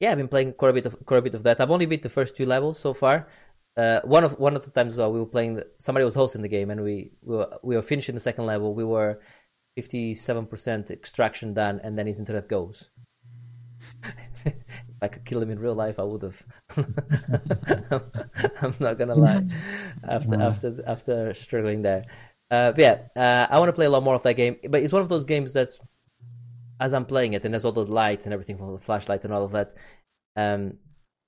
[0.00, 1.60] yeah, I've been playing quite a bit of quite a bit of that.
[1.60, 3.28] I've only beat the first two levels so far.
[3.76, 5.56] Uh, one of one of the times well, we were playing.
[5.56, 8.46] The, somebody was hosting the game, and we we were, we were finishing the second
[8.46, 8.74] level.
[8.74, 9.20] We were
[9.78, 12.90] 57% extraction done, and then his internet goes.
[14.44, 14.54] if
[15.00, 16.44] I could kill him in real life, I would have.
[18.60, 19.46] I'm not gonna lie.
[20.08, 22.04] After after after struggling there,
[22.52, 24.56] uh, yeah, uh, I want to play a lot more of that game.
[24.68, 25.70] But it's one of those games that,
[26.80, 29.32] as I'm playing it, and there's all those lights and everything from the flashlight and
[29.32, 29.74] all of that.
[30.36, 30.74] Um,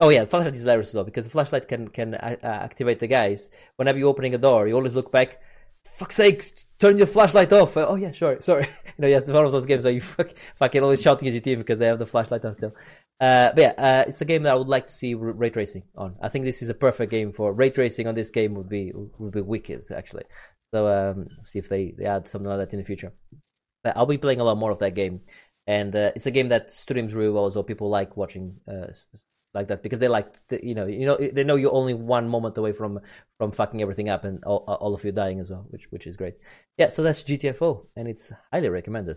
[0.01, 3.01] oh yeah, the flashlight is hilarious as well because the flashlight can can uh, activate
[3.01, 3.49] the guys.
[3.77, 5.41] Whenever you're opening a door, you always look back
[5.85, 6.45] fuck's sake,
[6.79, 7.77] turn your flashlight off.
[7.77, 8.65] Oh yeah, sure, sorry.
[8.87, 11.35] you know, yeah, it's one of those games where you fuck, fucking always shouting at
[11.35, 12.75] your team because they have the flashlight on still.
[13.21, 15.85] Uh, but yeah, uh, it's a game that I would like to see ray tracing
[15.97, 16.17] on.
[16.21, 18.93] I think this is a perfect game for ray tracing on this game would be
[19.19, 20.25] would be wicked actually.
[20.73, 23.13] So um, see if they, they add something like that in the future.
[23.83, 25.21] But I'll be playing a lot more of that game,
[25.67, 27.51] and uh, it's a game that streams really well.
[27.51, 28.87] So people like watching uh,
[29.55, 32.59] like that because they like you know you know they know you're only one moment
[32.59, 33.01] away from
[33.39, 36.17] from fucking everything up and all, all of you dying as well which which is
[36.17, 36.35] great
[36.77, 39.17] yeah so that's gtfo and it's highly recommended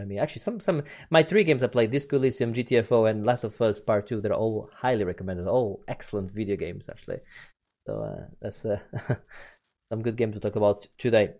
[0.00, 3.44] i mean actually some some my three games i played disco elysium gtfo and last
[3.44, 7.18] of us part two they're all highly recommended all excellent video games actually
[7.86, 8.78] so uh, that's uh,
[9.88, 11.30] some good games to talk about today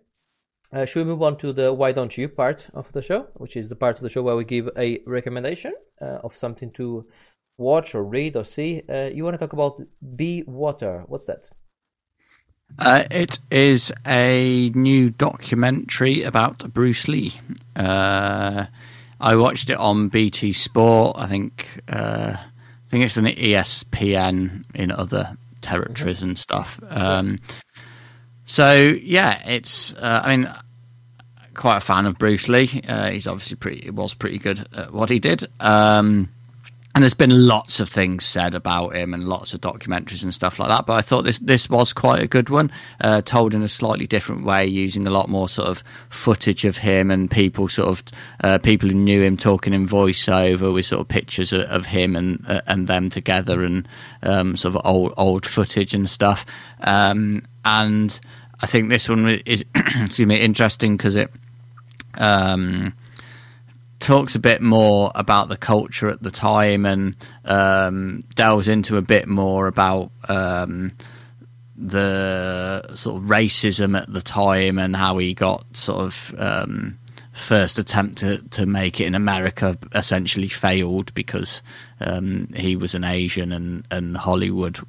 [0.73, 3.55] uh, should we move on to the why don't you part of the show which
[3.55, 7.05] is the part of the show where we give a recommendation uh, of something to
[7.57, 8.83] watch or read or see.
[8.87, 9.81] Uh, you want to talk about
[10.15, 11.03] Be Water.
[11.07, 11.49] What's that?
[12.77, 17.33] Uh, it is a new documentary about Bruce Lee.
[17.75, 18.65] Uh,
[19.19, 21.15] I watched it on BT Sport.
[21.17, 26.79] I think uh, I think it's an ESPN in other territories and stuff.
[26.87, 27.37] Um,
[28.47, 29.93] so yeah, it's.
[29.93, 30.49] Uh, I mean,
[31.53, 32.81] quite a fan of Bruce Lee.
[32.87, 35.47] Uh, he's obviously pretty was pretty good at what he did.
[35.59, 36.29] Um,
[36.97, 40.57] and there's been lots of things said about him and lots of documentaries and stuff
[40.57, 40.87] like that.
[40.87, 44.07] But I thought this this was quite a good one, uh, told in a slightly
[44.07, 48.03] different way, using a lot more sort of footage of him and people sort of
[48.43, 52.15] uh, people who knew him talking in voiceover with sort of pictures of, of him
[52.15, 53.87] and uh, and them together and
[54.23, 56.47] um, sort of old old footage and stuff.
[56.81, 58.19] Um, and
[58.59, 61.31] I think this one is excuse me interesting because it.
[62.15, 62.93] Um,
[63.99, 69.01] talks a bit more about the culture at the time and um, delves into a
[69.01, 70.91] bit more about um,
[71.75, 76.97] the sort of racism at the time and how he got sort of um,
[77.33, 81.61] first attempt to, to make it in America essentially failed because
[82.01, 84.79] um, he was an Asian and, and Hollywood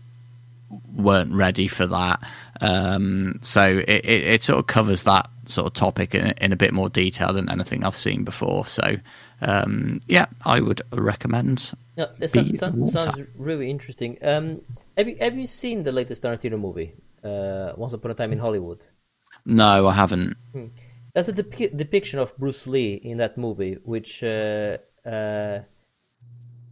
[0.94, 2.20] weren't ready for that.
[2.60, 6.56] Um, so it, it, it, sort of covers that sort of topic in, in, a
[6.56, 8.66] bit more detail than anything I've seen before.
[8.66, 8.96] So
[9.42, 11.72] um, yeah, I would recommend.
[11.96, 14.18] No, that sounds, sounds, sounds, really interesting.
[14.22, 14.62] Um,
[14.96, 18.38] have you have you seen the latest Tarantino movie, uh, Once Upon a Time in
[18.38, 18.86] Hollywood?
[19.44, 20.36] No, I haven't.
[20.52, 20.66] Hmm.
[21.14, 24.22] That's a dep- depiction of Bruce Lee in that movie, which.
[24.22, 25.60] Uh, uh,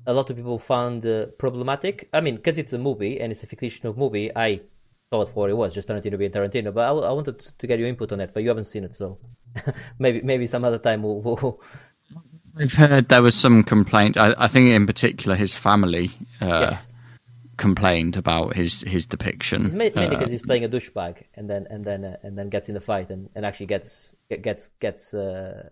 [0.09, 2.09] a lot of people found uh, problematic.
[2.13, 4.61] I mean, because it's a movie and it's a fictional movie, I
[5.25, 6.73] thought for it was just Tarantino being Tarantino.
[6.73, 8.95] But I, I wanted to get your input on it, but you haven't seen it,
[8.95, 9.19] so
[9.99, 11.21] maybe maybe some other time we'll.
[11.21, 11.61] we'll...
[12.59, 14.17] I've heard there was some complaint.
[14.17, 16.11] I, I think in particular his family
[16.41, 16.93] uh, yes.
[17.59, 19.67] complained about his his depiction.
[19.67, 22.49] It's mainly because uh, he's playing a douchebag and then and then uh, and then
[22.49, 25.69] gets in the fight and, and actually gets gets gets uh,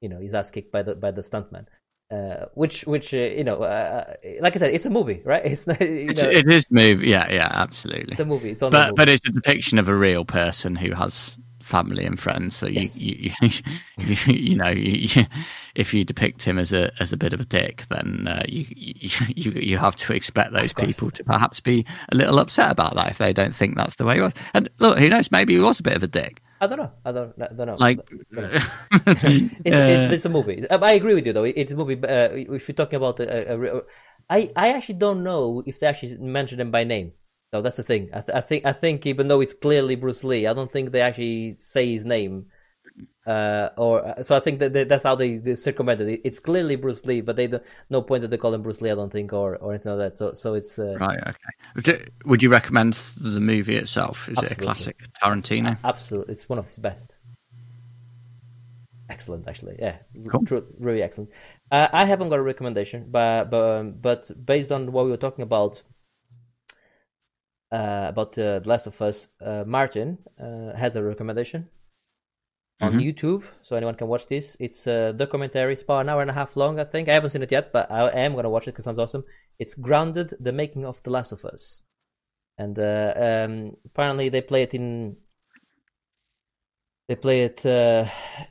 [0.00, 1.66] you know his ass kicked by the by the stuntman.
[2.10, 5.42] Uh, which which uh, you know uh, like i said it's a movie right?
[5.44, 8.12] It's you know, it is movie yeah yeah absolutely.
[8.12, 8.94] It's a movie it's on but movie.
[8.96, 12.80] but it's a depiction of a real person who has family and friends so you
[12.80, 12.96] yes.
[12.96, 15.26] you, you, you, you know you,
[15.74, 18.64] if you depict him as a as a bit of a dick then uh, you,
[18.70, 19.10] you
[19.52, 23.18] you have to expect those people to perhaps be a little upset about that if
[23.18, 24.32] they don't think that's the way he was.
[24.54, 26.92] And look who knows maybe he was a bit of a dick I don't know.
[27.04, 27.76] I don't, I don't know.
[27.76, 27.98] Like,
[28.32, 28.60] don't know.
[28.90, 30.68] it's, it's, it's a movie.
[30.68, 31.44] Uh, I agree with you though.
[31.44, 31.94] It's a movie.
[32.02, 33.80] Uh, if you're talking about uh, a, a, a, uh,
[34.28, 37.12] I I actually don't know if they actually mention him by name.
[37.52, 38.10] So that's the thing.
[38.12, 40.90] I, th- I think I think even though it's clearly Bruce Lee, I don't think
[40.90, 42.46] they actually say his name
[43.26, 46.20] uh, or so I think that that's how they, they circumvented it.
[46.24, 48.90] It's clearly Bruce Lee, but they don't, no point that they call him Bruce Lee.
[48.90, 50.18] I don't think, or or anything like that.
[50.18, 51.18] So so it's uh, right.
[51.78, 52.06] Okay.
[52.24, 54.28] Would you recommend the movie itself?
[54.28, 54.46] Is absolutely.
[54.46, 55.78] it a classic Tarantino?
[55.84, 57.16] Absolutely, it's one of his best.
[59.10, 59.76] Excellent, actually.
[59.78, 59.96] Yeah,
[60.30, 60.62] cool.
[60.78, 61.30] really excellent.
[61.70, 65.16] Uh, I haven't got a recommendation, but but um, but based on what we were
[65.16, 65.82] talking about.
[67.70, 71.68] Uh, about uh, The Last of Us, uh, Martin uh, has a recommendation
[72.80, 73.00] on mm-hmm.
[73.00, 74.56] YouTube, so anyone can watch this.
[74.60, 75.72] It's a documentary.
[75.72, 77.08] It's about an hour and a half long, I think.
[77.08, 79.24] I haven't seen it yet, but I am gonna watch it because it sounds awesome.
[79.58, 81.82] It's grounded the making of The Last of Us,
[82.56, 85.16] and uh, um, apparently they play it in
[87.08, 88.04] they play it uh,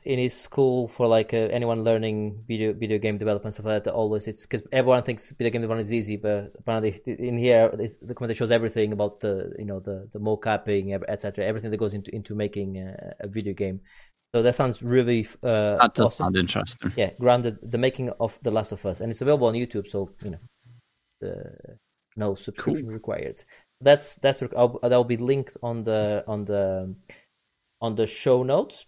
[0.04, 3.92] in his school for like uh, anyone learning video video game development stuff like that.
[3.92, 7.88] Always, it's because everyone thinks video game development is easy, but apparently in here the
[8.04, 11.44] documentary shows everything about the you know the the mocapping, etc.
[11.44, 13.80] Everything that goes into into making a, a video game.
[14.34, 16.24] So that sounds really uh, that does awesome.
[16.24, 16.92] sound interesting.
[16.96, 19.88] Yeah, grounded the making of The Last of Us, and it's available on YouTube.
[19.88, 20.38] So you know,
[21.20, 21.78] the,
[22.16, 22.92] no subscription cool.
[22.92, 23.42] required.
[23.80, 26.94] That's that's I'll, that'll be linked on the on the
[27.80, 28.84] on the show notes.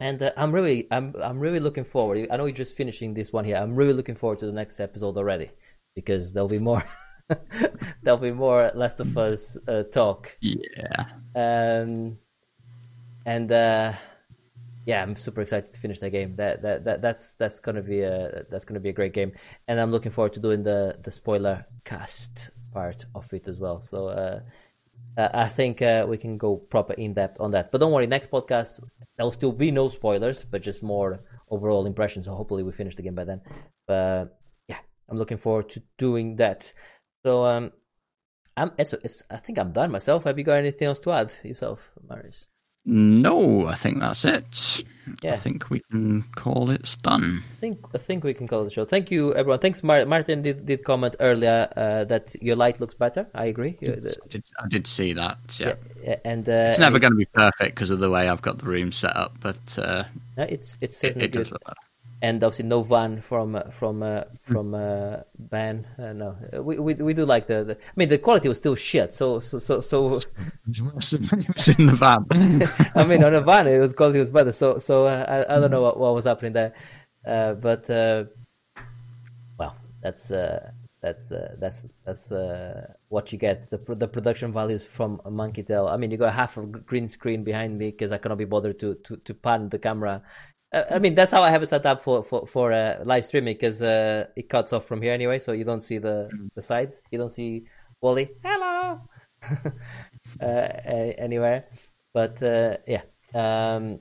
[0.00, 2.26] And uh, I'm really I'm I'm really looking forward.
[2.30, 3.56] I know you're just finishing this one here.
[3.56, 5.50] I'm really looking forward to the next episode already
[5.94, 6.82] because there'll be more.
[8.02, 10.36] there'll be more Last of Us uh, talk.
[10.40, 11.06] Yeah.
[11.36, 12.18] Um.
[13.24, 13.92] And uh
[14.86, 16.36] yeah, I'm super excited to finish that game.
[16.36, 19.32] That that, that that's that's gonna be a that's gonna be a great game,
[19.66, 23.82] and I'm looking forward to doing the the spoiler cast part of it as well.
[23.82, 24.40] So uh,
[25.16, 27.72] I think uh, we can go proper in depth on that.
[27.72, 28.80] But don't worry, next podcast
[29.16, 32.26] there'll still be no spoilers, but just more overall impressions.
[32.26, 33.40] So hopefully we finish the game by then.
[33.88, 34.38] But
[34.68, 36.72] yeah, I'm looking forward to doing that.
[37.24, 37.72] So um,
[38.56, 38.94] I'm it's
[39.28, 40.22] I think I'm done myself.
[40.24, 42.46] Have you got anything else to add yourself, Marius?
[42.88, 44.84] No, I think that's it.
[45.20, 45.32] Yeah.
[45.32, 47.42] I think we can call it done.
[47.52, 48.84] I think I think we can call it a show.
[48.84, 49.58] Thank you, everyone.
[49.58, 50.42] Thanks, Mar- Martin.
[50.42, 53.26] Did, did comment earlier uh, that your light looks better.
[53.34, 53.76] I agree.
[53.82, 53.86] I
[54.28, 55.38] did, I did see that.
[55.58, 58.42] Yeah, yeah and uh, it's never going to be perfect because of the way I've
[58.42, 60.04] got the room set up, but uh,
[60.36, 61.58] it's it's certainly it, it good.
[62.20, 62.44] Does look better.
[62.44, 65.86] and obviously no van from uh, from uh, from uh, ban.
[65.98, 67.74] Uh, no, Uh, we, we we do like the, the.
[67.74, 69.14] I mean, the quality was still shit.
[69.14, 70.20] So so so, so
[70.68, 72.26] It's worse than when it was in the van.
[72.94, 74.52] I mean, on a van, it was quality was better.
[74.52, 76.74] So, so uh, I, I don't know what, what was happening there,
[77.26, 78.24] uh, but uh,
[79.58, 80.70] well, that's uh,
[81.02, 83.70] that's uh, that's that's uh, what you get.
[83.70, 85.86] The the production values from Monkey Tail.
[85.88, 88.80] I mean, you got half a green screen behind me because I cannot be bothered
[88.80, 90.22] to to to pan the camera.
[90.90, 93.54] I mean, that's how I have it set up for for for uh, live streaming
[93.54, 97.02] because uh, it cuts off from here anyway, so you don't see the the sides.
[97.10, 97.64] You don't see
[98.00, 98.30] Wally.
[98.44, 99.00] Hello.
[100.40, 101.66] uh, anywhere,
[102.12, 103.02] but uh, yeah.
[103.34, 104.00] Um,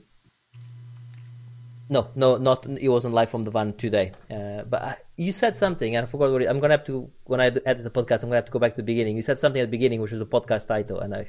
[1.87, 4.11] no, no, not it wasn't live from the van today.
[4.31, 7.11] Uh, but I, you said something, and I forgot what it, I'm gonna have to
[7.25, 8.23] when I edit the podcast.
[8.23, 9.15] I'm gonna have to go back to the beginning.
[9.15, 11.27] You said something at the beginning, which was a podcast title, and I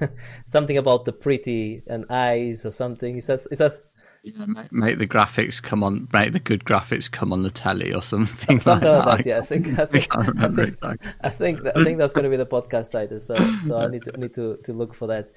[0.46, 3.14] something about the pretty and eyes or something.
[3.14, 3.82] He says, he says
[4.26, 7.94] Yeah, make, make the graphics come on, make the good graphics come on the telly
[7.94, 8.58] or something.
[8.58, 9.24] something like like that.
[9.24, 9.26] that.
[9.26, 11.10] Yeah, I think I I think, can't I think, exactly.
[11.20, 13.20] I think that, I think that's going to be the podcast title.
[13.20, 15.30] So so I need to I need to to look for that.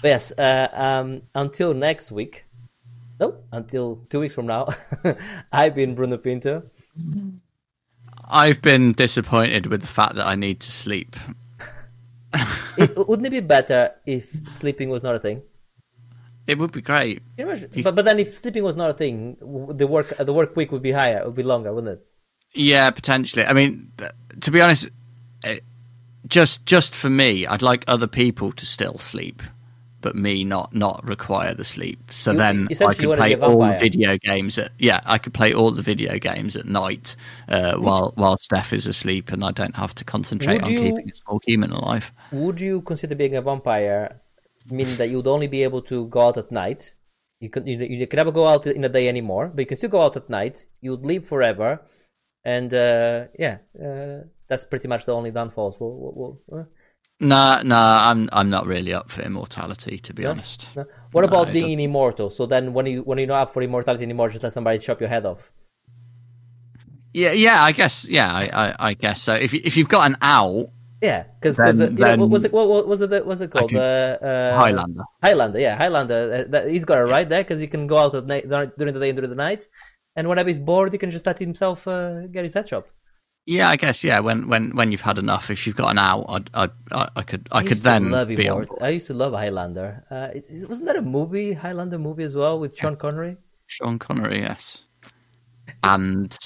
[0.00, 2.46] But yes, uh, um, until next week.
[3.20, 4.68] No, until two weeks from now.
[5.52, 6.62] I've been Bruno Pinto.
[8.24, 11.14] I've been disappointed with the fact that I need to sleep.
[12.78, 15.42] It, wouldn't it be better if sleeping was not a thing?
[16.50, 17.16] It would be great.
[17.36, 17.82] Can you imagine?
[17.86, 19.36] But but then if sleeping was not a thing,
[19.82, 22.06] the work the work week would be higher, it would be longer, wouldn't it?
[22.54, 23.44] Yeah, potentially.
[23.44, 23.92] I mean,
[24.44, 24.88] to be honest,
[25.44, 25.62] it,
[26.26, 29.42] just just for me, I'd like other people to still sleep,
[30.00, 32.00] but me not not require the sleep.
[32.12, 34.58] So You- then I could play all the video games.
[34.58, 37.14] At, yeah, I could play all the video games at night
[37.48, 40.80] uh, while while Steph is asleep, and I don't have to concentrate Would on you-
[40.86, 42.10] keeping a small human alive.
[42.32, 44.20] Would you consider being a vampire,
[44.70, 46.94] meaning that you'd only be able to go out at night?
[47.40, 49.76] You can you, you can never go out in the day anymore, but you can
[49.76, 50.66] still go out at night.
[50.80, 51.80] You'd live forever,
[52.44, 55.78] and uh, yeah, uh, that's pretty much the only downfalls.
[55.80, 56.64] We'll, we'll, we'll, uh,
[57.20, 60.30] Nah, nah, I'm I'm not really up for immortality, to be No?
[60.30, 60.66] honest.
[60.74, 60.86] no.
[61.12, 62.30] What No, about being immortal?
[62.30, 65.00] So then, when you when you're not up for immortality anymore, just let somebody chop
[65.00, 65.52] your head off.
[67.12, 68.04] Yeah, yeah, I guess.
[68.04, 69.34] Yeah, I, I, I guess so.
[69.34, 70.72] If you, if you've got an owl,
[71.02, 73.50] Yeah, because Then- you know, what was it what, what was it what was it
[73.50, 73.70] called?
[73.70, 75.02] The Uh, uh, Highlander.
[75.24, 76.20] Highlander, yeah, Highlander.
[76.46, 78.46] Uh, that, he's got it right there because he can go out at night
[78.76, 79.66] during the day and during the night,
[80.16, 82.92] and whenever he's bored, he can just let himself uh, get his head chopped.
[83.46, 84.04] Yeah, I guess.
[84.04, 87.08] Yeah, when when when you've had enough, if you've got an out, I'd, I'd, I
[87.16, 88.82] I could I, could then love be on board.
[88.82, 90.04] I used to love Highlander.
[90.10, 93.38] Uh, is- wasn't that a movie, Highlander movie as well with Sean Connery?
[93.66, 94.84] Sean Connery, yes,
[95.82, 96.36] and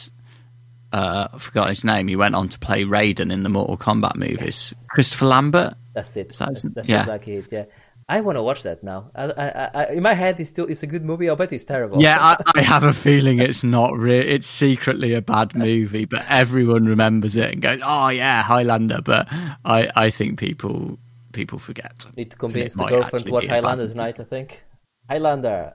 [0.94, 2.06] uh, I forgot his name.
[2.08, 4.72] He went on to play Raiden in the Mortal Kombat movies.
[4.72, 4.86] Yes.
[4.90, 5.74] Christopher Lambert.
[5.94, 6.34] That's it.
[6.34, 7.00] Sounds- That's, that's yeah.
[7.00, 7.46] exactly it.
[7.50, 7.64] Yeah,
[8.08, 9.10] I want to watch that now.
[9.14, 11.28] I, I, I, in my head, it's still it's a good movie.
[11.30, 12.00] I bet it's terrible.
[12.02, 14.22] Yeah, I, I have a feeling it's not real.
[14.26, 19.26] It's secretly a bad movie, but everyone remembers it and goes, "Oh yeah, Highlander." But
[19.30, 20.98] I I think people
[21.32, 22.06] people forget.
[22.16, 24.16] Need to convince the girlfriend to watch be a bad Highlander tonight.
[24.20, 24.62] I think
[25.10, 25.74] Highlander.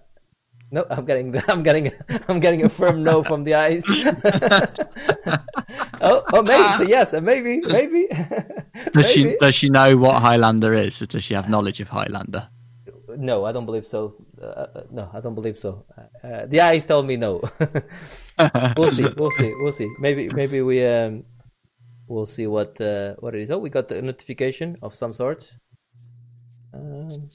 [0.72, 1.92] No, I'm getting I'm getting
[2.28, 3.84] I'm getting a firm no from the eyes.
[6.02, 8.08] oh, oh, maybe so yes, uh, maybe, maybe.
[8.94, 11.00] Does she does she know what Highlander is?
[11.00, 12.48] Does she have knowledge of Highlander?
[13.18, 14.16] No, I don't believe so.
[14.42, 15.84] Uh, uh, no, I don't believe so.
[16.24, 17.42] Uh, the eyes tell me no.
[18.78, 19.06] we'll see.
[19.18, 19.52] We'll see.
[19.60, 19.92] We'll see.
[20.00, 21.26] Maybe maybe we um
[22.08, 23.52] we'll see what uh, what it is.
[23.52, 25.52] Oh, we got a notification of some sort.
[26.74, 27.30] Um,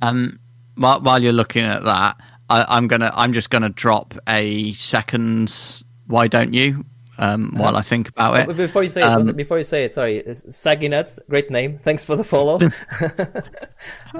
[0.00, 0.38] Um,
[0.78, 2.16] while you're looking at that,
[2.48, 5.84] I, I'm gonna I'm just gonna drop a seconds.
[6.06, 6.84] Why don't you?
[7.20, 8.56] Um, while I think about it.
[8.56, 11.76] before you say it, Um, before you say it, sorry, it's Saggy Nuts, great name.
[11.76, 12.58] Thanks for the follow.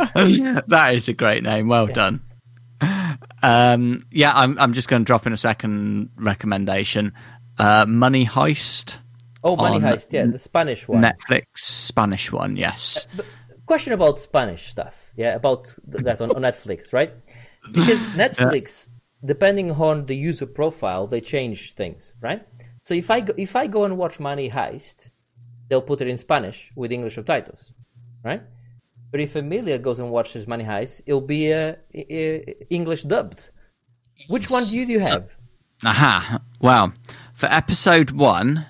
[0.01, 1.69] that is a great name.
[1.69, 2.23] Well done.
[3.43, 7.13] Um, yeah, I'm I'm just going to drop in a second recommendation.
[7.57, 8.97] Uh, Money Heist,
[9.43, 11.03] oh, Money Heist, yeah, the Spanish one.
[11.03, 12.57] Netflix Spanish one.
[12.57, 13.07] Yes.
[13.69, 17.13] Question about Spanish stuff, yeah, about that on, on Netflix, right?
[17.71, 18.89] Because Netflix,
[19.25, 22.43] depending on the user profile, they change things, right?
[22.83, 25.11] So if I go, if I go and watch Money Heist,
[25.69, 27.73] they'll put it in Spanish with English subtitles,
[28.25, 28.43] right?
[29.11, 31.75] But if Emilia goes and watches Money Heist, it'll be uh,
[32.71, 33.51] English dubbed.
[34.29, 35.29] Which one do you, do you have?
[35.85, 36.41] Aha.
[36.61, 36.93] Well,
[37.35, 38.67] for episode one,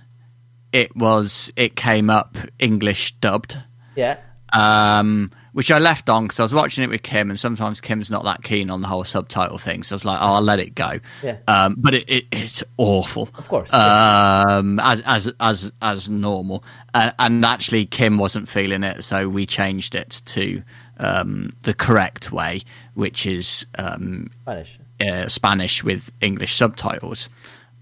[0.73, 3.57] it was it came up English dubbed.
[3.97, 4.19] Yeah,
[4.53, 8.11] um, which I left on because I was watching it with Kim, and sometimes Kim's
[8.11, 10.59] not that keen on the whole subtitle thing, so I was like, "Oh, I'll let
[10.61, 11.39] it go." Yeah.
[11.47, 13.73] Um, but it, it, it's awful, of course.
[13.73, 16.65] um, as as as as normal,
[16.95, 20.63] uh, and actually Kim wasn't feeling it, so we changed it to
[20.99, 22.63] um, the correct way,
[22.95, 24.79] which is um, Spanish.
[25.07, 27.29] uh, Spanish with English subtitles.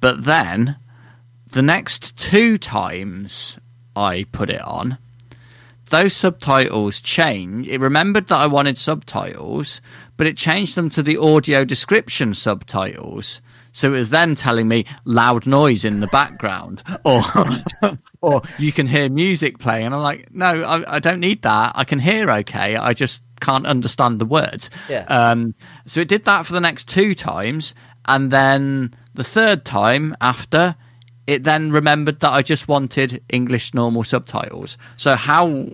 [0.00, 0.76] But then
[1.52, 3.58] the next two times
[3.94, 4.98] I put it on,
[5.90, 7.68] those subtitles changed.
[7.68, 9.80] It remembered that I wanted subtitles,
[10.16, 13.40] but it changed them to the audio description subtitles.
[13.72, 17.22] So it was then telling me loud noise in the background, or
[18.22, 21.72] or you can hear music playing, and I'm like, no, I, I don't need that.
[21.74, 22.76] I can hear okay.
[22.76, 24.70] I just can't understand the words.
[24.88, 25.04] Yeah.
[25.04, 25.54] Um,
[25.86, 27.74] so it did that for the next two times,
[28.06, 30.74] and then the third time after,
[31.26, 34.78] it then remembered that I just wanted English normal subtitles.
[34.96, 35.66] So how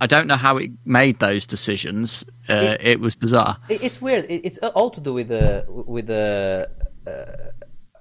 [0.00, 2.24] I don't know how it made those decisions.
[2.48, 3.58] Uh, it, it, was bizarre.
[3.68, 4.26] It, it's weird.
[4.26, 6.70] It, it's all to do with the with the.
[7.06, 7.50] Uh,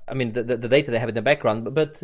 [0.08, 2.02] I mean, the, the, the data they have in the background, but.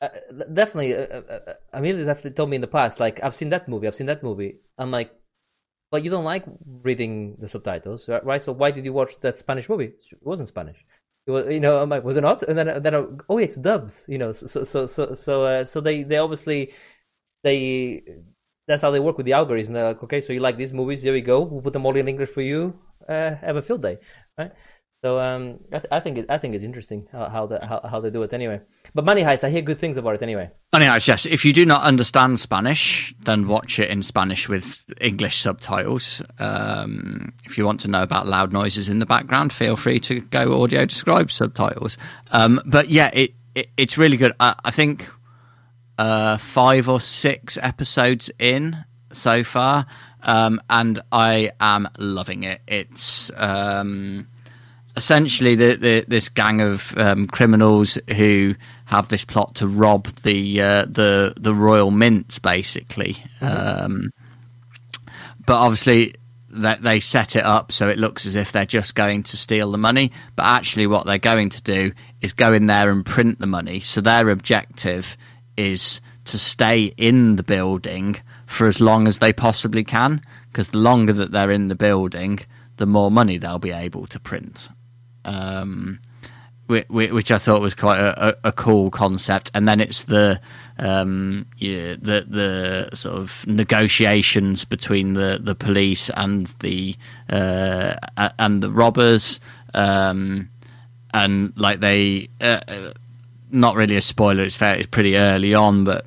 [0.00, 0.08] Uh,
[0.52, 3.86] definitely, uh, uh, Amelia definitely told me in the past, like I've seen that movie,
[3.86, 4.56] I've seen that movie.
[4.76, 5.14] I'm like,
[5.92, 6.44] but you don't like
[6.82, 8.42] reading the subtitles, right?
[8.42, 9.92] So why did you watch that Spanish movie?
[10.10, 10.84] It wasn't Spanish.
[11.26, 12.42] You know, I'm like, was it not?
[12.42, 13.92] And then, then, I, oh, it's dubbed.
[14.08, 16.72] You know, so, so, so, so, uh, so they, they obviously,
[17.44, 18.02] they,
[18.66, 19.74] that's how they work with the algorithm.
[19.74, 21.02] They're like, okay, so you like these movies?
[21.02, 21.42] Here we go.
[21.42, 22.78] We'll put them all in English for you.
[23.08, 23.98] Uh, have a field day,
[24.38, 24.52] right?
[25.04, 27.80] So um, I, th- I, think it, I think it's interesting how how, the, how
[27.88, 28.60] how they do it anyway.
[28.94, 30.50] But Money Heist, I hear good things about it anyway.
[30.72, 31.24] Money Heist, yes.
[31.24, 36.20] If you do not understand Spanish, then watch it in Spanish with English subtitles.
[36.38, 40.20] Um, if you want to know about loud noises in the background, feel free to
[40.20, 41.96] go audio describe subtitles.
[42.30, 44.32] Um, but yeah, it, it, it's really good.
[44.38, 45.08] I, I think
[45.96, 48.76] uh, five or six episodes in
[49.12, 49.86] so far,
[50.22, 52.60] um, and I am loving it.
[52.66, 54.26] It's um,
[54.96, 58.54] essentially the, the, this gang of um, criminals who
[58.92, 63.14] have this plot to rob the uh, the the royal mints, basically.
[63.40, 63.84] Mm-hmm.
[63.84, 64.10] Um,
[65.46, 66.14] but obviously,
[66.50, 69.72] that they set it up so it looks as if they're just going to steal
[69.72, 73.38] the money, but actually, what they're going to do is go in there and print
[73.38, 73.80] the money.
[73.80, 75.16] So their objective
[75.56, 78.16] is to stay in the building
[78.46, 80.20] for as long as they possibly can,
[80.50, 82.40] because the longer that they're in the building,
[82.76, 84.68] the more money they'll be able to print
[85.24, 85.98] um,
[86.88, 89.50] which I thought was quite a, a, cool concept.
[89.54, 90.40] And then it's the
[90.78, 96.96] um, yeah, the the sort of negotiations between the, the police and the
[97.28, 97.94] uh,
[98.38, 99.40] and the robbers,
[99.74, 100.50] um,
[101.12, 102.92] and like they uh,
[103.50, 104.42] not really a spoiler.
[104.42, 104.76] It's fair.
[104.76, 106.06] It's pretty early on, but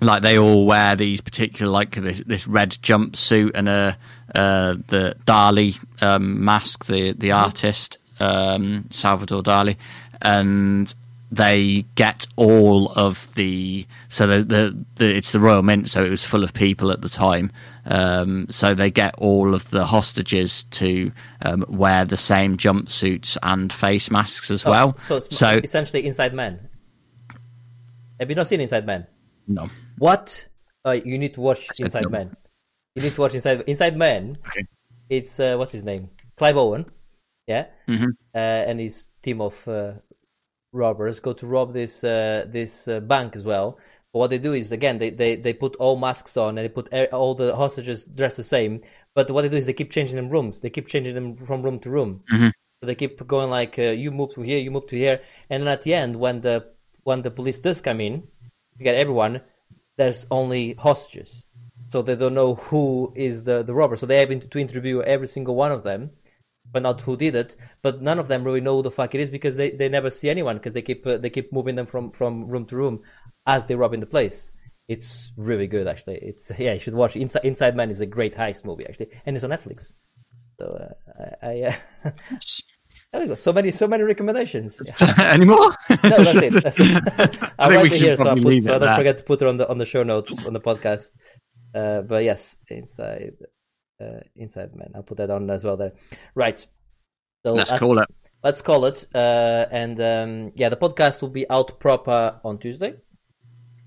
[0.00, 3.96] like they all wear these particular like this this red jumpsuit and a
[4.34, 7.44] uh, the Dali um, mask, the the mm-hmm.
[7.44, 9.76] artist, um, Salvador Dali,
[10.20, 10.94] and
[11.32, 16.10] they get all of the so the, the, the it's the Royal Mint, so it
[16.10, 17.50] was full of people at the time.
[17.86, 21.10] Um, so they get all of the hostages to
[21.40, 24.98] um, wear the same jumpsuits and face masks as oh, well.
[24.98, 26.68] So, so essentially, Inside Man.
[28.20, 29.06] Have you not seen Inside Man?
[29.48, 29.68] No.
[29.98, 30.46] What?
[30.84, 32.10] Uh, you need to watch Inside no.
[32.10, 32.36] Man.
[32.94, 34.36] You need to watch Inside Inside Man.
[34.48, 34.66] Okay.
[35.08, 36.10] It's uh, what's his name?
[36.36, 36.84] Clive Owen
[37.52, 38.10] yeah, mm-hmm.
[38.34, 39.92] uh, and his team of uh,
[40.72, 43.78] robbers go to rob this uh, this uh, bank as well.
[44.12, 46.68] But what they do is again they, they, they put all masks on and they
[46.68, 48.80] put all the hostages dressed the same.
[49.14, 50.60] But what they do is they keep changing them rooms.
[50.60, 52.22] They keep changing them from room to room.
[52.32, 52.48] Mm-hmm.
[52.80, 55.62] So they keep going like uh, you move to here, you move to here, and
[55.62, 56.66] then at the end when the
[57.04, 58.14] when the police does come in,
[58.78, 59.40] you get everyone.
[59.96, 61.46] There's only hostages,
[61.90, 63.96] so they don't know who is the the robber.
[63.96, 66.10] So they have to interview every single one of them
[66.72, 67.56] but not who did it.
[67.82, 70.10] But none of them really know who the fuck it is because they, they never
[70.10, 73.02] see anyone because they keep uh, they keep moving them from, from room to room
[73.46, 74.52] as they rob in the place.
[74.88, 76.16] It's really good actually.
[76.16, 77.16] It's yeah, you should watch.
[77.16, 79.92] Inside Inside Man is a great heist movie actually, and it's on Netflix.
[80.58, 81.62] So uh, I, I
[82.04, 82.10] uh,
[83.12, 83.36] there we go.
[83.36, 84.80] So many so many recommendations.
[85.18, 85.76] Any more?
[85.90, 86.62] no, that's it.
[86.62, 87.38] That's it.
[87.58, 88.96] I'll write it here so, I put, so I don't that.
[88.96, 91.10] forget to put it on the on the show notes on the podcast.
[91.74, 93.32] Uh, but yes, inside
[94.02, 94.92] uh, Inside Man.
[94.94, 95.92] I'll put that on as well there.
[96.34, 96.64] Right.
[97.44, 98.08] So let's call it.
[98.42, 99.06] Let's call it.
[99.14, 102.94] Uh, and um, yeah, the podcast will be out proper on Tuesday.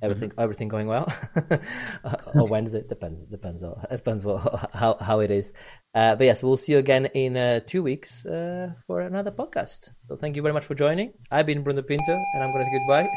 [0.01, 0.41] Everything, mm-hmm.
[0.41, 1.11] everything going well,
[2.35, 3.23] or Wednesday depends.
[3.23, 3.63] Depends.
[3.63, 5.53] On, depends what, how how it is.
[5.95, 9.91] Uh, but yes, we'll see you again in uh, two weeks uh, for another podcast.
[10.07, 11.13] So thank you very much for joining.
[11.31, 13.07] I've been Bruno Pinto, and I'm going to say goodbye.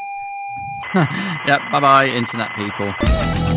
[1.47, 1.61] yep.
[1.73, 3.48] Bye bye, internet people.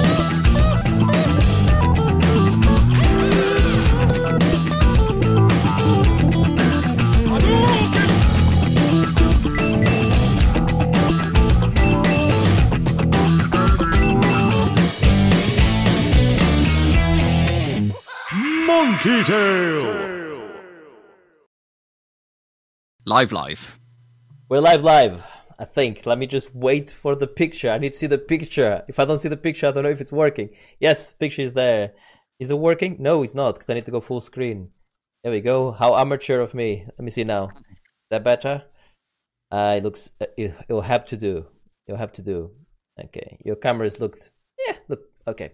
[19.03, 20.51] Monkey Tail.
[23.07, 23.67] Live, live.
[24.47, 25.23] We're live, live.
[25.57, 26.05] I think.
[26.05, 27.71] Let me just wait for the picture.
[27.71, 28.83] I need to see the picture.
[28.87, 30.51] If I don't see the picture, I don't know if it's working.
[30.79, 31.93] Yes, picture is there.
[32.39, 32.97] Is it working?
[32.99, 34.69] No, it's not because I need to go full screen.
[35.23, 35.71] There we go.
[35.71, 36.85] How amateur of me.
[36.85, 37.45] Let me see now.
[37.45, 38.65] Is that better?
[39.49, 40.11] Uh, it looks.
[40.21, 41.47] Uh, it, it'll have to do.
[41.87, 42.51] It'll have to do.
[43.05, 43.39] Okay.
[43.43, 44.29] Your cameras looked.
[44.67, 44.75] Yeah.
[44.87, 45.09] Look.
[45.27, 45.53] Okay.